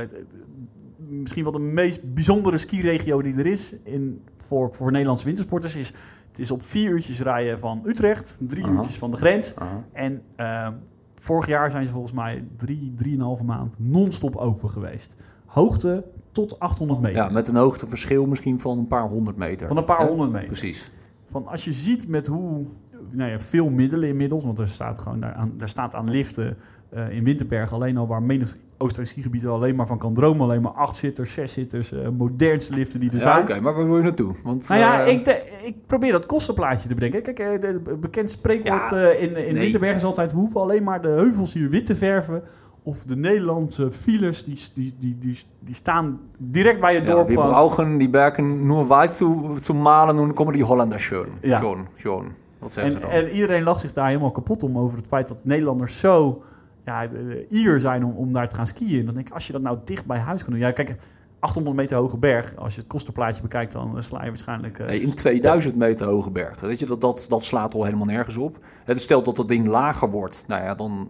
misschien 0.96 1.42
wel 1.42 1.52
de 1.52 1.58
meest 1.58 2.14
bijzondere 2.14 2.58
skiregio 2.58 3.22
die 3.22 3.34
er 3.34 3.46
is 3.46 3.76
in, 3.82 4.22
voor, 4.36 4.72
voor 4.72 4.90
Nederlandse 4.90 5.24
wintersporters 5.24 5.76
is. 5.76 5.92
Het 6.28 6.38
is 6.38 6.50
op 6.50 6.62
vier 6.62 6.90
uurtjes 6.90 7.20
rijden 7.20 7.58
van 7.58 7.82
Utrecht, 7.84 8.36
drie 8.40 8.66
uurtjes 8.66 8.98
van 8.98 9.10
de 9.10 9.16
grens. 9.16 9.54
En 9.92 10.22
uh, 10.36 10.68
vorig 11.14 11.46
jaar 11.46 11.70
zijn 11.70 11.86
ze 11.86 11.92
volgens 11.92 12.12
mij 12.12 12.44
drie, 12.56 12.92
drieënhalve 12.96 13.44
maand 13.44 13.74
non-stop 13.78 14.36
open 14.36 14.70
geweest 14.70 15.14
hoogte 15.54 16.04
tot 16.32 16.58
800 16.58 17.00
meter. 17.00 17.22
Ja, 17.22 17.28
met 17.28 17.48
een 17.48 17.56
hoogteverschil 17.56 18.26
misschien 18.26 18.60
van 18.60 18.78
een 18.78 18.86
paar 18.86 19.08
honderd 19.08 19.36
meter. 19.36 19.68
Van 19.68 19.76
een 19.76 19.84
paar 19.84 20.06
honderd 20.06 20.30
meter. 20.30 20.46
Precies. 20.46 20.90
Van 21.30 21.46
als 21.46 21.64
je 21.64 21.72
ziet 21.72 22.08
met 22.08 22.26
hoe 22.26 22.66
nou 23.12 23.30
ja, 23.30 23.40
veel 23.40 23.70
middelen 23.70 24.08
inmiddels, 24.08 24.44
want 24.44 24.58
er 24.58 24.68
staat 24.68 24.98
gewoon 24.98 25.20
daar, 25.20 25.32
aan, 25.32 25.52
daar 25.56 25.68
staat 25.68 25.94
aan 25.94 26.10
liften 26.10 26.56
uh, 26.94 27.10
in 27.10 27.24
Winterberg 27.24 27.72
alleen 27.72 27.96
al 27.96 28.06
waar 28.06 28.22
menig 28.22 28.56
Oostenrijk 28.78 29.10
skigebied 29.10 29.46
alleen 29.46 29.74
maar 29.74 29.86
van 29.86 29.98
kan 29.98 30.14
dromen. 30.14 30.40
Alleen 30.40 30.60
maar 30.62 30.72
acht 30.72 30.96
zitters, 30.96 31.32
zes 31.32 31.52
zitters, 31.52 31.92
uh, 31.92 32.08
modernste 32.08 32.74
liften 32.74 33.00
die 33.00 33.10
er 33.10 33.18
zijn. 33.18 33.42
Oké, 33.42 33.60
maar 33.60 33.74
waar 33.74 33.86
wil 33.86 33.96
je 33.96 34.02
naartoe? 34.02 34.34
Want, 34.42 34.68
nou 34.68 34.80
ja, 34.80 35.06
uh, 35.06 35.12
ik, 35.12 35.44
ik, 35.62 35.86
probeer 35.86 36.12
dat 36.12 36.26
kostenplaatje 36.26 36.88
te 36.88 36.94
bedenken. 36.94 37.34
Kijk, 37.34 37.60
de 37.60 37.96
bekend 38.00 38.30
spreekwoord 38.30 38.90
ja, 38.90 39.10
in, 39.10 39.28
in 39.28 39.32
nee. 39.32 39.52
Winterberg 39.52 39.94
is 39.94 40.04
altijd... 40.04 40.32
we 40.32 40.38
hoeven 40.38 40.60
alleen 40.60 40.82
maar 40.82 41.00
de 41.00 41.08
heuvels 41.08 41.52
hier 41.52 41.70
wit 41.70 41.86
te 41.86 41.94
verven 41.94 42.42
of 42.86 43.04
de 43.04 43.16
Nederlandse 43.16 43.92
files, 43.92 44.44
die, 44.44 44.58
die, 44.74 44.94
die, 44.98 45.18
die, 45.18 45.38
die 45.58 45.74
staan 45.74 46.20
direct 46.38 46.80
bij 46.80 46.94
het 46.94 47.06
dorp. 47.06 47.28
Ja, 47.28 47.34
we 47.34 47.48
brauchen 47.48 47.98
die 47.98 48.08
bergen 48.08 48.66
nur 48.66 48.88
weiß 48.88 49.16
zu, 49.16 49.56
zu 49.60 49.74
malen 49.74 50.18
und 50.18 50.34
komen 50.34 50.52
die 50.52 50.64
Hollanders 50.64 51.02
schön. 51.02 51.28
Ja. 51.40 51.58
Schon, 51.58 51.86
schon. 51.96 52.32
Dat 52.58 52.72
zeggen 52.72 52.94
en, 52.94 53.00
ze 53.00 53.06
dan. 53.06 53.16
En 53.16 53.30
iedereen 53.30 53.62
lacht 53.62 53.80
zich 53.80 53.92
daar 53.92 54.06
helemaal 54.06 54.30
kapot 54.30 54.62
om 54.62 54.78
over 54.78 54.98
het 54.98 55.06
feit 55.06 55.28
dat 55.28 55.36
Nederlanders 55.42 55.98
zo 55.98 56.42
ja, 56.84 57.08
ier 57.48 57.80
zijn 57.80 58.04
om, 58.04 58.12
om 58.16 58.32
daar 58.32 58.48
te 58.48 58.56
gaan 58.56 58.66
skiën. 58.66 59.04
Dan 59.04 59.14
denk 59.14 59.26
ik, 59.26 59.34
als 59.34 59.46
je 59.46 59.52
dat 59.52 59.62
nou 59.62 59.78
dicht 59.84 60.06
bij 60.06 60.18
huis 60.18 60.42
kan 60.42 60.52
doen. 60.52 60.62
Ja, 60.62 60.70
kijk, 60.70 60.96
800 61.38 61.76
meter 61.76 61.96
hoge 61.96 62.18
berg. 62.18 62.56
Als 62.56 62.74
je 62.74 62.80
het 62.80 62.88
kostenplaatje 62.88 63.42
bekijkt, 63.42 63.72
dan 63.72 64.02
sla 64.02 64.22
je 64.22 64.28
waarschijnlijk... 64.28 64.78
Uh, 64.78 65.02
in 65.02 65.14
2000 65.14 65.76
meter 65.76 66.06
hoge 66.06 66.30
berg. 66.30 66.60
Weet 66.60 66.80
je, 66.80 66.86
dat, 66.86 67.00
dat, 67.00 67.26
dat 67.28 67.44
slaat 67.44 67.74
al 67.74 67.84
helemaal 67.84 68.06
nergens 68.06 68.36
op. 68.36 68.58
Het 68.84 69.00
stelt 69.00 69.24
dat 69.24 69.36
dat 69.36 69.48
ding 69.48 69.66
lager 69.66 70.10
wordt. 70.10 70.44
Nou 70.48 70.62
ja, 70.62 70.74
dan 70.74 71.08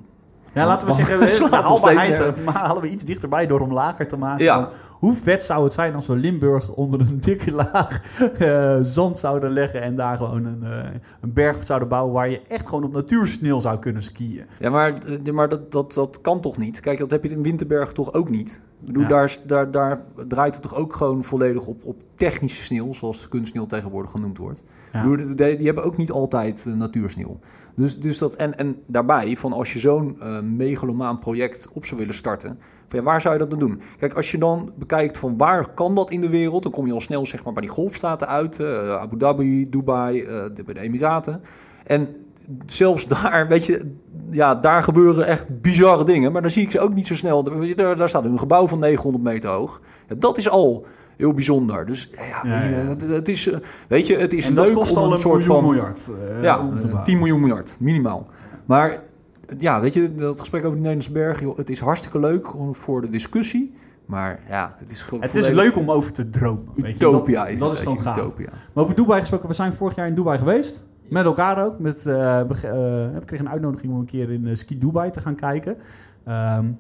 ja, 0.55 0.67
laten 0.67 0.87
we 0.87 0.93
zeggen, 0.93 1.21
de 1.51 1.57
haalbaarheid 1.57 2.45
maar 2.45 2.55
halen 2.55 2.83
we 2.83 2.90
iets 2.90 3.05
dichterbij 3.05 3.47
door 3.47 3.61
hem 3.61 3.73
lager 3.73 4.09
te 4.09 4.17
maken. 4.17 4.45
Ja. 4.45 4.69
Hoe 4.90 5.14
vet 5.14 5.45
zou 5.45 5.64
het 5.64 5.73
zijn 5.73 5.95
als 5.95 6.07
we 6.07 6.17
Limburg 6.17 6.71
onder 6.71 7.01
een 7.01 7.21
dikke 7.21 7.53
laag 7.53 8.01
uh, 8.38 8.77
zand 8.83 9.19
zouden 9.19 9.51
leggen 9.51 9.83
en 9.83 9.97
daar 9.97 10.17
gewoon 10.17 10.45
een, 10.45 10.62
uh, 10.62 10.79
een 11.21 11.33
berg 11.33 11.64
zouden 11.67 11.88
bouwen 11.88 12.12
waar 12.12 12.29
je 12.29 12.43
echt 12.49 12.69
gewoon 12.69 12.85
op 12.85 12.93
natuursneeuw 12.93 13.61
zou 13.61 13.79
kunnen 13.79 14.03
skiën. 14.03 14.45
Ja, 14.59 14.71
maar, 14.71 14.95
maar 15.33 15.49
dat, 15.49 15.73
dat, 15.73 15.93
dat 15.93 16.21
kan 16.21 16.40
toch 16.40 16.57
niet? 16.57 16.81
Kijk, 16.81 16.99
dat 16.99 17.11
heb 17.11 17.25
je 17.25 17.31
in 17.31 17.43
Winterberg 17.43 17.93
toch 17.93 18.12
ook 18.12 18.31
niet? 18.31 18.61
Ik 18.87 18.93
bedoel, 18.93 19.09
daar, 19.09 19.37
daar, 19.47 19.71
daar 19.71 20.01
draait 20.29 20.55
het 20.55 20.62
toch 20.62 20.75
ook 20.75 20.97
gewoon 20.97 21.25
volledig 21.25 21.67
op, 21.67 21.85
op 21.85 22.03
technische 22.14 22.62
sneeuw, 22.62 22.93
zoals 22.93 23.29
kunstsneeuw 23.29 23.67
tegenwoordig 23.67 24.11
genoemd 24.11 24.38
wordt. 24.38 24.62
Ja. 24.93 25.03
Bedoel, 25.03 25.37
die, 25.37 25.57
die, 25.57 25.67
hebben 25.67 25.85
ook 25.85 25.97
niet 25.97 26.11
altijd 26.11 26.64
uh, 26.69 26.75
natuursneeuw. 26.75 27.38
Dus, 27.75 27.99
dus 27.99 28.19
dat, 28.19 28.35
en, 28.35 28.59
en 28.59 28.77
daarbij, 28.87 29.37
van 29.37 29.53
als 29.53 29.73
je 29.73 29.79
zo'n 29.79 30.17
uh, 30.19 30.39
megalomaan 30.41 31.19
project 31.19 31.69
op 31.73 31.87
zou 31.87 32.01
willen 32.01 32.15
starten, 32.15 32.59
van 32.89 33.03
waar 33.03 33.21
zou 33.21 33.35
je 33.35 33.41
dat 33.41 33.51
dan 33.51 33.59
doen? 33.59 33.81
Kijk, 33.99 34.15
als 34.15 34.31
je 34.31 34.39
dan 34.39 34.73
bekijkt 34.77 35.19
van 35.19 35.37
waar 35.37 35.69
kan 35.75 35.95
dat 35.95 36.11
in 36.11 36.21
de 36.21 36.29
wereld, 36.29 36.63
dan 36.63 36.73
kom 36.73 36.87
je 36.87 36.93
al 36.93 37.01
snel 37.01 37.27
zeg 37.27 37.45
maar, 37.45 37.53
bij 37.53 37.63
die 37.63 37.71
golfstaten 37.71 38.29
uit, 38.29 38.59
uh, 38.59 38.97
Abu 38.97 39.17
Dhabi, 39.17 39.69
Dubai, 39.71 40.25
de, 40.25 40.65
de 40.67 40.81
Emiraten. 40.81 41.43
En 41.87 42.09
zelfs 42.67 43.07
daar, 43.07 43.49
weet 43.49 43.67
je, 43.67 43.93
ja, 44.31 44.55
daar 44.55 44.83
gebeuren 44.83 45.27
echt 45.27 45.61
bizarre 45.61 46.05
dingen. 46.05 46.33
Maar 46.33 46.43
dan 46.43 46.51
zie 46.51 46.63
ik 46.63 46.71
ze 46.71 46.81
ook 46.81 46.95
niet 46.95 47.07
zo 47.07 47.15
snel. 47.15 47.43
Daar, 47.77 48.09
staat 48.09 48.25
een 48.25 48.39
gebouw 48.39 48.69
van 48.69 48.79
900 48.79 49.25
meter 49.25 49.51
hoog. 49.51 49.81
Dat 50.19 50.39
is 50.39 50.49
al 50.49 50.87
heel 51.16 51.33
bijzonder. 51.33 51.87
Dus 51.87 52.11
ja. 52.42 52.48
Het, 52.48 53.03
het 53.03 53.29
is, 53.29 53.48
eh, 53.48 53.59
weet 53.88 54.07
je, 54.07 54.16
het 54.16 54.33
is 54.33 54.46
en 54.46 54.55
leuk 54.55 54.66
dat 54.66 54.74
kost 54.77 54.96
om 54.96 54.98
al 54.98 55.12
een 55.12 55.18
soort 55.18 55.38
miljoen 55.38 55.55
van 55.55 55.70
miljard. 55.70 56.11
eh, 56.29 56.42
ja, 56.42 56.59
om 56.61 56.70
te 56.70 56.77
eh, 56.77 56.83
bouwen. 56.83 57.05
10 57.05 57.18
miljoen 57.18 57.40
miljard, 57.40 57.77
minimaal. 57.81 58.27
Maar 58.64 59.00
ja, 59.59 59.81
weet 59.81 59.94
je, 59.94 60.14
dat 60.14 60.40
gesprek 60.40 60.64
over 60.64 60.79
die 60.79 60.87
Nederlandse 60.87 61.12
berg, 61.12 61.40
joh, 61.40 61.57
het 61.57 61.70
is 61.70 61.81
hartstikke 61.81 62.18
leuk 62.18 62.48
voor 62.72 63.00
de 63.00 63.09
discussie. 63.09 63.74
Maar 64.07 64.40
ja, 64.48 64.74
het 64.79 64.90
is 64.90 65.07
Het 65.20 65.35
is 65.35 65.48
leuk 65.48 65.77
om 65.77 65.90
over 65.90 66.12
te 66.12 66.31
dromen. 66.31 66.72
weet 66.77 66.98
je. 66.98 67.07
Utopia. 67.07 67.44
Dat, 67.44 67.59
dat 67.59 67.72
is 67.72 67.79
gewoon 67.79 68.00
gaaf. 68.00 68.16
Utopia. 68.16 68.48
Maar 68.72 68.85
over 68.85 68.96
Dubai 68.96 69.20
gesproken, 69.20 69.48
we 69.48 69.55
zijn 69.55 69.72
vorig 69.72 69.96
jaar 69.96 70.07
in 70.07 70.14
Dubai 70.14 70.38
geweest. 70.38 70.85
Met 71.09 71.24
elkaar 71.24 71.64
ook. 71.64 71.79
Met, 71.79 72.03
we 72.03 73.11
ik 73.20 73.27
kreeg 73.27 73.40
een 73.40 73.48
uitnodiging 73.48 73.92
om 73.92 73.98
een 73.98 74.05
keer 74.05 74.31
in 74.31 74.57
Ski 74.57 74.79
Dubai 74.79 75.11
te 75.11 75.20
gaan 75.20 75.35
kijken. 75.35 75.77
Ehm, 76.24 76.64
eh, 76.64 76.70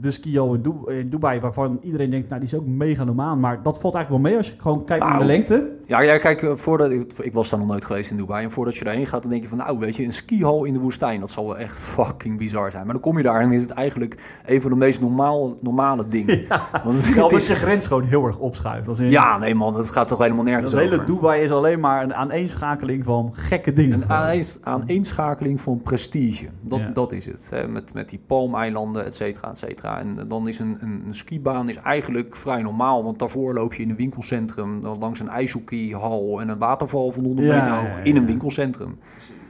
de 0.00 0.10
skio 0.10 0.52
in, 0.52 0.62
Du- 0.62 0.92
in 0.92 1.06
Dubai, 1.06 1.40
waarvan 1.40 1.78
iedereen 1.82 2.10
denkt, 2.10 2.28
nou 2.28 2.40
die 2.40 2.50
is 2.52 2.58
ook 2.58 2.66
megalomaan. 2.66 3.40
Maar 3.40 3.62
dat 3.62 3.80
valt 3.80 3.94
eigenlijk 3.94 4.22
wel 4.24 4.32
mee 4.32 4.40
als 4.42 4.48
je 4.52 4.54
gewoon 4.60 4.84
kijkt 4.84 5.02
naar 5.04 5.12
de 5.12 5.24
Nou, 5.24 5.30
lengte. 5.30 5.74
Ja, 5.86 6.00
ja, 6.00 6.18
kijk, 6.18 6.42
eh, 6.42 6.54
voordat, 6.54 6.90
ik, 6.90 7.12
ik 7.22 7.32
was 7.32 7.50
daar 7.50 7.58
nog 7.58 7.68
nooit 7.68 7.84
geweest 7.84 8.10
in 8.10 8.16
Dubai. 8.16 8.44
En 8.44 8.50
voordat 8.50 8.76
je 8.76 8.84
daarheen 8.84 9.06
gaat, 9.06 9.22
dan 9.22 9.30
denk 9.30 9.42
je 9.42 9.48
van, 9.48 9.58
nou, 9.58 9.78
weet 9.78 9.96
je, 9.96 10.04
een 10.04 10.12
skihal 10.12 10.64
in 10.64 10.72
de 10.72 10.78
woestijn, 10.78 11.20
dat 11.20 11.30
zal 11.30 11.46
wel 11.46 11.58
echt 11.58 11.78
fucking 11.96 12.38
bizar 12.38 12.70
zijn. 12.70 12.84
Maar 12.84 12.92
dan 12.92 13.02
kom 13.02 13.16
je 13.16 13.22
daar 13.22 13.40
en 13.40 13.52
is 13.52 13.62
het 13.62 13.70
eigenlijk 13.70 14.40
een 14.46 14.60
van 14.60 14.70
de 14.70 14.76
meest 14.76 15.00
normaal, 15.00 15.56
normale 15.60 16.06
dingen. 16.06 16.44
Want 16.84 16.96
het 17.06 17.14
Ja, 17.14 17.28
is- 17.36 17.48
je 17.48 17.54
grens 17.54 17.86
gewoon 17.86 18.04
heel 18.04 18.24
erg 18.26 18.38
opschuift. 18.38 18.88
Als 18.88 18.98
in, 18.98 19.10
ja, 19.10 19.38
nee 19.38 19.54
man, 19.54 19.72
dat 19.72 19.90
gaat 19.90 20.08
toch 20.08 20.18
helemaal 20.18 20.44
nergens 20.44 20.72
hele 20.72 20.92
over. 20.92 21.04
Dubai 21.04 21.42
is 21.42 21.50
alleen 21.50 21.80
maar 21.80 22.02
een 22.02 22.14
aaneenschakeling 22.14 23.04
van 23.04 23.30
gekke 23.34 23.72
dingen. 23.72 24.02
Een 24.02 24.08
aaneens- 24.10 24.58
aaneenschakeling 24.62 25.60
van 25.60 25.80
prestige. 25.82 26.46
Dat, 26.60 26.78
Ja. 26.78 26.90
dat 26.92 27.12
is 27.12 27.26
het. 27.26 27.46
Hè? 27.50 27.68
Met, 27.68 27.94
met 27.94 28.08
die 28.08 28.20
palmeilanden, 28.26 29.04
et 29.04 29.14
cetera, 29.14 29.34
et 29.42 29.58
cetera. 29.58 29.98
En 29.98 30.28
dan 30.28 30.48
is 30.48 30.58
een, 30.58 30.76
een, 30.80 31.02
een 31.06 31.14
skibaan 31.14 31.68
is 31.68 31.76
eigenlijk 31.76 32.36
vrij 32.36 32.62
normaal. 32.62 33.04
Want 33.04 33.18
daarvoor 33.18 33.54
loop 33.54 33.74
je 33.74 33.82
in 33.82 33.90
een 33.90 33.96
winkelcentrum... 33.96 34.80
dan 34.80 34.98
langs 34.98 35.20
een 35.20 35.28
ijshockeywal 35.28 36.40
en 36.40 36.48
een 36.48 36.58
waterval 36.58 37.12
van 37.12 37.24
100 37.24 37.46
Ja, 37.46 37.54
meter 37.54 37.72
ja, 37.72 37.80
hoog... 37.80 37.88
ja, 37.88 37.96
in 37.96 38.16
een 38.16 38.26
winkelcentrum. 38.26 38.98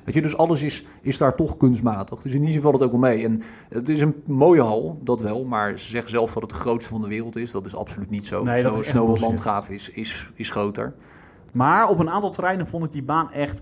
Weet 0.04 0.14
je, 0.14 0.22
dus 0.22 0.36
alles 0.36 0.62
is, 0.62 0.84
is 1.00 1.18
daar 1.18 1.34
toch 1.34 1.56
kunstmatig. 1.56 2.20
Dus 2.20 2.32
in 2.32 2.40
die 2.40 2.50
zin 2.50 2.60
valt 2.60 2.74
het 2.74 2.82
ook 2.82 2.90
wel 2.90 3.00
mee. 3.00 3.24
En 3.24 3.42
het 3.68 3.88
is 3.88 4.00
een 4.00 4.22
mooie 4.26 4.62
hal, 4.62 5.00
dat 5.02 5.20
wel. 5.20 5.44
Maar 5.44 5.78
ze 5.78 5.88
zeggen 5.88 6.10
zelf 6.10 6.32
dat 6.32 6.42
het 6.42 6.50
de 6.50 6.58
grootste 6.58 6.90
van 6.90 7.00
de 7.00 7.08
wereld 7.08 7.36
is. 7.36 7.50
Dat 7.50 7.66
is 7.66 7.76
absoluut 7.76 8.10
niet 8.10 8.26
zo. 8.26 8.42
Nee, 8.42 8.66
Snow. 8.80 9.20
Landgraaf 9.20 9.68
is, 9.68 9.90
is, 9.90 10.30
is 10.34 10.50
groter. 10.50 10.94
Maar 11.52 11.88
op 11.88 11.98
een 11.98 12.10
aantal 12.10 12.30
terreinen 12.30 12.66
vond 12.66 12.84
ik 12.84 12.92
die 12.92 13.02
baan 13.02 13.32
echt 13.32 13.60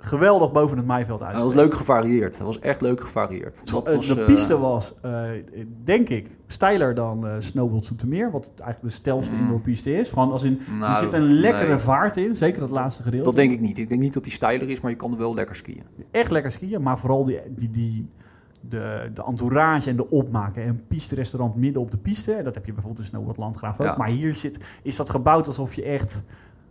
geweldig 0.00 0.52
boven 0.52 0.76
het 0.76 0.86
maaiveld 0.86 1.22
uit. 1.22 1.34
Hij 1.34 1.44
was 1.44 1.54
leuk 1.54 1.74
gevarieerd. 1.74 2.36
Hij 2.36 2.46
was 2.46 2.58
echt 2.58 2.80
leuk 2.80 3.00
gevarieerd. 3.00 3.72
Dat 3.72 3.88
Eh, 3.88 3.94
was, 3.94 4.06
de 4.06 4.20
eh, 4.20 4.26
piste 4.26 4.58
was, 4.58 4.94
eh, 5.02 5.22
denk 5.84 6.08
ik, 6.08 6.38
steiler 6.46 6.94
dan 6.94 7.26
eh 7.26 7.34
Snowworld 7.38 7.84
Zoetermeer. 7.86 8.30
Wat 8.30 8.44
eigenlijk 8.56 8.80
de 8.82 8.88
stelste 9.00 9.34
Mm. 9.34 9.40
indoorpiste 9.40 9.92
is. 9.92 10.08
Gewoon 10.08 10.32
als 10.32 10.42
in, 10.44 10.60
Nou, 10.78 10.90
er 10.92 10.96
zit 10.98 11.12
een 11.12 11.32
lekkere 11.32 11.68
nee. 11.68 11.78
vaart 11.78 12.16
in. 12.16 12.34
Zeker 12.36 12.60
dat 12.60 12.70
laatste 12.70 13.02
gedeelte. 13.02 13.24
Dat 13.26 13.36
denk 13.36 13.52
ik 13.52 13.60
niet. 13.60 13.78
Ik 13.78 13.88
denk 13.88 14.00
niet 14.00 14.12
dat 14.14 14.24
hij 14.24 14.34
steiler 14.34 14.70
is, 14.70 14.80
maar 14.80 14.90
je 14.90 14.96
kan 14.96 15.12
er 15.12 15.18
wel 15.18 15.34
lekker 15.34 15.54
skiën. 15.56 15.82
Echt 16.10 16.30
lekker 16.30 16.52
skiën. 16.52 16.82
Maar 16.82 16.98
vooral 16.98 17.24
die, 17.24 17.38
die, 17.56 17.70
die, 17.70 18.08
de, 18.60 19.10
de 19.14 19.24
entourage 19.24 19.90
en 19.90 19.96
de 19.96 20.10
opmaken. 20.10 20.62
En 20.64 20.82
piste-restaurant 20.88 21.56
midden 21.56 21.82
op 21.82 21.90
de 21.90 21.96
piste. 21.98 22.40
Dat 22.44 22.54
heb 22.54 22.66
je 22.66 22.72
bijvoorbeeld 22.72 23.02
in 23.04 23.10
Snowworld 23.10 23.36
Landgraaf 23.36 23.80
ook. 23.80 23.86
Ja. 23.86 23.96
Maar 23.96 24.08
hier 24.08 24.34
zit, 24.36 24.64
is 24.82 24.96
dat 24.96 25.10
gebouwd 25.10 25.46
alsof 25.46 25.74
je 25.74 25.82
echt... 25.82 26.22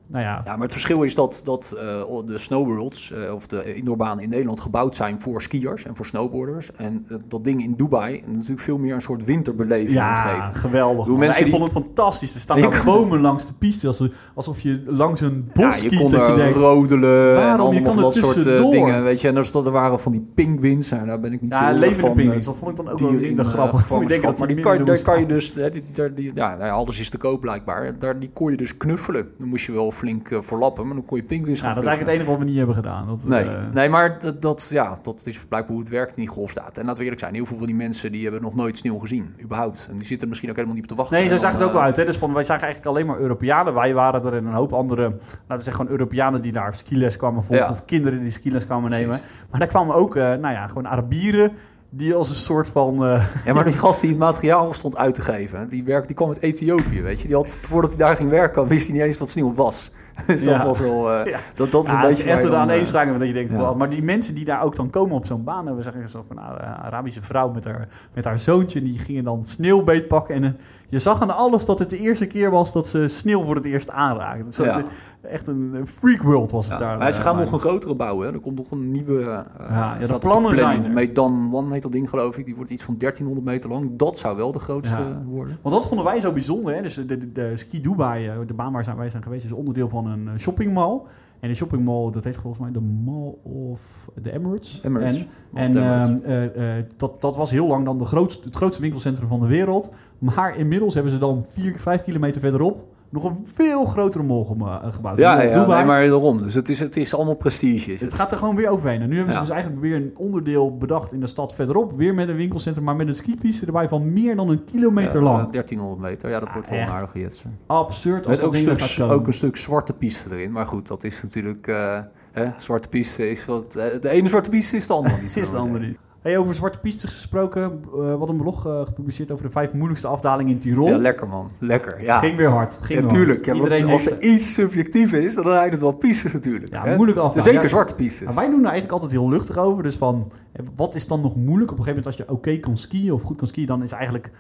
Nou 0.09 0.23
ja, 0.23 0.41
Ja, 0.45 0.51
maar 0.51 0.61
het 0.61 0.71
verschil 0.71 1.03
is 1.03 1.15
dat, 1.15 1.41
dat 1.43 1.73
eh, 1.77 1.83
de 2.25 2.37
snowworlds, 2.37 3.11
eh, 3.11 3.33
of 3.33 3.47
de 3.47 3.73
indoorbanen 3.75 4.23
in 4.23 4.29
Nederland, 4.29 4.59
gebouwd 4.61 4.95
zijn 4.95 5.21
voor 5.21 5.41
skiers 5.41 5.85
en 5.85 5.95
voor 5.95 6.05
snowboarders. 6.05 6.71
En 6.75 7.05
eh, 7.09 7.17
dat 7.27 7.43
ding 7.43 7.61
in 7.63 7.73
Dubai 7.77 8.23
natuurlijk 8.27 8.59
veel 8.59 8.77
meer 8.77 8.93
een 8.93 9.01
soort 9.01 9.25
winterbeleving 9.25 9.91
Ja, 9.91 10.09
moet 10.23 10.31
geven. 10.43 10.53
geweldig. 10.59 11.05
Hoe 11.07 11.17
mensen 11.17 11.45
ik 11.45 11.51
die- 11.51 11.59
vond 11.59 11.73
het 11.73 11.83
fantastisch. 11.83 12.33
Er 12.33 12.39
staan 12.39 12.61
daar 12.61 12.81
bomen 12.85 13.21
langs 13.21 13.45
de 13.45 13.53
piste. 13.53 13.87
Alsof, 14.35 14.59
je 14.61 14.83
langs 14.85 15.21
een 15.21 15.49
bos 15.53 15.63
Ja, 15.63 15.69
je 15.71 15.77
skiet. 15.77 15.99
kon 15.99 16.11
dat 16.11 16.19
je 16.21 16.31
er 16.31 16.35
denkt, 16.35 16.57
rodelen 16.57 17.41
en? 17.41 17.73
Je 17.73 17.81
kan 17.81 17.95
dat 17.97 18.13
soort 18.13 18.43
dingen. 18.71 19.03
Weet 19.03 19.21
je, 19.21 19.27
en 19.27 19.35
er, 19.35 19.45
stond, 19.45 19.65
er 19.65 19.71
waren 19.71 19.99
van 19.99 20.11
die 20.11 20.27
penguins. 20.35 20.89
Nou, 20.89 21.05
daar 21.07 21.19
ben 21.19 21.33
ik 21.33 21.41
niet 21.41 21.51
zo 21.51 21.57
ja, 21.57 21.69
erg 21.69 21.79
levende 21.79 22.11
pinguïns. 22.11 22.45
eh, 22.45 22.51
Dat 22.51 22.57
vond 22.57 22.71
ik 22.71 22.77
dan 22.77 22.89
ook 22.89 22.99
wel 22.99 23.09
in 23.09 23.39
eh, 23.39 23.45
grappig. 23.45 23.91
Ik 24.01 24.07
denk 24.07 24.21
dat 24.21 24.37
maar 24.37 24.47
die 24.47 24.55
die 24.55 24.65
kan, 24.65 24.85
daar 24.85 25.01
kan 25.01 25.19
je 25.19 25.25
dus, 25.25 25.53
hè, 25.53 25.69
die, 25.69 25.83
daar, 25.93 26.13
die, 26.15 26.33
nou 26.33 26.59
ja, 26.59 26.69
alles 26.69 26.99
is 26.99 27.09
te 27.09 27.17
koop 27.17 27.41
blijkbaar. 27.41 27.99
Daar, 27.99 28.19
die 28.19 28.29
kon 28.33 28.51
je 28.51 28.57
dus 28.57 28.77
knuffelen. 28.77 29.27
Dan 29.39 29.47
moest 29.47 29.65
je 29.65 29.71
wel 29.71 29.91
flink 29.97 30.31
eh, 30.31 30.41
verlappen, 30.41 30.87
maar 30.87 30.95
dan 30.95 31.05
kon 31.05 31.17
je 31.17 31.23
pinguïns 31.23 31.59
Ja, 31.59 31.65
gaan 31.65 31.75
dat 31.75 31.83
is 31.83 31.89
eigenlijk 31.89 32.17
het 32.17 32.27
enige 32.27 32.37
wat 32.37 32.39
we 32.39 32.51
niet 32.51 32.57
hebben 32.57 32.75
gedaan. 32.75 33.07
Dat, 33.07 33.23
Nee, 33.23 33.43
eh, 33.43 33.73
nee 33.73 33.89
maar 33.89 34.19
dat, 34.19 34.41
dat, 34.41 34.69
ja, 34.73 34.99
dat 35.01 35.21
is 35.25 35.39
blijkbaar 35.39 35.71
hoe 35.71 35.79
het 35.83 35.89
werkt 35.89 36.15
in 36.15 36.21
die 36.21 36.31
golfstaat. 36.31 36.77
En 36.77 36.81
laten 36.83 36.97
we 36.97 37.03
eerlijk 37.03 37.21
zijn, 37.21 37.33
heel 37.33 37.45
veel 37.45 37.57
van 37.57 37.65
die 37.65 37.75
mensen 37.75 38.11
die 38.11 38.23
hebben 38.23 38.41
nog 38.41 38.55
nooit 38.55 38.77
sneeuw 38.77 38.97
gezien, 38.97 39.35
überhaupt. 39.41 39.87
En 39.89 39.97
die 39.97 40.05
zitten 40.05 40.21
er 40.21 40.27
misschien 40.27 40.49
ook 40.49 40.55
helemaal 40.55 40.75
niet 40.75 40.85
op 40.85 40.89
te 40.89 40.97
wachten. 40.97 41.17
Nee, 41.17 41.27
zo 41.27 41.37
zag 41.37 41.51
het 41.51 41.63
ook 41.63 41.71
wel 41.71 41.79
eh, 41.79 41.85
uit. 41.85 41.95
Hè? 41.95 42.05
Dus 42.05 42.17
van, 42.17 42.33
wij 42.33 42.43
zagen 42.43 42.63
eigenlijk 42.63 42.95
alleen 42.95 43.07
maar 43.07 43.19
Europeanen. 43.19 43.73
Wij 43.73 43.93
waren 43.93 44.25
er 44.25 44.33
en 44.33 44.45
een 44.45 44.53
hoop 44.53 44.73
andere, 44.73 45.01
laten 45.01 45.21
we 45.47 45.47
zeggen, 45.47 45.73
gewoon 45.73 45.91
Europeanen 45.91 46.41
die 46.41 46.51
daar 46.51 46.73
skiles 46.73 47.17
kwamen 47.17 47.43
volgen. 47.43 47.65
Ja. 47.65 47.71
Of 47.71 47.85
kinderen 47.85 48.19
die 48.19 48.31
skiles 48.31 48.65
kwamen 48.65 48.89
Precies. 48.89 49.05
nemen. 49.05 49.21
Maar 49.49 49.59
daar 49.59 49.69
kwamen 49.69 49.95
ook, 49.95 50.15
nou 50.15 50.49
ja, 50.49 50.67
gewoon 50.67 50.87
Arabieren. 50.87 51.51
Die 51.97 52.13
als 52.15 52.29
een 52.29 52.35
soort 52.35 52.69
van... 52.69 53.05
eh, 53.05 53.25
Ja, 53.45 53.53
maar 53.53 53.63
die 53.71 53.73
gast 53.77 54.01
die 54.01 54.09
het 54.09 54.19
materiaal 54.19 54.73
stond 54.73 54.97
uit 54.97 55.13
te 55.15 55.21
geven, 55.21 55.69
die, 55.69 55.83
werk, 55.83 56.07
die 56.07 56.15
kwam 56.15 56.27
uit 56.27 56.41
Ethiopië, 56.41 57.01
weet 57.01 57.21
je. 57.21 57.27
Die 57.27 57.35
had, 57.35 57.59
voordat 57.61 57.89
hij 57.89 57.99
daar 57.99 58.15
ging 58.15 58.29
werken, 58.29 58.67
wist 58.67 58.85
hij 58.87 58.95
niet 58.95 59.05
eens 59.05 59.17
wat 59.17 59.29
sneeuw 59.29 59.53
was. 59.53 59.91
Dus 60.27 60.43
dat 60.43 60.53
Ja. 60.55 60.65
was 60.65 60.79
wel... 60.79 61.11
eh, 61.11 61.25
Ja. 61.31 61.39
dat, 61.55 61.71
dat 61.71 61.83
is 61.85 61.89
ja, 61.89 61.95
een 61.95 62.01
dat 62.01 62.09
beetje 62.09 62.23
is 62.23 62.29
echt 62.29 62.43
een 62.43 62.45
dan, 62.51 62.53
eh, 62.53 62.61
aaneenschakeling 62.61 63.17
dat 63.19 63.27
je 63.27 63.33
denkt... 63.33 63.51
ja. 63.51 63.73
Maar 63.73 63.89
die 63.89 64.03
mensen 64.03 64.35
die 64.35 64.45
daar 64.45 64.61
ook 64.63 64.75
dan 64.75 64.89
komen 64.89 65.15
op 65.15 65.25
zo'n 65.25 65.43
baan... 65.43 65.67
en 65.67 65.75
We 65.75 65.81
zeggen 65.81 66.07
zo 66.09 66.23
van 66.27 66.37
een 66.37 66.43
Arabische 66.43 67.21
vrouw 67.21 67.49
met 67.51 67.63
haar, 67.63 67.87
met 68.13 68.25
haar 68.25 68.39
zoontje... 68.39 68.81
die 68.81 68.99
gingen 68.99 69.23
dan 69.23 69.41
sneeuwbeet 69.43 70.07
pakken. 70.07 70.35
En 70.43 70.57
je 70.87 70.99
zag 70.99 71.21
aan 71.21 71.35
alles 71.35 71.65
dat 71.65 71.79
het 71.79 71.89
de 71.89 71.97
eerste 71.97 72.25
keer 72.25 72.51
was... 72.51 72.73
dat 72.73 72.87
ze 72.87 73.07
sneeuw 73.07 73.43
voor 73.45 73.55
het 73.55 73.65
eerst 73.65 73.89
aanraakten. 73.89 74.65
Ja. 74.65 74.77
de- 74.77 74.85
Echt 75.21 75.47
een, 75.47 75.73
een 75.73 75.87
freak 75.87 76.21
world 76.21 76.51
was 76.51 76.69
het 76.69 76.79
daar. 76.79 76.97
maar 76.97 77.11
ze 77.11 77.17
eh, 77.17 77.23
gaan 77.23 77.35
maar- 77.35 77.43
nog 77.43 77.53
een 77.53 77.59
grotere 77.59 77.95
bouwen. 77.95 78.27
Hè. 78.27 78.33
Er 78.33 78.39
komt 78.39 78.57
nog 78.57 78.71
een 78.71 78.91
nieuwe. 78.91 79.21
eh, 79.21 79.69
ja, 79.69 79.97
de 79.97 80.19
plannen 80.19 80.55
zijn 80.55 80.83
er. 80.83 80.91
Medan 80.91 81.49
One 81.53 81.73
heet 81.73 81.81
dat 81.81 81.91
ding, 81.91 82.09
geloof 82.09 82.37
ik. 82.37 82.45
Die 82.45 82.55
wordt 82.55 82.69
iets 82.71 82.83
van 82.83 82.97
1300 82.97 83.47
meter 83.47 83.69
lang. 83.69 83.89
Dat 83.97 84.17
zou 84.17 84.35
wel 84.35 84.51
de 84.51 84.59
grootste 84.59 85.21
worden. 85.25 85.57
Want 85.61 85.75
dat 85.75 85.87
vonden 85.87 86.05
wij 86.05 86.19
zo 86.19 86.31
bijzonder. 86.31 86.75
Hè? 86.75 86.81
Dus 86.81 86.93
de, 86.95 87.05
de, 87.05 87.31
de 87.31 87.57
Ski 87.57 87.81
Dubai, 87.81 88.27
eh, 88.27 88.33
de 88.47 88.53
baan 88.53 88.71
waar 88.71 88.97
wij 88.97 89.09
zijn 89.09 89.23
geweest, 89.23 89.45
is 89.45 89.51
onderdeel 89.51 89.89
van 89.89 90.05
een 90.05 90.39
shoppingmall. 90.39 91.01
En 91.39 91.49
de 91.49 91.55
shoppingmall, 91.55 92.11
dat 92.11 92.23
heet 92.23 92.37
volgens 92.37 92.61
mij 92.61 92.71
de 92.71 92.81
Mall 92.81 93.33
of 93.43 94.09
the 94.21 94.31
Emirates. 94.31 94.79
Emirates. 94.83 95.27
En, 95.53 95.63
en 95.63 95.69
Emirates. 95.69 96.21
ehm, 96.21 96.31
eh, 96.31 96.77
eh, 96.77 96.85
dat, 96.97 97.21
dat 97.21 97.35
was 97.35 97.51
heel 97.51 97.67
lang 97.67 97.85
dan 97.85 97.97
de 97.97 98.05
grootste, 98.05 98.43
het 98.45 98.55
grootste 98.55 98.81
winkelcentrum 98.81 99.27
van 99.27 99.39
de 99.39 99.47
wereld. 99.47 99.89
Maar 100.17 100.57
inmiddels 100.57 100.93
hebben 100.93 101.11
ze 101.11 101.17
dan 101.19 101.45
vier, 101.47 101.79
vijf 101.79 102.01
kilometer 102.01 102.41
verderop 102.41 102.85
nog 103.09 103.23
een 103.23 103.37
veel 103.45 103.85
grotere 103.85 104.43
gema- 104.45 104.83
eh, 104.83 104.93
gebouwd. 104.93 105.17
Ja, 105.17 105.41
ja 105.41 105.65
nee, 105.65 105.85
maar 105.85 106.07
daarom. 106.07 106.41
Dus 106.41 106.53
het 106.53 106.69
is, 106.69 106.79
het 106.79 106.97
is 106.97 107.15
allemaal 107.15 107.35
prestige. 107.35 107.93
Is 107.93 108.01
Het 108.01 108.09
het. 108.11 108.13
gaat 108.19 108.31
er 108.31 108.37
gewoon 108.37 108.55
weer 108.55 108.69
overheen. 108.69 109.01
En 109.01 109.09
nu 109.09 109.15
hebben 109.15 109.33
ze 109.33 109.39
Ja. 109.39 109.45
dus 109.45 109.53
eigenlijk 109.55 109.81
weer 109.81 109.95
een 109.95 110.11
onderdeel 110.17 110.77
bedacht 110.77 111.11
in 111.13 111.19
de 111.19 111.27
stad 111.27 111.53
verderop. 111.55 111.93
Weer 111.97 112.13
met 112.13 112.29
een 112.29 112.35
winkelcentrum, 112.35 112.83
maar 112.85 112.95
met 112.95 113.07
een 113.07 113.15
skipiste 113.15 113.65
erbij 113.65 113.87
van 113.87 114.13
meer 114.13 114.35
dan 114.35 114.49
een 114.49 114.63
kilometer 114.63 115.17
Ja, 115.19 115.23
lang. 115.23 115.51
1300 115.51 116.01
meter. 116.01 116.29
Ja, 116.29 116.39
dat 116.39 116.51
wordt 116.53 116.69
wel 116.69 116.77
een 116.77 116.83
echt. 116.83 116.93
aardige 116.93 117.19
jetser. 117.19 117.49
Absurd 117.67 118.27
als 118.27 118.35
Met 118.37 118.45
ook 118.45 118.53
een, 118.55 118.67
er 118.69 118.79
stuk, 118.79 119.11
ook 119.11 119.27
een 119.27 119.33
stuk 119.33 119.55
zwarte 119.55 119.93
piste 119.93 120.35
erin. 120.35 120.51
Maar 120.51 120.65
goed, 120.65 120.87
dat 120.87 121.03
is 121.03 121.23
natuurlijk... 121.23 121.67
eh, 121.67 121.99
hè, 122.31 122.49
zwarte 122.57 122.89
piste 122.89 123.29
is 123.29 123.45
wat... 123.45 123.75
eh, 123.75 124.01
de 124.01 124.09
ene 124.09 124.27
zwarte 124.27 124.49
piste 124.49 124.75
is 124.75 124.87
de 124.87 124.93
andere 124.93 125.15
niet. 125.21 125.35
is 125.43 125.49
de 125.49 125.57
andere 125.57 125.85
niet. 125.85 125.97
Hey, 126.27 126.37
over 126.37 126.55
zwarte 126.55 126.79
pistes 126.79 127.13
gesproken. 127.13 127.81
we 127.91 128.07
hadden 128.07 128.29
een 128.29 128.41
blog 128.41 128.65
eh, 128.67 128.85
gepubliceerd 128.85 129.31
over 129.31 129.45
de 129.45 129.51
vijf 129.51 129.73
moeilijkste 129.73 130.07
afdalingen 130.07 130.51
in 130.51 130.59
Tirol. 130.59 130.87
Ja, 130.87 130.97
lekker 130.97 131.27
man. 131.27 131.51
Lekker, 131.59 132.03
ja. 132.03 132.19
Ging 132.19 132.35
weer 132.35 132.49
hard. 132.49 132.77
Ging 132.81 132.99
Ja, 132.99 133.05
hard. 133.05 133.13
tuurlijk. 133.13 133.45
Ja, 133.45 133.53
Iedereen 133.53 133.85
als 133.85 134.05
er 134.05 134.21
iets 134.21 134.53
subjectief 134.53 135.11
is, 135.11 135.35
dan 135.35 135.49
zijn 135.49 135.71
het 135.71 135.79
wel 135.79 135.91
pistes 135.91 136.33
natuurlijk. 136.33 136.71
Ja, 136.71 136.83
hè? 136.83 136.95
moeilijk 136.95 137.19
afdaling. 137.19 137.53
Zeker 137.53 137.69
zwarte 137.69 137.95
pistes. 137.95 138.25
Maar 138.25 138.35
wij 138.35 138.45
doen 138.45 138.59
er 138.59 138.69
eigenlijk 138.69 138.91
altijd 138.91 139.11
heel 139.11 139.29
luchtig 139.29 139.57
over. 139.57 139.83
Dus 139.83 139.95
van, 139.95 140.31
eh, 140.51 140.65
wat 140.75 140.95
is 140.95 141.07
dan 141.07 141.21
nog 141.21 141.35
moeilijk? 141.35 141.71
Op 141.71 141.77
een 141.77 141.83
gegeven 141.83 142.03
moment 142.03 142.05
als 142.05 142.15
je 142.15 142.33
oké 142.51 142.57
kan 142.59 142.77
skiën 142.77 143.11
of 143.13 143.21
goed 143.21 143.37
kan 143.37 143.47
skiën... 143.47 143.65
dan 143.65 143.83
is 143.83 143.91
eigenlijk... 143.91 144.31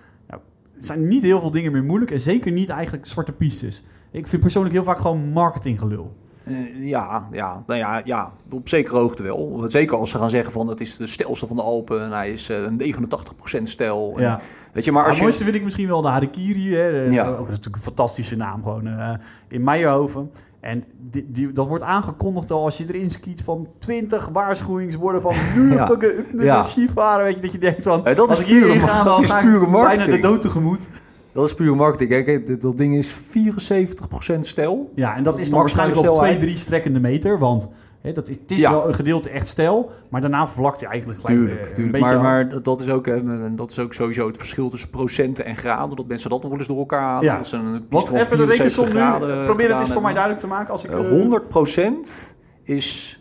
Zijn 0.77 1.07
niet 1.07 1.23
heel 1.23 1.39
veel 1.39 1.51
dingen 1.51 1.71
meer 1.71 1.83
moeilijk. 1.83 2.11
En 2.11 2.19
zeker 2.19 2.51
niet 2.51 2.69
eigenlijk 2.69 3.05
zwarte 3.05 3.31
pistes. 3.31 3.83
Ik 4.11 4.27
vind 4.27 4.41
persoonlijk 4.41 4.75
heel 4.75 4.83
vaak 4.83 4.97
gewoon 4.97 5.29
marketinggelul. 5.29 6.15
Eh, 6.47 6.87
ja, 6.87 7.27
ja, 7.31 7.63
nou 7.67 7.79
ja, 7.79 8.01
ja, 8.05 8.31
op 8.51 8.69
zekere 8.69 8.97
hoogte 8.97 9.23
wel. 9.23 9.63
Zeker 9.67 9.97
als 9.97 10.09
ze 10.09 10.17
gaan 10.17 10.29
zeggen 10.29 10.51
van 10.51 10.67
het 10.67 10.81
is 10.81 10.97
de 10.97 11.07
stelste 11.07 11.47
van 11.47 11.55
de 11.55 11.61
Alpen 11.61 12.01
en 12.01 12.11
hij 12.11 12.31
is 12.31 12.49
eh, 12.49 12.57
een 12.63 12.77
89% 13.59 13.61
stel. 13.63 14.13
En, 14.15 14.21
Ja. 14.23 14.39
Weet 14.73 14.85
je, 14.85 14.91
maar 14.91 15.01
als 15.01 15.09
het 15.09 15.17
je... 15.17 15.23
mooiste 15.23 15.43
vind 15.43 15.55
ik 15.55 15.63
misschien 15.63 15.87
wel 15.87 16.01
de 16.01 16.07
Harikiri. 16.07 16.75
Hè. 16.75 16.91
De- 17.07 17.13
Ja. 17.13 17.23
Ook, 17.27 17.37
dat 17.37 17.41
is 17.47 17.47
natuurlijk 17.49 17.75
een 17.75 17.81
fantastische 17.81 18.35
naam 18.35 18.63
gewoon. 18.63 18.87
eh, 18.87 19.09
in 19.49 19.63
Meijerhoven. 19.63 20.31
En 20.59 20.83
die, 21.11 21.25
die, 21.31 21.51
dat 21.51 21.67
wordt 21.67 21.83
aangekondigd 21.83 22.51
al 22.51 22.63
als 22.63 22.77
je 22.77 22.85
erin 22.93 23.09
skiet 23.11 23.43
van 23.43 23.67
20 23.79 24.27
waarschuwingsborden 24.33 25.21
van 25.21 25.33
nu 25.55 25.73
Ja. 25.73 25.87
fucking 25.87 26.13
Ja. 26.41 26.55
Weet 27.23 27.35
je, 27.35 27.41
dat 27.41 27.51
je 27.51 27.57
denkt 27.57 27.83
van, 27.83 28.03
dat 28.03 28.19
als 28.19 28.31
is 28.31 28.39
ik 28.39 28.45
hierin 28.45 28.71
pure- 28.71 28.87
ga, 28.87 29.03
dan 29.03 29.23
ga 29.27 29.39
ik 29.39 29.71
bijna 29.71 30.05
de 30.05 30.19
dood 30.19 30.41
tegemoet. 30.41 30.89
Dat 31.37 31.45
is 31.45 31.53
puur 31.53 31.75
marketing. 31.75 32.09
Kijk, 32.09 32.61
dat 32.61 32.77
ding 32.77 32.95
is 32.95 33.11
74% 33.11 34.39
stel. 34.39 34.91
Ja, 34.95 35.15
en 35.15 35.23
dat 35.23 35.39
is 35.39 35.49
dan 35.49 35.59
waarschijnlijk 35.59 35.99
op 35.99 36.05
snelheid. 36.05 36.31
2, 36.31 36.47
3 36.47 36.57
strekkende 36.57 36.99
meter. 36.99 37.39
Want 37.39 37.69
Hè, 38.01 38.13
dat 38.13 38.29
is, 38.29 38.35
het 38.41 38.51
is 38.51 38.61
wel 38.61 38.87
een 38.87 38.93
gedeelte 38.93 39.29
echt 39.29 39.47
stijl, 39.47 39.91
maar 40.09 40.21
daarna 40.21 40.47
vervlakt 40.47 40.79
hij 40.79 40.89
eigenlijk 40.89 41.19
gelijk 41.19 41.39
tuurlijk, 41.39 41.67
uh, 41.67 41.73
tuurlijk. 41.73 42.03
Maar, 42.03 42.21
maar 42.21 42.61
dat, 42.63 42.79
is 42.79 42.89
ook, 42.89 43.05
hè, 43.05 43.55
dat 43.55 43.71
is 43.71 43.79
ook 43.79 43.93
sowieso 43.93 44.27
het 44.27 44.37
verschil 44.37 44.69
tussen 44.69 44.89
procenten 44.89 45.45
en 45.45 45.55
graden. 45.55 45.95
Dat 45.95 46.07
mensen 46.07 46.29
dat 46.29 46.41
nog 46.41 46.49
wel 46.49 46.59
eens 46.59 46.67
door 46.67 46.77
elkaar 46.77 47.01
halen. 47.01 47.23
Ja. 47.23 47.35
Dat 47.35 47.45
is 47.45 47.51
een 47.51 47.85
Wat 47.89 48.11
even 48.11 48.37
de 48.37 48.45
rekensom 48.45 48.85
nu. 48.85 49.45
Probeer 49.45 49.69
het 49.69 49.79
eens 49.79 49.91
voor 49.91 50.01
mij 50.01 50.13
duidelijk 50.13 50.41
te 50.41 50.47
maken. 50.47 50.71
Als 50.71 50.83
ik, 50.83 50.91
uh, 50.91 51.09
100% 51.09 52.35
is 52.63 53.19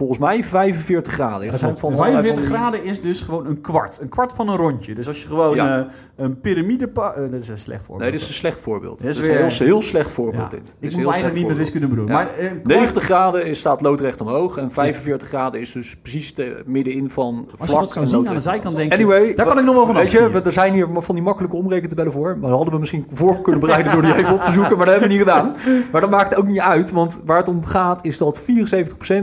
volgens 0.00 0.18
mij 0.18 0.44
45 0.44 1.12
graden. 1.12 1.46
Ja, 1.46 1.56
zijn 1.56 1.78
van 1.78 1.96
45 1.96 2.44
graden 2.44 2.84
is 2.84 3.00
dus 3.00 3.20
gewoon 3.20 3.46
een 3.46 3.60
kwart. 3.60 3.98
Een 4.00 4.08
kwart 4.08 4.32
van 4.32 4.48
een 4.48 4.56
rondje. 4.56 4.94
Dus 4.94 5.08
als 5.08 5.20
je 5.20 5.26
gewoon 5.26 5.56
ja. 5.56 5.78
uh, 5.78 5.84
een 6.16 6.40
piramide... 6.40 6.90
Uh, 6.94 7.04
dat 7.14 7.32
is 7.32 7.48
een 7.48 7.58
slecht 7.58 7.84
voorbeeld. 7.84 8.00
Nee, 8.00 8.10
dit 8.10 8.20
is 8.20 8.28
een 8.28 8.34
slecht 8.34 8.60
voorbeeld. 8.60 9.00
Dit 9.00 9.10
is, 9.10 9.18
een 9.18 9.24
heel, 9.36 9.66
heel 9.66 9.82
slecht 9.82 10.10
voorbeeld, 10.10 10.52
ja. 10.52 10.58
dit. 10.58 10.74
Ik 10.78 10.96
moet 10.96 11.04
eigenlijk 11.04 11.34
niet 11.34 11.46
met 11.46 11.56
wiskunde 11.56 11.88
bedoelen. 11.88 12.14
Maar, 12.14 12.40
uh, 12.40 12.50
90 12.64 13.02
graden 13.02 13.46
is, 13.46 13.58
staat 13.58 13.80
loodrecht 13.80 14.20
omhoog. 14.20 14.56
En 14.56 14.70
45 14.70 15.28
graden 15.28 15.60
is 15.60 15.72
dus 15.72 15.96
precies 16.02 16.34
de 16.34 16.62
middenin 16.66 17.10
van 17.10 17.48
vlak. 17.48 17.60
Als 17.60 17.94
je 17.94 18.00
dat 18.00 18.08
zien 18.08 18.28
aan 18.28 18.34
de 18.34 18.40
zijkant 18.40 18.76
denken... 18.76 18.98
Anyway, 18.98 19.34
daar 19.34 19.46
kan 19.46 19.58
ik 19.58 19.64
nog 19.64 19.74
wel 19.74 19.86
van 19.86 19.94
Weet 19.94 20.10
je, 20.10 20.40
er 20.44 20.52
zijn 20.52 20.72
hier 20.72 20.88
van 20.92 21.14
die 21.14 21.24
makkelijke 21.24 21.56
omrekentabellen 21.56 22.12
voor. 22.12 22.30
Maar 22.38 22.48
dat 22.48 22.56
hadden 22.56 22.74
we 22.74 22.80
misschien 22.80 23.06
voor 23.12 23.40
kunnen 23.40 23.60
bereiden 23.60 23.92
door 23.92 24.02
die 24.02 24.14
even 24.14 24.34
op 24.34 24.40
te 24.40 24.52
zoeken. 24.52 24.76
Maar 24.76 24.86
dat 24.86 24.94
hebben 24.94 25.08
we 25.08 25.14
niet 25.14 25.28
gedaan. 25.28 25.56
Maar 25.92 26.00
dat 26.00 26.10
maakt 26.10 26.34
ook 26.34 26.46
niet 26.46 26.60
uit. 26.60 26.90
Want 26.90 27.20
waar 27.24 27.38
het 27.38 27.48
om 27.48 27.64
gaat 27.64 28.04
is 28.04 28.18
dat 28.18 28.40
74% 28.40 28.44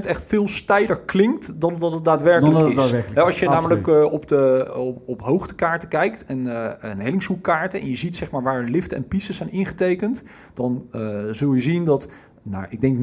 echt 0.02 0.24
veel 0.28 0.48
steiler 0.68 1.00
klinkt 1.00 1.62
dan 1.62 1.76
dat 1.80 1.92
het 1.92 2.06
daadwerkelijk 2.06 2.58
dan 2.58 2.64
is. 2.64 2.68
Het 2.68 2.78
daadwerkelijk 2.78 3.20
ja, 3.20 3.26
als 3.26 3.40
je 3.40 3.50
namelijk 3.50 3.88
uh, 3.88 4.04
op, 4.04 4.28
de, 4.28 4.74
op, 4.76 5.02
op 5.06 5.22
hoogtekaarten 5.22 5.90
kijkt 5.90 6.26
en 6.26 6.48
uh, 6.48 6.70
een 6.80 7.00
hellingshoekkaarten 7.00 7.80
en 7.80 7.88
je 7.90 7.96
ziet 7.96 8.16
zeg 8.16 8.32
maar 8.32 8.44
waar 8.44 8.64
lift 8.64 8.94
en 8.94 9.08
pistes 9.08 9.38
zijn 9.38 9.52
ingetekend, 9.52 10.24
dan 10.54 10.88
uh, 10.96 11.20
zul 11.32 11.54
je 11.54 11.62
zien 11.62 11.84
dat 11.84 12.08
nou, 12.42 12.66
ik 12.70 12.82
denk 12.82 12.98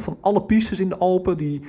99% 0.00 0.02
van 0.02 0.18
alle 0.20 0.42
pistes 0.42 0.80
in 0.80 0.88
de 0.88 0.96
Alpen 0.96 1.36
die 1.36 1.62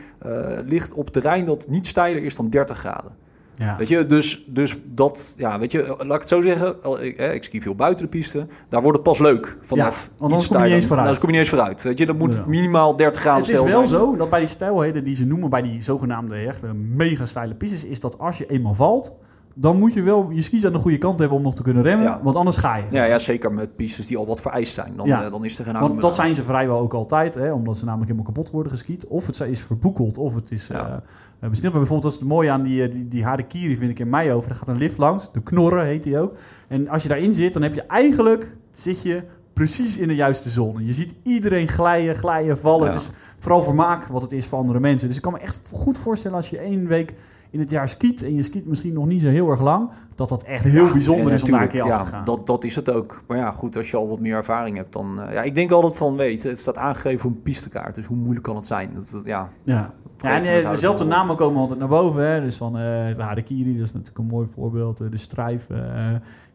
ligt 0.66 0.94
op 0.94 1.10
terrein 1.10 1.46
dat 1.46 1.68
niet 1.68 1.88
steiler 1.88 2.24
is 2.24 2.36
dan 2.36 2.50
30 2.50 2.78
graden. 2.78 3.12
Ja. 3.60 3.76
Weet 3.78 3.88
je, 3.88 4.06
dus, 4.06 4.44
dus 4.48 4.78
dat, 4.86 5.34
ja, 5.38 5.60
weet 5.60 5.72
je, 5.72 5.84
laat 5.98 6.16
ik 6.16 6.20
het 6.20 6.28
zo 6.30 6.42
zeggen, 6.42 6.76
ik, 7.02 7.18
ik 7.18 7.44
ski 7.44 7.62
veel 7.62 7.76
buiten 7.76 8.04
de 8.04 8.12
piste, 8.12 8.48
daar 8.70 8.82
wordt 8.82 8.98
het 8.98 9.08
pas 9.08 9.20
leuk 9.20 9.58
vanaf. 9.62 10.10
Ja, 10.12 10.12
want 10.18 10.32
dan 10.32 10.48
kom 10.48 10.58
je 10.58 10.64
niet 10.64 10.74
eens 10.74 10.86
vooruit. 10.86 11.08
Dan 11.10 11.18
kom 11.18 11.30
je 11.30 11.32
niet 11.32 11.40
eens 11.40 11.50
vooruit. 11.50 11.84
Weet 11.84 11.98
je, 11.98 12.06
dat 12.06 12.18
moet 12.18 12.46
minimaal 12.46 12.96
30 12.96 13.22
graden 13.22 13.42
Het 13.42 13.52
is 13.52 13.62
wel 13.62 13.88
zijn. 13.88 13.88
zo 13.88 14.16
dat 14.16 14.30
bij 14.30 14.40
die 14.40 14.48
stijlheden 14.48 15.04
die 15.04 15.16
ze 15.16 15.26
noemen, 15.26 15.50
bij 15.50 15.62
die 15.62 15.84
zogenaamde 15.84 16.36
echt 16.36 16.64
mega 16.74 17.26
steile 17.26 17.56
pistes, 17.56 17.86
is 17.86 18.00
dat 18.00 18.20
als 18.20 18.38
je 18.38 18.46
eenmaal 18.46 18.74
valt, 18.74 19.14
dan 19.62 19.78
moet 19.78 19.94
je 19.94 20.02
wel 20.02 20.30
je 20.30 20.42
skis 20.42 20.66
aan 20.66 20.72
de 20.72 20.78
goede 20.80 20.98
kant 20.98 21.20
hebben 21.20 21.38
om 21.38 21.44
nog 21.44 21.56
te 21.56 21.64
kunnen 21.64 21.84
remmen, 21.84 22.06
Ja. 22.06 22.20
want 22.24 22.36
anders 22.36 22.58
ga 22.58 22.76
je. 22.76 22.84
Ja, 22.90 23.04
ja, 23.04 23.20
zeker 23.20 23.52
met 23.54 23.76
pistes 23.76 24.08
die 24.08 24.18
al 24.18 24.26
wat 24.28 24.42
vereist 24.42 24.74
zijn. 24.74 24.94
Dan, 24.96 25.08
Ja. 25.08 25.24
eh, 25.24 25.32
dan 25.32 25.46
is 25.46 25.60
er 25.60 25.66
geen 25.66 25.80
Want 25.80 25.96
dat 26.02 26.10
aan. 26.10 26.16
zijn 26.16 26.36
ze 26.36 26.44
vrijwel 26.44 26.80
ook 26.80 26.94
altijd, 26.94 27.34
hè, 27.34 27.52
omdat 27.52 27.78
ze 27.78 27.86
namelijk 27.86 28.12
helemaal 28.12 28.32
kapot 28.34 28.52
worden 28.52 28.72
geskiet. 28.72 29.08
Of 29.08 29.28
het 29.28 29.40
is 29.40 29.62
verboekeld, 29.64 30.18
of 30.18 30.36
het 30.36 30.52
is 30.52 30.68
Ja. 30.68 31.02
besnipt. 31.40 31.62
Maar 31.62 31.72
bijvoorbeeld, 31.72 32.02
dat 32.02 32.12
is 32.12 32.20
het 32.20 32.28
mooie 32.28 32.52
aan 32.52 32.64
die, 32.64 32.90
die, 32.90 33.08
die 33.08 33.24
Harakiri, 33.24 33.78
vind 33.78 33.92
ik 33.92 34.00
in 34.00 34.10
mei 34.10 34.32
over. 34.32 34.50
Er 34.50 34.56
gaat 34.56 34.68
een 34.68 34.78
lift 34.78 34.98
langs, 34.98 35.32
de 35.32 35.42
knorren 35.44 35.86
heet 35.86 36.04
die 36.04 36.20
ook. 36.20 36.38
En 36.68 36.88
als 36.90 37.04
je 37.04 37.10
daarin 37.10 37.34
zit, 37.34 37.54
dan 37.54 37.62
heb 37.62 37.74
je 37.74 37.82
eigenlijk, 37.84 38.58
zit 38.72 39.02
je 39.02 39.24
precies 39.54 39.98
in 39.98 40.08
de 40.08 40.16
juiste 40.16 40.50
zone. 40.50 40.86
Je 40.86 40.94
ziet 40.94 41.14
iedereen 41.24 41.68
glijden, 41.68 42.16
glijden, 42.16 42.58
vallen. 42.58 42.88
Ja. 42.88 42.94
Het 42.94 43.02
is 43.02 43.12
vooral 43.40 43.64
vermaak 43.64 44.06
wat 44.06 44.22
het 44.22 44.32
is 44.32 44.46
voor 44.46 44.58
andere 44.60 44.80
mensen. 44.80 45.08
Dus 45.08 45.18
ik 45.18 45.24
kan 45.24 45.34
me 45.34 45.40
echt 45.40 45.60
goed 45.74 45.98
voorstellen 45.98 46.38
als 46.38 46.50
je 46.50 46.58
één 46.58 46.88
week 46.88 47.14
in 47.52 47.60
het 47.60 47.70
jaar 47.70 47.90
skiet 47.90 48.24
en 48.24 48.36
je 48.36 48.44
skiet 48.44 48.66
misschien 48.66 48.94
nog 48.94 49.06
niet 49.06 49.22
zo 49.22 49.28
heel 49.28 49.50
erg 49.50 49.62
lang, 49.62 49.90
dat 50.16 50.30
dat 50.30 50.44
echt 50.44 50.64
heel 50.64 50.86
Ja, 50.86 50.92
bijzonder 50.92 51.34
is 51.34 51.44
om 51.44 51.52
daar 51.52 51.62
een 51.62 51.68
keer 51.68 51.78
natuurlijk, 51.80 52.02
af 52.02 52.10
te 52.10 52.16
gaan. 52.16 52.26
Dat, 52.26 52.48
dat 52.48 52.64
is 52.64 52.76
het 52.76 52.90
ook. 52.90 53.22
Maar 53.28 53.38
ja, 53.38 53.52
goed, 53.52 53.78
als 53.78 53.92
je 53.92 53.98
al 53.98 54.10
wat 54.10 54.20
meer 54.20 54.36
ervaring 54.36 54.78
hebt, 54.78 54.94
dan... 54.94 55.22
eh, 55.22 55.34
ja, 55.34 55.42
ik 55.42 55.56
denk 55.56 55.72
altijd 55.72 55.98
van, 55.98 56.16
weet 56.16 56.44
het 56.44 56.60
staat 56.60 56.78
aangegeven 56.78 57.30
op 57.30 57.36
een 57.36 57.42
pistekaart. 57.42 57.96
Dus 57.96 58.06
hoe 58.06 58.18
moeilijk 58.18 58.44
kan 58.44 58.56
het 58.56 58.66
zijn? 58.66 58.92
Dat, 58.94 59.10
dat- 59.12 59.26
ja, 59.26 59.50
Ja, 59.64 59.94
ja 60.18 60.36
en 60.36 60.64
eh, 60.64 60.70
dezelfde 60.70 61.06
namen 61.06 61.36
komen 61.36 61.60
altijd 61.62 61.80
naar 61.80 61.88
boven. 61.88 62.32
Hè? 62.32 62.42
Dus 62.42 62.58
van 62.58 62.78
eh 62.78 63.16
de 63.16 63.22
Harakiri, 63.22 63.74
dat 63.78 63.86
is 63.86 63.92
natuurlijk 63.94 64.18
een 64.18 64.26
mooi 64.26 64.48
voorbeeld. 64.48 64.98
De 64.98 65.18
Strijf 65.18 65.68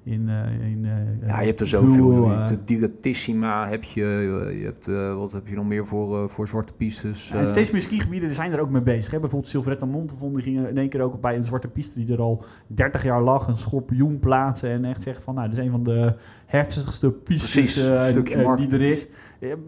in... 0.05 0.29
in 0.63 0.87
ja, 1.27 1.41
je 1.41 1.47
hebt 1.47 1.61
er 1.61 1.67
zoveel. 1.67 2.47
de 2.47 2.65
Direttissima, 2.65 3.69
heb 3.69 3.83
je, 3.85 4.05
je 4.59 4.65
hebt, 4.65 4.87
wat 5.17 5.33
heb 5.33 5.47
je 5.49 5.55
nog 5.55 5.67
meer 5.67 5.87
voor, 5.87 6.31
voor 6.31 6.49
zwarte 6.49 6.73
pistes? 6.77 7.31
en 7.31 7.41
eh, 7.41 7.47
steeds 7.47 7.71
meer 7.71 7.81
skigebieden 7.83 8.35
zijn 8.35 8.53
er 8.53 8.61
ook 8.61 8.71
mee 8.71 8.83
bezig. 8.83 9.13
Hè? 9.13 9.19
Bijvoorbeeld 9.21 9.51
Silvretta 9.51 9.87
Montefon, 9.87 10.33
die 10.35 10.43
gingen 10.43 10.69
in 10.69 10.79
één 10.79 10.89
keer 10.89 11.01
ook 11.01 11.21
bij 11.21 11.37
een 11.37 11.47
zwarte 11.47 11.69
piste 11.69 12.05
die 12.05 12.13
er 12.13 12.21
al 12.21 12.45
30 12.67 13.03
jaar 13.03 13.23
lag, 13.23 13.47
een 13.47 13.57
schorpioen 13.57 14.19
plaatsen 14.19 14.71
en 14.71 14.85
echt 14.85 15.03
zeggen 15.03 15.23
van, 15.25 15.35
nou, 15.35 15.49
dat 15.49 15.59
is 15.59 15.65
een 15.65 15.71
van 15.71 15.83
de 15.83 16.15
heftigste 16.47 17.13
pistes 17.13 17.77
eh, 17.89 18.09
eh, 18.17 18.57
die 18.57 18.71
er 18.71 18.83
is. 18.83 19.07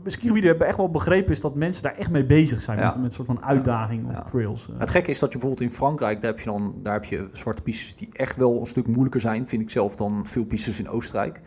Skigebieden 0.05 0.51
hebben 0.51 0.67
echt 0.67 0.77
wel 0.77 0.91
begrepen 0.91 1.33
is 1.33 1.41
dat 1.41 1.55
mensen 1.55 1.83
daar 1.83 1.97
echt 1.97 2.11
mee 2.11 2.27
bezig 2.27 2.61
zijn 2.61 2.79
Ja. 2.79 2.95
met, 2.97 3.05
een 3.05 3.13
soort 3.13 3.27
van 3.27 3.43
uitdaging 3.43 4.07
Ja. 4.11 4.19
of 4.25 4.31
trails. 4.31 4.69
Het 4.79 4.91
gekke 4.91 5.11
is 5.11 5.19
dat 5.19 5.33
je 5.33 5.39
bijvoorbeeld 5.39 5.71
in 5.71 5.77
Frankrijk, 5.77 6.21
daar 6.21 6.31
heb 6.31 6.41
je 6.41 6.51
dan 6.51 6.75
daar 6.83 6.93
heb 6.95 7.05
je 7.05 7.29
zwarte 7.33 7.63
pistes 7.63 7.97
die 7.97 8.09
echt 8.13 8.37
wel 8.37 8.61
een 8.61 8.67
stuk 8.67 8.87
moeilijker 8.87 9.21
zijn, 9.21 9.47
vind 9.47 9.63
ik 9.63 9.71
zelf, 9.71 9.97
dan 9.97 10.27
veel 10.27 10.45
pistes 10.45 10.79
in 10.79 10.89
Oostenrijk. 10.89 11.41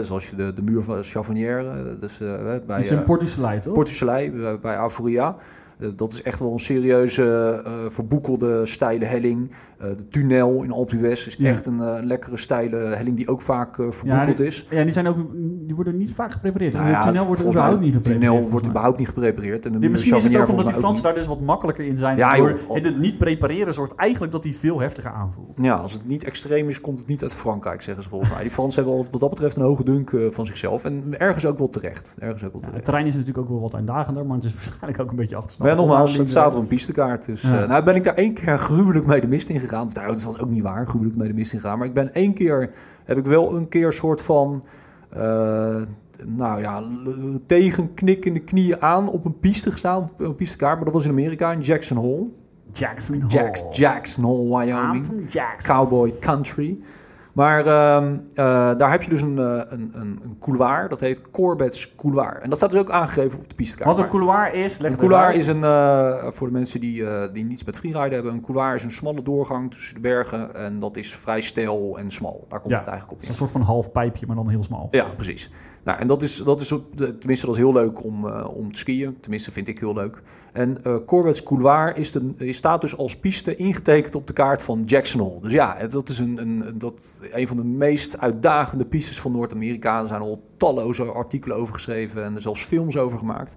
Zoals 0.00 0.30
je 0.30 0.36
de, 0.36 0.52
de 0.52 0.62
muur 0.62 0.82
van 0.82 1.02
Chavonnière, 1.02 1.68
eh, 1.70 2.00
dus 2.00 2.20
eh, 2.20 2.42
bij 2.44 2.60
Dat 2.66 2.78
is 2.78 2.90
in 2.90 2.98
eh, 2.98 3.04
Soleil, 3.26 3.60
toch? 3.60 3.72
Port 3.74 3.86
du 3.86 3.92
Soleil, 3.94 4.32
bij- 4.32 4.58
bij 4.58 4.76
Avoria. 4.76 5.36
Eh, 5.82 5.88
dat 5.96 6.12
is 6.12 6.22
echt 6.22 6.38
wel 6.38 6.52
een 6.52 6.58
serieuze, 6.58 7.62
eh, 7.64 7.72
verboekelde, 7.88 8.66
steile 8.66 9.04
helling. 9.04 9.50
Eh, 9.78 9.88
de 9.96 10.08
tunnel 10.08 10.62
in 10.62 10.70
Alpe 10.72 10.96
d'Huez 10.96 11.26
is 11.26 11.34
Ja. 11.38 11.48
echt 11.48 11.66
een 11.66 12.06
lekkere, 12.06 12.36
steile 12.36 12.76
helling 12.76 13.16
die 13.16 13.28
ook 13.28 13.40
vaak 13.40 13.74
verboekeld 13.74 14.40
is. 14.40 14.66
Ja, 14.70 14.82
die, 14.82 14.92
zijn 14.92 15.06
ook, 15.08 15.16
die 15.66 15.74
worden 15.74 15.96
niet 15.96 16.14
vaak 16.14 16.32
geprepareerd. 16.32 16.72
Nou 16.72 16.92
de 16.92 16.98
tunnel 17.02 17.26
wordt 17.26 17.42
überhaupt 17.44 17.80
niet 17.80 17.92
De 17.92 17.96
geprepareerd. 17.96 18.32
tunnel 18.32 18.50
wordt 18.50 18.66
überhaupt 18.66 18.98
niet 18.98 19.08
geprepareerd. 19.08 19.66
En 19.66 19.80
de 19.80 19.88
misschien 19.88 20.16
is 20.16 20.24
het 20.24 20.36
ook 20.36 20.48
omdat 20.48 20.66
die 20.66 20.74
Fransen 20.74 21.04
daar 21.04 21.14
dus 21.14 21.26
wat 21.26 21.40
makkelijker 21.40 21.84
in 21.84 21.98
zijn. 21.98 22.16
Ja, 22.16 22.28
waardoor 22.28 22.58
joh. 22.68 22.74
het 22.74 22.98
niet 22.98 23.18
prepareren 23.18 23.74
zorgt 23.74 23.94
eigenlijk 23.94 24.32
dat 24.32 24.42
die 24.42 24.56
veel 24.56 24.80
heftiger 24.80 25.10
aanvoelt. 25.10 25.58
Ja, 25.60 25.74
als 25.74 25.92
het 25.92 26.06
niet 26.08 26.24
extreem 26.24 26.68
is, 26.68 26.80
komt 26.80 26.98
het 26.98 27.08
niet 27.08 27.22
uit 27.22 27.34
Frankrijk, 27.34 27.82
zeggen 27.82 28.02
ze 28.02 28.08
volgens 28.08 28.30
mij. 28.32 28.42
Die 28.42 28.50
Fransen 28.50 28.84
hebben 28.84 29.06
wat 29.10 29.20
dat 29.20 29.30
betreft 29.30 29.56
een 29.56 29.62
hoge 29.62 29.84
dunk 29.84 30.10
van 30.30 30.46
zichzelf. 30.46 30.84
En 30.84 31.20
ergens 31.20 31.46
ook 31.46 31.58
wel 31.58 31.68
terecht. 31.68 32.16
Ergens 32.18 32.44
ook 32.44 32.52
wel 32.52 32.60
Ja, 32.60 32.66
het 32.66 32.66
terecht. 32.66 32.84
terrein 32.84 33.06
is 33.06 33.12
natuurlijk 33.12 33.38
ook 33.38 33.48
wel 33.48 33.60
wat 33.60 33.74
uitdagender, 33.74 34.26
maar 34.26 34.36
het 34.36 34.44
is 34.44 34.54
waarschijnlijk 34.60 35.00
ook 35.00 35.10
een 35.10 35.16
beetje 35.16 35.36
achterstand. 35.36 35.68
Ja, 35.72 35.78
nogmaals, 35.80 36.16
het 36.18 36.30
staat 36.30 36.54
op 36.54 36.60
een 36.60 36.66
pistekaart. 36.66 37.26
Dus 37.26 37.42
Ja. 37.42 37.62
eh, 37.62 37.68
nou 37.68 37.84
ben 37.84 37.94
ik 37.94 38.04
daar 38.04 38.14
één 38.14 38.34
keer 38.34 38.58
gruwelijk 38.58 39.06
mee 39.06 39.20
de 39.20 39.28
mist 39.28 39.48
in 39.48 39.60
gegaan. 39.60 39.90
Nou, 39.92 40.06
dat 40.06 40.22
was 40.22 40.38
ook 40.38 40.48
niet 40.50 40.62
waar, 40.62 40.86
gruwelijk 40.86 41.16
mee 41.16 41.28
de 41.28 41.34
mist 41.34 41.52
in 41.52 41.60
gegaan. 41.60 41.78
Maar 41.78 41.86
ik 41.86 41.94
ben 41.94 42.14
één 42.14 42.32
keer, 42.34 42.70
heb 43.04 43.18
ik 43.18 43.24
wel 43.26 43.56
een 43.56 43.68
keer 43.68 43.92
soort 43.92 44.22
van... 44.22 44.64
eh, 45.10 45.76
nou 46.26 46.60
ja, 46.60 46.82
tegen 47.46 47.94
knikkende 47.94 48.40
knieën 48.40 48.82
aan 48.82 49.08
op 49.08 49.24
een 49.24 49.38
piste 49.38 49.70
gestaan, 49.70 50.02
op 50.02 50.20
een 50.20 50.34
pistekaart. 50.34 50.74
Maar 50.74 50.84
dat 50.84 50.94
was 50.94 51.04
in 51.04 51.10
Amerika, 51.10 51.52
in 51.52 51.60
Jackson 51.60 51.96
Hole. 51.96 52.26
Jackson 52.72 53.14
Hole. 53.20 53.28
Jacks, 53.28 53.64
Jackson 53.72 54.24
Hole, 54.24 54.58
Wyoming. 54.58 55.06
Jackson. 55.28 55.74
Cowboy 55.74 56.12
Country. 56.20 56.78
Maar 57.32 57.66
ehm, 57.66 58.18
eh, 58.34 58.44
daar 58.76 58.90
heb 58.90 59.02
je 59.02 59.10
dus 59.10 59.22
een, 59.22 59.38
eh, 59.38 59.44
een, 59.44 59.90
een, 59.92 60.20
een 60.22 60.36
couloir, 60.40 60.88
dat 60.88 61.00
heet 61.00 61.30
Corbett's 61.30 61.94
Couloir. 61.96 62.40
En 62.42 62.48
dat 62.48 62.58
staat 62.58 62.70
dus 62.70 62.80
ook 62.80 62.90
aangegeven 62.90 63.38
op 63.38 63.48
de 63.48 63.54
pistekaart. 63.54 63.88
Wat 63.88 63.98
een 63.98 64.10
couloir 64.10 64.54
is, 64.54 64.78
leg 64.78 64.90
een 64.90 64.98
het 64.98 65.08
couloir 65.08 65.34
is 65.34 65.46
een, 65.46 65.64
eh, 65.64 66.26
voor 66.30 66.46
de 66.46 66.52
mensen 66.52 66.80
die, 66.80 67.04
die 67.32 67.44
niets 67.44 67.64
met 67.64 67.76
freeride 67.76 68.14
hebben, 68.14 68.32
een 68.32 68.40
couloir 68.40 68.74
is 68.74 68.84
een 68.84 68.90
smalle 68.90 69.22
doorgang 69.22 69.70
tussen 69.70 69.94
de 69.94 70.00
bergen. 70.00 70.54
En 70.54 70.80
dat 70.80 70.96
is 70.96 71.14
vrij 71.14 71.40
steil 71.40 71.98
en 71.98 72.10
smal. 72.10 72.44
Daar 72.48 72.60
komt 72.60 72.72
Ja, 72.72 72.78
het 72.78 72.88
eigenlijk 72.88 73.10
Het 73.10 73.18
op 73.18 73.22
is 73.22 73.28
een 73.28 73.48
soort 73.48 73.50
van 73.50 73.60
half 73.60 73.92
pijpje, 73.92 74.26
maar 74.26 74.36
dan 74.36 74.48
heel 74.48 74.64
smal. 74.64 74.88
Ja, 74.90 75.04
precies. 75.16 75.50
Nou, 75.84 75.98
en 75.98 76.06
dat 76.06 76.22
is, 76.22 76.36
dat 76.36 76.60
is 76.60 76.74
tenminste 76.96 77.46
dat 77.46 77.54
is 77.54 77.60
heel 77.60 77.72
leuk 77.72 78.04
om, 78.04 78.28
eh, 78.28 78.48
om 78.56 78.72
te 78.72 78.78
skiën. 78.78 79.16
Tenminste, 79.20 79.52
vind 79.52 79.68
ik 79.68 79.78
heel 79.78 79.94
leuk. 79.94 80.22
En 80.52 80.78
Corbett's 81.06 81.42
Couloir 81.42 81.96
is 81.96 82.12
de, 82.12 82.32
is, 82.36 82.56
staat 82.56 82.80
dus 82.80 82.96
als 82.96 83.18
piste 83.18 83.54
ingetekend 83.54 84.14
op 84.14 84.26
de 84.26 84.32
kaart 84.32 84.62
van 84.62 84.82
Jackson 84.84 85.20
Hole. 85.20 85.40
Dus 85.40 85.52
ja, 85.52 85.86
dat 85.86 86.08
is 86.08 86.18
een, 86.18 86.38
een, 86.38 86.78
dat, 86.78 87.20
een 87.32 87.48
van 87.48 87.56
de 87.56 87.64
meest 87.64 88.18
uitdagende 88.18 88.84
pistes 88.84 89.20
van 89.20 89.32
Noord-Amerika. 89.32 90.00
Er 90.00 90.06
zijn 90.06 90.20
al 90.20 90.42
talloze 90.56 91.04
artikelen 91.04 91.56
over 91.56 91.74
geschreven 91.74 92.24
en 92.24 92.34
er 92.34 92.40
zelfs 92.40 92.64
films 92.64 92.96
over 92.96 93.18
gemaakt. 93.18 93.56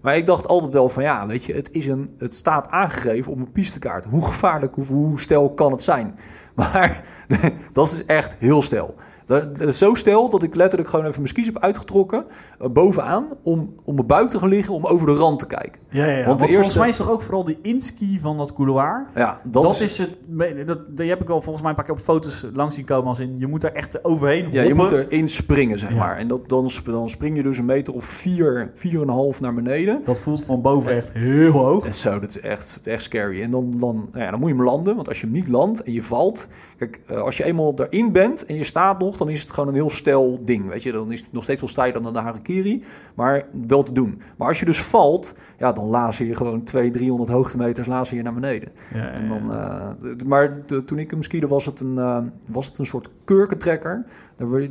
Maar 0.00 0.16
ik 0.16 0.26
dacht 0.26 0.46
altijd 0.48 0.72
wel 0.72 0.88
van 0.88 1.02
ja, 1.02 1.26
weet 1.26 1.44
je, 1.44 1.54
het, 1.54 1.70
is 1.70 1.86
een, 1.86 2.10
het 2.18 2.34
staat 2.34 2.68
aangegeven 2.68 3.32
op 3.32 3.38
een 3.38 3.52
pistekaart. 3.52 4.04
Hoe 4.04 4.24
gevaarlijk, 4.24 4.74
hoe 4.74 5.20
stel 5.20 5.54
kan 5.54 5.72
het 5.72 5.82
zijn? 5.82 6.14
Maar 6.54 7.04
dat 7.72 7.90
is 7.90 8.04
echt 8.04 8.36
heel 8.38 8.62
stel. 8.62 8.94
Dat, 9.28 9.58
dat 9.58 9.68
is 9.68 9.78
zo 9.78 9.94
stel 9.94 10.28
dat 10.28 10.42
ik 10.42 10.54
letterlijk 10.54 10.90
gewoon 10.90 11.04
even 11.04 11.16
mijn 11.16 11.28
skis 11.28 11.46
heb 11.46 11.58
uitgetrokken, 11.58 12.24
eh, 12.58 12.68
bovenaan, 12.68 13.26
om, 13.42 13.74
om 13.84 13.94
mijn 13.94 14.06
buik 14.06 14.30
te 14.30 14.38
gaan 14.38 14.48
liggen, 14.48 14.74
om 14.74 14.86
over 14.86 15.06
de 15.06 15.12
rand 15.12 15.38
te 15.38 15.46
kijken. 15.46 15.80
Ja, 15.90 16.04
ja, 16.04 16.10
ja. 16.10 16.16
Want 16.26 16.40
Want, 16.40 16.50
de 16.50 16.56
volgens 16.56 16.76
mij 16.76 16.88
is 16.88 16.96
toch 16.96 17.10
ook 17.10 17.22
vooral 17.22 17.44
die 17.44 17.58
inski 17.62 18.18
van 18.20 18.36
dat 18.36 18.52
couloir. 18.52 19.08
Ja, 19.14 19.40
dat, 19.44 19.62
Dat, 19.62 19.74
is, 19.74 19.80
is 19.80 19.98
het. 19.98 20.66
Dat, 20.66 20.96
die 20.96 21.08
heb 21.08 21.20
ik 21.20 21.26
wel 21.26 21.42
volgens 21.42 21.60
mij 21.60 21.70
een 21.70 21.76
paar 21.76 21.84
keer 21.84 21.94
op 21.94 22.00
foto's 22.00 22.46
langs 22.52 22.74
zien 22.74 22.84
komen. 22.84 23.08
Als 23.08 23.18
in 23.18 23.38
je 23.38 23.46
moet 23.46 23.64
er 23.64 23.72
echt 23.72 24.04
overheen. 24.04 24.48
ja, 24.50 24.62
je 24.62 24.74
moet 24.74 24.90
erin 24.90 25.28
springen, 25.28 25.78
zeg 25.78 25.94
maar. 25.94 26.16
En 26.16 26.28
dat, 26.28 26.48
dan, 26.48 26.70
dan 26.84 27.08
spring 27.08 27.36
je 27.36 27.42
dus 27.42 27.58
een 27.58 27.64
meter 27.64 27.94
of 27.94 28.04
vier, 28.04 28.70
vier 28.74 28.94
en 28.94 29.08
een 29.08 29.08
half 29.08 29.40
naar 29.40 29.54
beneden. 29.54 30.00
Dat 30.04 30.18
voelt 30.18 30.44
van 30.44 30.62
boven 30.62 30.92
echt 30.92 31.12
heel 31.12 31.52
hoog. 31.52 31.84
En 31.84 31.94
zo, 31.94 32.18
dat 32.18 32.28
is 32.28 32.40
echt, 32.40 32.80
echt 32.84 33.02
scary. 33.02 33.42
En 33.42 33.50
dan, 33.50 33.74
dan, 33.76 34.08
nou 34.12 34.24
ja, 34.24 34.30
dan 34.30 34.40
moet 34.40 34.48
je 34.48 34.54
hem 34.54 34.64
landen, 34.64 34.96
want 34.96 35.08
als 35.08 35.20
je 35.20 35.26
hem 35.26 35.34
niet 35.34 35.48
landt 35.48 35.82
en 35.82 35.92
je 35.92 36.02
valt... 36.02 36.48
Kijk, 36.76 37.00
eh, 37.06 37.20
als 37.20 37.36
je 37.36 37.44
eenmaal 37.44 37.74
erin 37.76 38.12
bent 38.12 38.44
en 38.44 38.54
je 38.54 38.64
staat 38.64 38.98
nog, 38.98 39.16
dan 39.18 39.30
is 39.30 39.40
het 39.40 39.50
gewoon 39.50 39.68
een 39.68 39.74
heel 39.74 39.90
stel 39.90 40.38
ding. 40.44 40.68
Weet 40.68 40.82
je, 40.82 40.92
dan 40.92 41.12
is 41.12 41.20
het 41.20 41.32
nog 41.32 41.42
steeds 41.42 41.60
wel 41.60 41.68
stijler 41.68 42.02
dan 42.02 42.12
de 42.12 42.18
Harakiri, 42.18 42.84
maar 43.14 43.46
wel 43.66 43.82
te 43.82 43.92
doen. 43.92 44.22
Maar 44.36 44.48
als 44.48 44.58
je 44.58 44.64
dus 44.64 44.82
valt, 44.82 45.34
ja, 45.58 45.72
dan 45.72 45.84
lazen 45.84 46.26
je 46.26 46.34
gewoon 46.34 46.62
200, 46.62 47.02
300 47.02 47.30
hoogtemeters 47.30 47.86
lazen 47.86 48.16
je 48.16 48.22
naar 48.22 48.34
beneden. 48.34 48.68
Ja, 48.94 49.10
en 49.10 49.28
dan, 49.28 49.52
uh, 49.52 50.14
maar 50.26 50.64
toen 50.84 50.98
ik 50.98 51.10
hem 51.10 51.22
skiede 51.22 51.48
was 51.48 51.66
het 51.66 51.80
een, 51.80 51.94
uh, 51.94 52.18
was 52.46 52.66
het 52.66 52.78
een 52.78 52.86
soort 52.86 53.10
kurkentrekker. 53.24 54.04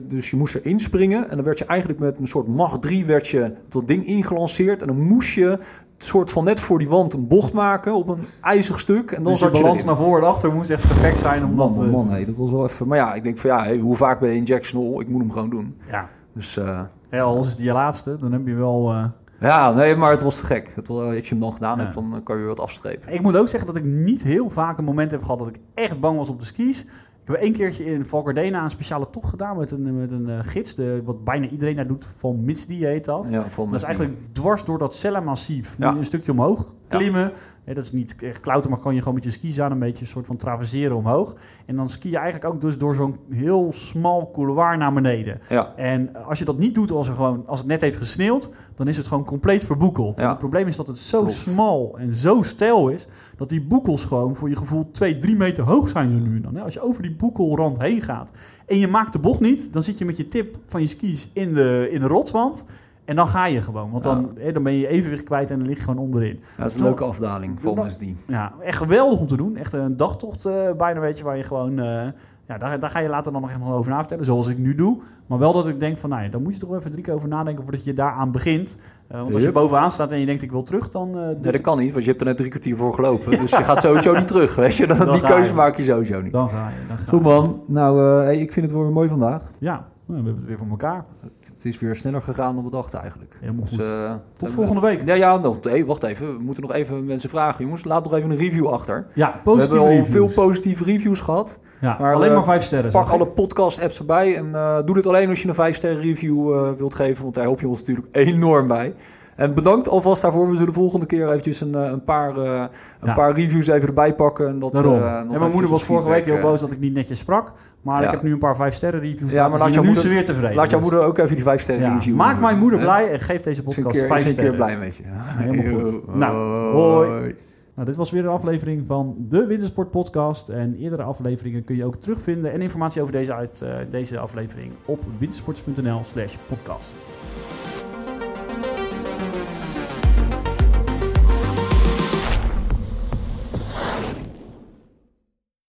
Dus 0.08 0.30
je 0.30 0.38
moest 0.38 0.56
er 0.56 0.66
inspringen 0.66 1.30
en 1.30 1.36
dan 1.36 1.45
werd 1.45 1.58
je 1.58 1.66
eigenlijk 1.66 2.00
met 2.00 2.20
een 2.20 2.28
soort 2.28 2.48
Mach 2.48 2.80
3 2.80 3.06
werd 3.06 3.28
je 3.28 3.54
dat 3.68 3.88
ding 3.88 4.06
ingelanceerd. 4.06 4.82
En 4.82 4.88
dan 4.88 5.02
moest 5.02 5.34
je 5.34 5.60
soort 5.98 6.32
van 6.32 6.43
net 6.43 6.60
voor 6.60 6.80
die 6.80 6.89
wand 6.89 7.14
een 7.14 7.28
bocht 7.28 7.54
maken 7.54 7.95
op 7.95 8.08
een 8.08 8.28
ijzig 8.41 8.80
stuk. 8.80 9.12
En 9.12 9.24
dan 9.24 9.32
dus 9.32 9.41
je 9.41 9.50
balans 9.50 9.84
naar 9.84 9.95
voren 9.95 10.22
en 10.22 10.28
achter 10.28 10.54
moest 10.54 10.70
echt 10.70 10.88
perfect 10.88 11.18
zijn. 11.18 11.45
Om 11.45 11.52
man, 11.52 11.76
man, 11.76 11.89
man, 11.89 12.10
hey, 12.10 12.26
dat 12.26 12.36
was 12.36 12.52
wel 12.52 12.64
even... 12.64 12.88
Maar 12.88 12.98
ja, 12.98 13.14
ik 13.14 13.24
denk 13.24 13.38
van 13.38 13.50
ja, 13.50 13.64
hey, 13.64 13.78
hoe 13.78 13.95
vaak 13.95 14.20
ben 14.20 14.30
je 14.30 14.36
in 14.36 14.43
Jackson 14.43 15.02
Ik 15.02 15.10
moet 15.10 15.22
hem 15.22 15.32
gewoon 15.32 15.50
doen. 15.50 15.78
Ja. 15.91 16.10
Dus... 16.34 16.58
Uh, 16.58 16.80
ja, 17.10 17.22
als 17.22 17.45
is 17.45 17.52
het 17.52 17.62
je 17.62 17.72
laatste, 17.72 18.16
dan 18.18 18.32
heb 18.32 18.48
je 18.48 18.56
wel... 18.56 18.93
Uh... 18.93 19.04
Ja, 19.39 19.72
nee, 19.72 19.95
maar 19.95 20.12
het 20.12 20.22
was 20.22 20.36
te 20.36 20.45
gek. 20.45 20.72
Het, 20.76 20.89
als 20.89 21.16
je 21.16 21.30
hem 21.30 21.39
dan 21.39 21.54
gedaan 21.54 21.80
hebt, 21.80 21.93
dan 21.93 22.22
kan 22.24 22.36
je 22.36 22.41
weer 22.41 22.56
wat 22.56 22.60
afstrepen. 22.60 23.14
Ik 23.14 23.22
moet 23.22 23.38
ook 23.38 23.48
zeggen 23.48 23.74
dat 23.74 23.78
ik 23.78 23.84
niet 23.84 24.24
heel 24.24 24.50
vaak 24.50 24.78
een 24.78 24.84
moment 24.84 25.12
heb 25.12 25.22
gehad 25.22 25.39
dat 25.39 25.48
ik 25.48 25.60
echt 25.74 26.00
bang 26.00 26.18
was 26.18 26.30
op 26.30 26.39
de 26.39 26.45
skis. 26.45 26.86
Ik 27.28 27.34
heb 27.34 27.42
één 27.42 27.54
keertje 27.54 27.86
in 27.86 28.06
Valkardena 28.06 28.64
een 28.64 28.70
speciale 28.70 29.10
tocht 29.10 29.30
gedaan 29.30 29.58
met 29.58 29.72
een, 29.72 30.00
met 30.00 30.12
een 30.12 30.30
uh, 30.30 30.40
gids. 30.42 30.76
De, 30.76 31.02
wat 31.06 31.24
bijna 31.24 31.48
iedereen 31.48 31.76
daar 31.76 31.88
doet, 31.88 32.06
van 32.06 32.46
Mitsdi 32.46 32.86
heet 32.86 33.06
dat. 33.06 33.26
Ja, 33.30 33.44
dat 33.56 33.74
is 33.74 33.84
eigenlijk 33.84 34.18
dwars 34.32 34.64
door 34.64 34.78
dat 34.78 34.96
Sella-massief. 34.96 35.76
Ja. 35.78 35.96
Een 35.96 36.04
stukje 36.04 36.32
omhoog 36.32 36.76
klimmen. 36.88 37.32
Dat 37.74 37.84
is 37.84 37.91
niet 37.91 38.15
echt 38.22 38.39
klauter, 38.39 38.70
maar 38.70 38.80
kan 38.80 38.93
je 38.93 38.99
gewoon 38.99 39.13
met 39.13 39.24
je 39.24 39.32
skis 39.32 39.61
aan 39.61 39.72
een 39.72 39.80
beetje 39.80 40.01
een 40.01 40.11
soort 40.11 40.26
van 40.26 40.38
traverseren 40.38 40.95
omhoog. 40.95 41.36
En 41.65 41.76
dan 41.76 41.89
ski 41.89 42.09
je 42.09 42.18
eigenlijk 42.18 42.53
ook 42.53 42.61
dus 42.61 42.78
door 42.78 42.95
zo'n 42.95 43.18
heel 43.30 43.74
smal 43.74 44.32
couloir 44.32 44.78
naar 44.78 44.93
beneden. 44.93 45.39
Ja. 45.49 45.74
En 45.76 46.26
als 46.26 46.39
je 46.39 46.45
dat 46.45 46.57
niet 46.57 46.76
doet 46.76 46.91
als, 46.91 47.07
er 47.07 47.13
gewoon, 47.13 47.47
als 47.47 47.59
het 47.59 47.68
net 47.68 47.82
heeft 47.82 47.97
gesneeuwd, 47.97 48.49
dan 48.76 48.88
is 48.88 48.97
het 48.97 49.07
gewoon 49.07 49.26
compleet 49.26 49.65
verboekeld. 49.65 50.18
Ja. 50.20 50.30
het 50.30 50.38
probleem 50.38 50.68
is 50.68 50.76
dat 50.76 50.88
het 50.88 50.97
zo 50.97 51.28
smal 51.28 51.95
en 51.97 52.15
zo 52.15 52.41
stijl 52.41 52.89
is, 52.89 53.07
dat 53.36 53.49
die 53.49 53.61
boekels 53.61 54.05
gewoon 54.05 54.36
voor 54.36 54.49
je 54.49 54.55
gevoel 54.55 54.91
2, 54.91 55.18
3 55.18 55.36
meter 55.36 55.63
hoog 55.63 55.89
zijn 55.89 56.09
zo 56.09 56.18
nu 56.18 56.36
en 56.36 56.41
dan. 56.41 56.57
Als 56.57 56.74
je 56.74 56.82
over 56.82 57.01
die 57.01 57.15
boekelrand 57.15 57.82
heen 57.82 58.01
gaat 58.01 58.32
en 58.65 58.78
je 58.78 58.88
maakt 58.88 59.13
de 59.13 59.20
bocht 59.20 59.39
niet, 59.39 59.74
dan 59.74 59.84
zit 59.84 59.97
je 59.97 60.05
met 60.05 60.18
je 60.18 60.26
tip 60.26 60.57
van 60.65 60.82
je 60.82 60.88
skis 60.88 61.30
in 61.34 61.53
de, 61.53 61.88
in 61.91 61.99
de 61.99 62.07
rotswand. 62.07 62.65
En 63.08 63.16
dan 63.16 63.28
ga 63.28 63.45
je 63.45 63.62
gewoon. 63.62 63.91
Want 63.91 64.03
dan, 64.03 64.32
hè, 64.39 64.51
dan 64.51 64.64
ben 64.64 64.74
je 64.74 64.88
evenwicht 64.88 65.24
kwijt 65.24 65.51
en 65.51 65.58
dan 65.58 65.68
lig 65.68 65.78
je 65.78 65.84
gewoon 65.84 65.99
onderin. 65.99 66.39
dat 66.58 66.70
is 66.70 66.76
een 66.76 66.84
leuke 66.84 67.03
afdaling 67.03 67.62
volgens 67.62 67.97
die. 67.97 68.16
Ja, 68.28 68.53
echt 68.62 68.78
geweldig 68.78 69.20
om 69.20 69.28
te 69.28 69.38
doen. 69.38 69.58
Echt 69.58 69.74
een 69.74 69.97
dagtocht 69.97 70.45
uh, 70.45 70.72
bijna, 70.78 70.99
weet 70.99 71.18
je, 71.18 71.24
waar 71.24 71.38
je 71.38 71.43
gewoon... 71.43 71.80
Uh, 71.80 72.08
ja, 72.47 72.58
daar, 72.58 72.80
daar 72.80 72.89
ga 72.89 72.99
je 72.99 73.10
later 73.10 73.32
dan 73.32 73.41
nog 73.41 73.51
helemaal 73.51 73.78
over 73.78 73.91
na 73.91 73.97
vertellen, 73.97 74.26
zoals 74.26 74.47
ik 74.47 74.58
nu 74.58 74.76
doe. 74.76 74.97
Maar 75.28 75.39
wel 75.39 75.53
dat 75.53 75.68
ik 75.68 75.80
denk 75.80 75.97
van, 75.97 76.10
nou 76.10 76.24
ja, 76.24 76.30
dan 76.30 76.43
moet 76.43 76.53
je 76.53 76.60
toch 76.60 76.76
even 76.76 76.91
drie 76.91 77.03
keer 77.03 77.14
over 77.14 77.28
nadenken 77.28 77.64
voordat 77.64 77.84
je 77.84 77.93
daaraan 77.93 78.32
begint. 78.32 78.76
Uh, 79.12 79.22
want 79.22 79.34
als 79.34 79.43
je 79.43 79.51
bovenaan 79.51 79.91
staat 79.91 80.12
en 80.12 80.20
je 80.20 80.26
denkt 80.26 80.41
ik 80.41 80.51
wil 80.51 80.64
terug, 80.64 80.89
dan... 80.89 81.12
Nee, 81.12 81.51
dat 81.51 81.62
kan 81.62 81.78
niet, 81.78 81.91
want 81.91 82.03
je 82.03 82.10
hebt 82.10 82.22
er 82.22 82.28
net 82.28 82.38
drie 82.38 82.49
kwartier 82.49 82.76
voor 82.76 82.93
gelopen. 82.93 83.32
Dus 83.41 83.51
je 83.51 83.64
gaat 83.64 83.82
sowieso 83.82 84.14
niet 84.14 84.28
terug, 84.28 84.55
weet 84.55 84.76
je. 84.76 84.88
Dan, 84.88 85.12
die 85.12 85.22
keuze 85.22 85.53
maak 85.53 85.78
je 85.78 85.84
sowieso 85.84 86.22
niet. 86.22 86.32
Dan 86.32 86.49
ga 86.49 86.70
je. 86.70 86.88
Dan 86.88 86.97
ga 86.97 87.10
Goed 87.10 87.22
man, 87.22 87.62
nou, 87.68 88.24
hey, 88.24 88.39
ik 88.39 88.53
vind 88.53 88.66
het 88.66 88.76
wel 88.76 88.91
mooi 88.91 89.10
vandaag. 89.10 89.43
Ja, 89.60 89.86
nou, 90.08 90.20
we 90.22 90.26
hebben 90.26 90.36
het 90.36 90.45
weer 90.45 90.58
voor 90.58 90.70
elkaar. 90.70 91.05
Het, 91.39 91.66
is 91.66 91.80
weer 91.80 91.95
sneller 91.95 92.22
gegaan 92.22 92.55
dan 92.55 92.64
we 92.64 92.70
dachten 92.70 92.99
eigenlijk. 92.99 93.38
Helemaal 93.39 93.64
dus, 93.64 93.70
goed. 93.70 93.86
Uh, 93.86 94.14
Tot 94.34 94.51
volgende 94.51 94.82
week. 94.82 95.05
Ja, 95.05 95.14
ja 95.14 95.38
nog, 95.38 95.58
hey, 95.62 95.86
wacht 95.86 96.03
even. 96.03 96.38
We 96.38 96.43
moeten 96.43 96.64
nog 96.64 96.74
even 96.74 97.05
mensen 97.05 97.30
vragen. 97.30 97.64
Jongens, 97.64 97.86
laat 97.86 98.03
nog 98.03 98.14
even 98.14 98.30
een 98.32 98.38
review 98.38 98.68
achter. 98.68 99.08
Ja, 99.14 99.41
positieve 99.43 99.76
We 99.76 99.84
hebben 99.84 99.99
al 99.99 100.12
veel 100.12 100.28
positieve 100.28 100.84
reviews 100.84 101.20
gehad. 101.20 101.60
Ja, 101.82 101.97
maar, 101.99 102.14
alleen 102.14 102.34
maar 102.34 102.43
vijf 102.43 102.64
sterren. 102.64 102.91
Pak 102.91 103.10
alle 103.10 103.28
podcast-apps 103.28 103.99
erbij 103.99 104.36
en 104.36 104.47
uh, 104.47 104.80
doe 104.86 104.95
dit 104.95 105.05
alleen 105.05 105.30
als 105.30 105.41
je 105.41 105.47
een 105.47 105.55
vijf 105.55 105.76
sterren 105.76 106.01
review 106.01 106.53
uh, 106.53 106.72
wilt 106.72 106.93
geven. 106.93 107.24
Want 107.24 107.36
daar 107.36 107.43
help 107.43 107.60
je 107.60 107.68
ons 107.68 107.80
natuurlijk 107.80 108.08
enorm 108.12 108.68
bij. 108.68 108.93
En 109.38 109.54
bedankt 109.54 109.90
alvast 109.90 110.22
daarvoor. 110.22 110.48
We 110.48 110.52
zullen 110.52 110.68
de 110.68 110.74
volgende 110.74 111.06
keer 111.06 111.28
eventjes 111.28 111.62
een, 111.62 111.74
een, 111.74 112.04
paar, 112.04 112.38
uh, 112.38 112.64
een 113.00 113.14
paar 113.14 113.36
reviews 113.36 113.68
even 113.68 113.88
erbij 113.88 114.16
pakken. 114.16 114.48
En 114.48 114.60
dat. 114.60 114.86
Uh, 114.86 115.20
en 115.20 115.40
mijn 115.40 115.52
moeder 115.52 115.70
was 115.70 115.84
vorige 115.84 116.10
week 116.10 116.26
heel 116.26 116.40
boos 116.40 116.60
dat 116.60 116.72
ik 116.72 116.80
niet 116.80 116.94
netjes 116.94 117.20
sprak. 117.20 117.54
Maar 117.82 118.00
ja. 118.00 118.06
ik 118.06 118.12
heb 118.12 118.22
nu 118.22 118.32
een 118.32 118.40
paar 118.40 118.56
5 118.56 118.74
sterren 118.74 119.00
reviews. 119.00 119.32
Ja, 119.32 119.48
maar 119.48 119.60
laat 119.60 119.74
jouw 119.74 119.84
moeder, 119.84 120.10
weer 120.10 120.26
tevreden. 120.26 120.56
Laat 120.56 120.70
jouw 120.70 120.80
dus. 120.80 120.90
moeder 120.90 121.08
ook 121.08 121.18
even 121.18 121.36
die 121.36 121.44
5 121.44 121.62
sterren 121.62 121.94
review. 121.94 122.16
Maak 122.16 122.40
mijn 122.40 122.58
moeder 122.58 122.80
blij 122.80 123.12
en 123.12 123.20
geef 123.20 123.42
deze 123.42 123.64
podcast 123.64 123.98
5 123.98 124.08
sterren. 124.08 124.30
Ik 124.30 124.36
ben 124.36 124.46
een 124.46 124.50
keer 124.50 124.66
blij 124.66 124.78
met 124.78 124.96
je. 124.96 125.04
Helemaal 125.44 125.92
goed. 125.92 126.16
Nou, 126.16 126.60
hoi. 126.60 127.36
Nou, 127.78 127.90
dit 127.90 127.98
was 127.98 128.12
weer 128.12 128.24
een 128.24 128.30
aflevering 128.30 128.86
van 128.86 129.16
de 129.18 129.46
Wintersport 129.46 129.92
Podcast. 129.92 130.50
En 130.50 130.76
eerdere 130.76 131.04
afleveringen 131.04 131.64
kun 131.64 131.76
je 131.76 131.86
ook 131.86 131.96
terugvinden. 131.96 132.52
En 132.52 132.62
informatie 132.62 133.02
over 133.02 133.14
deze, 133.14 133.34
uit, 133.34 133.62
uh, 133.64 133.76
deze 133.92 134.20
aflevering 134.20 134.72
op 134.86 135.04
wintersports.nl/slash 135.20 136.36
podcast. 136.48 136.96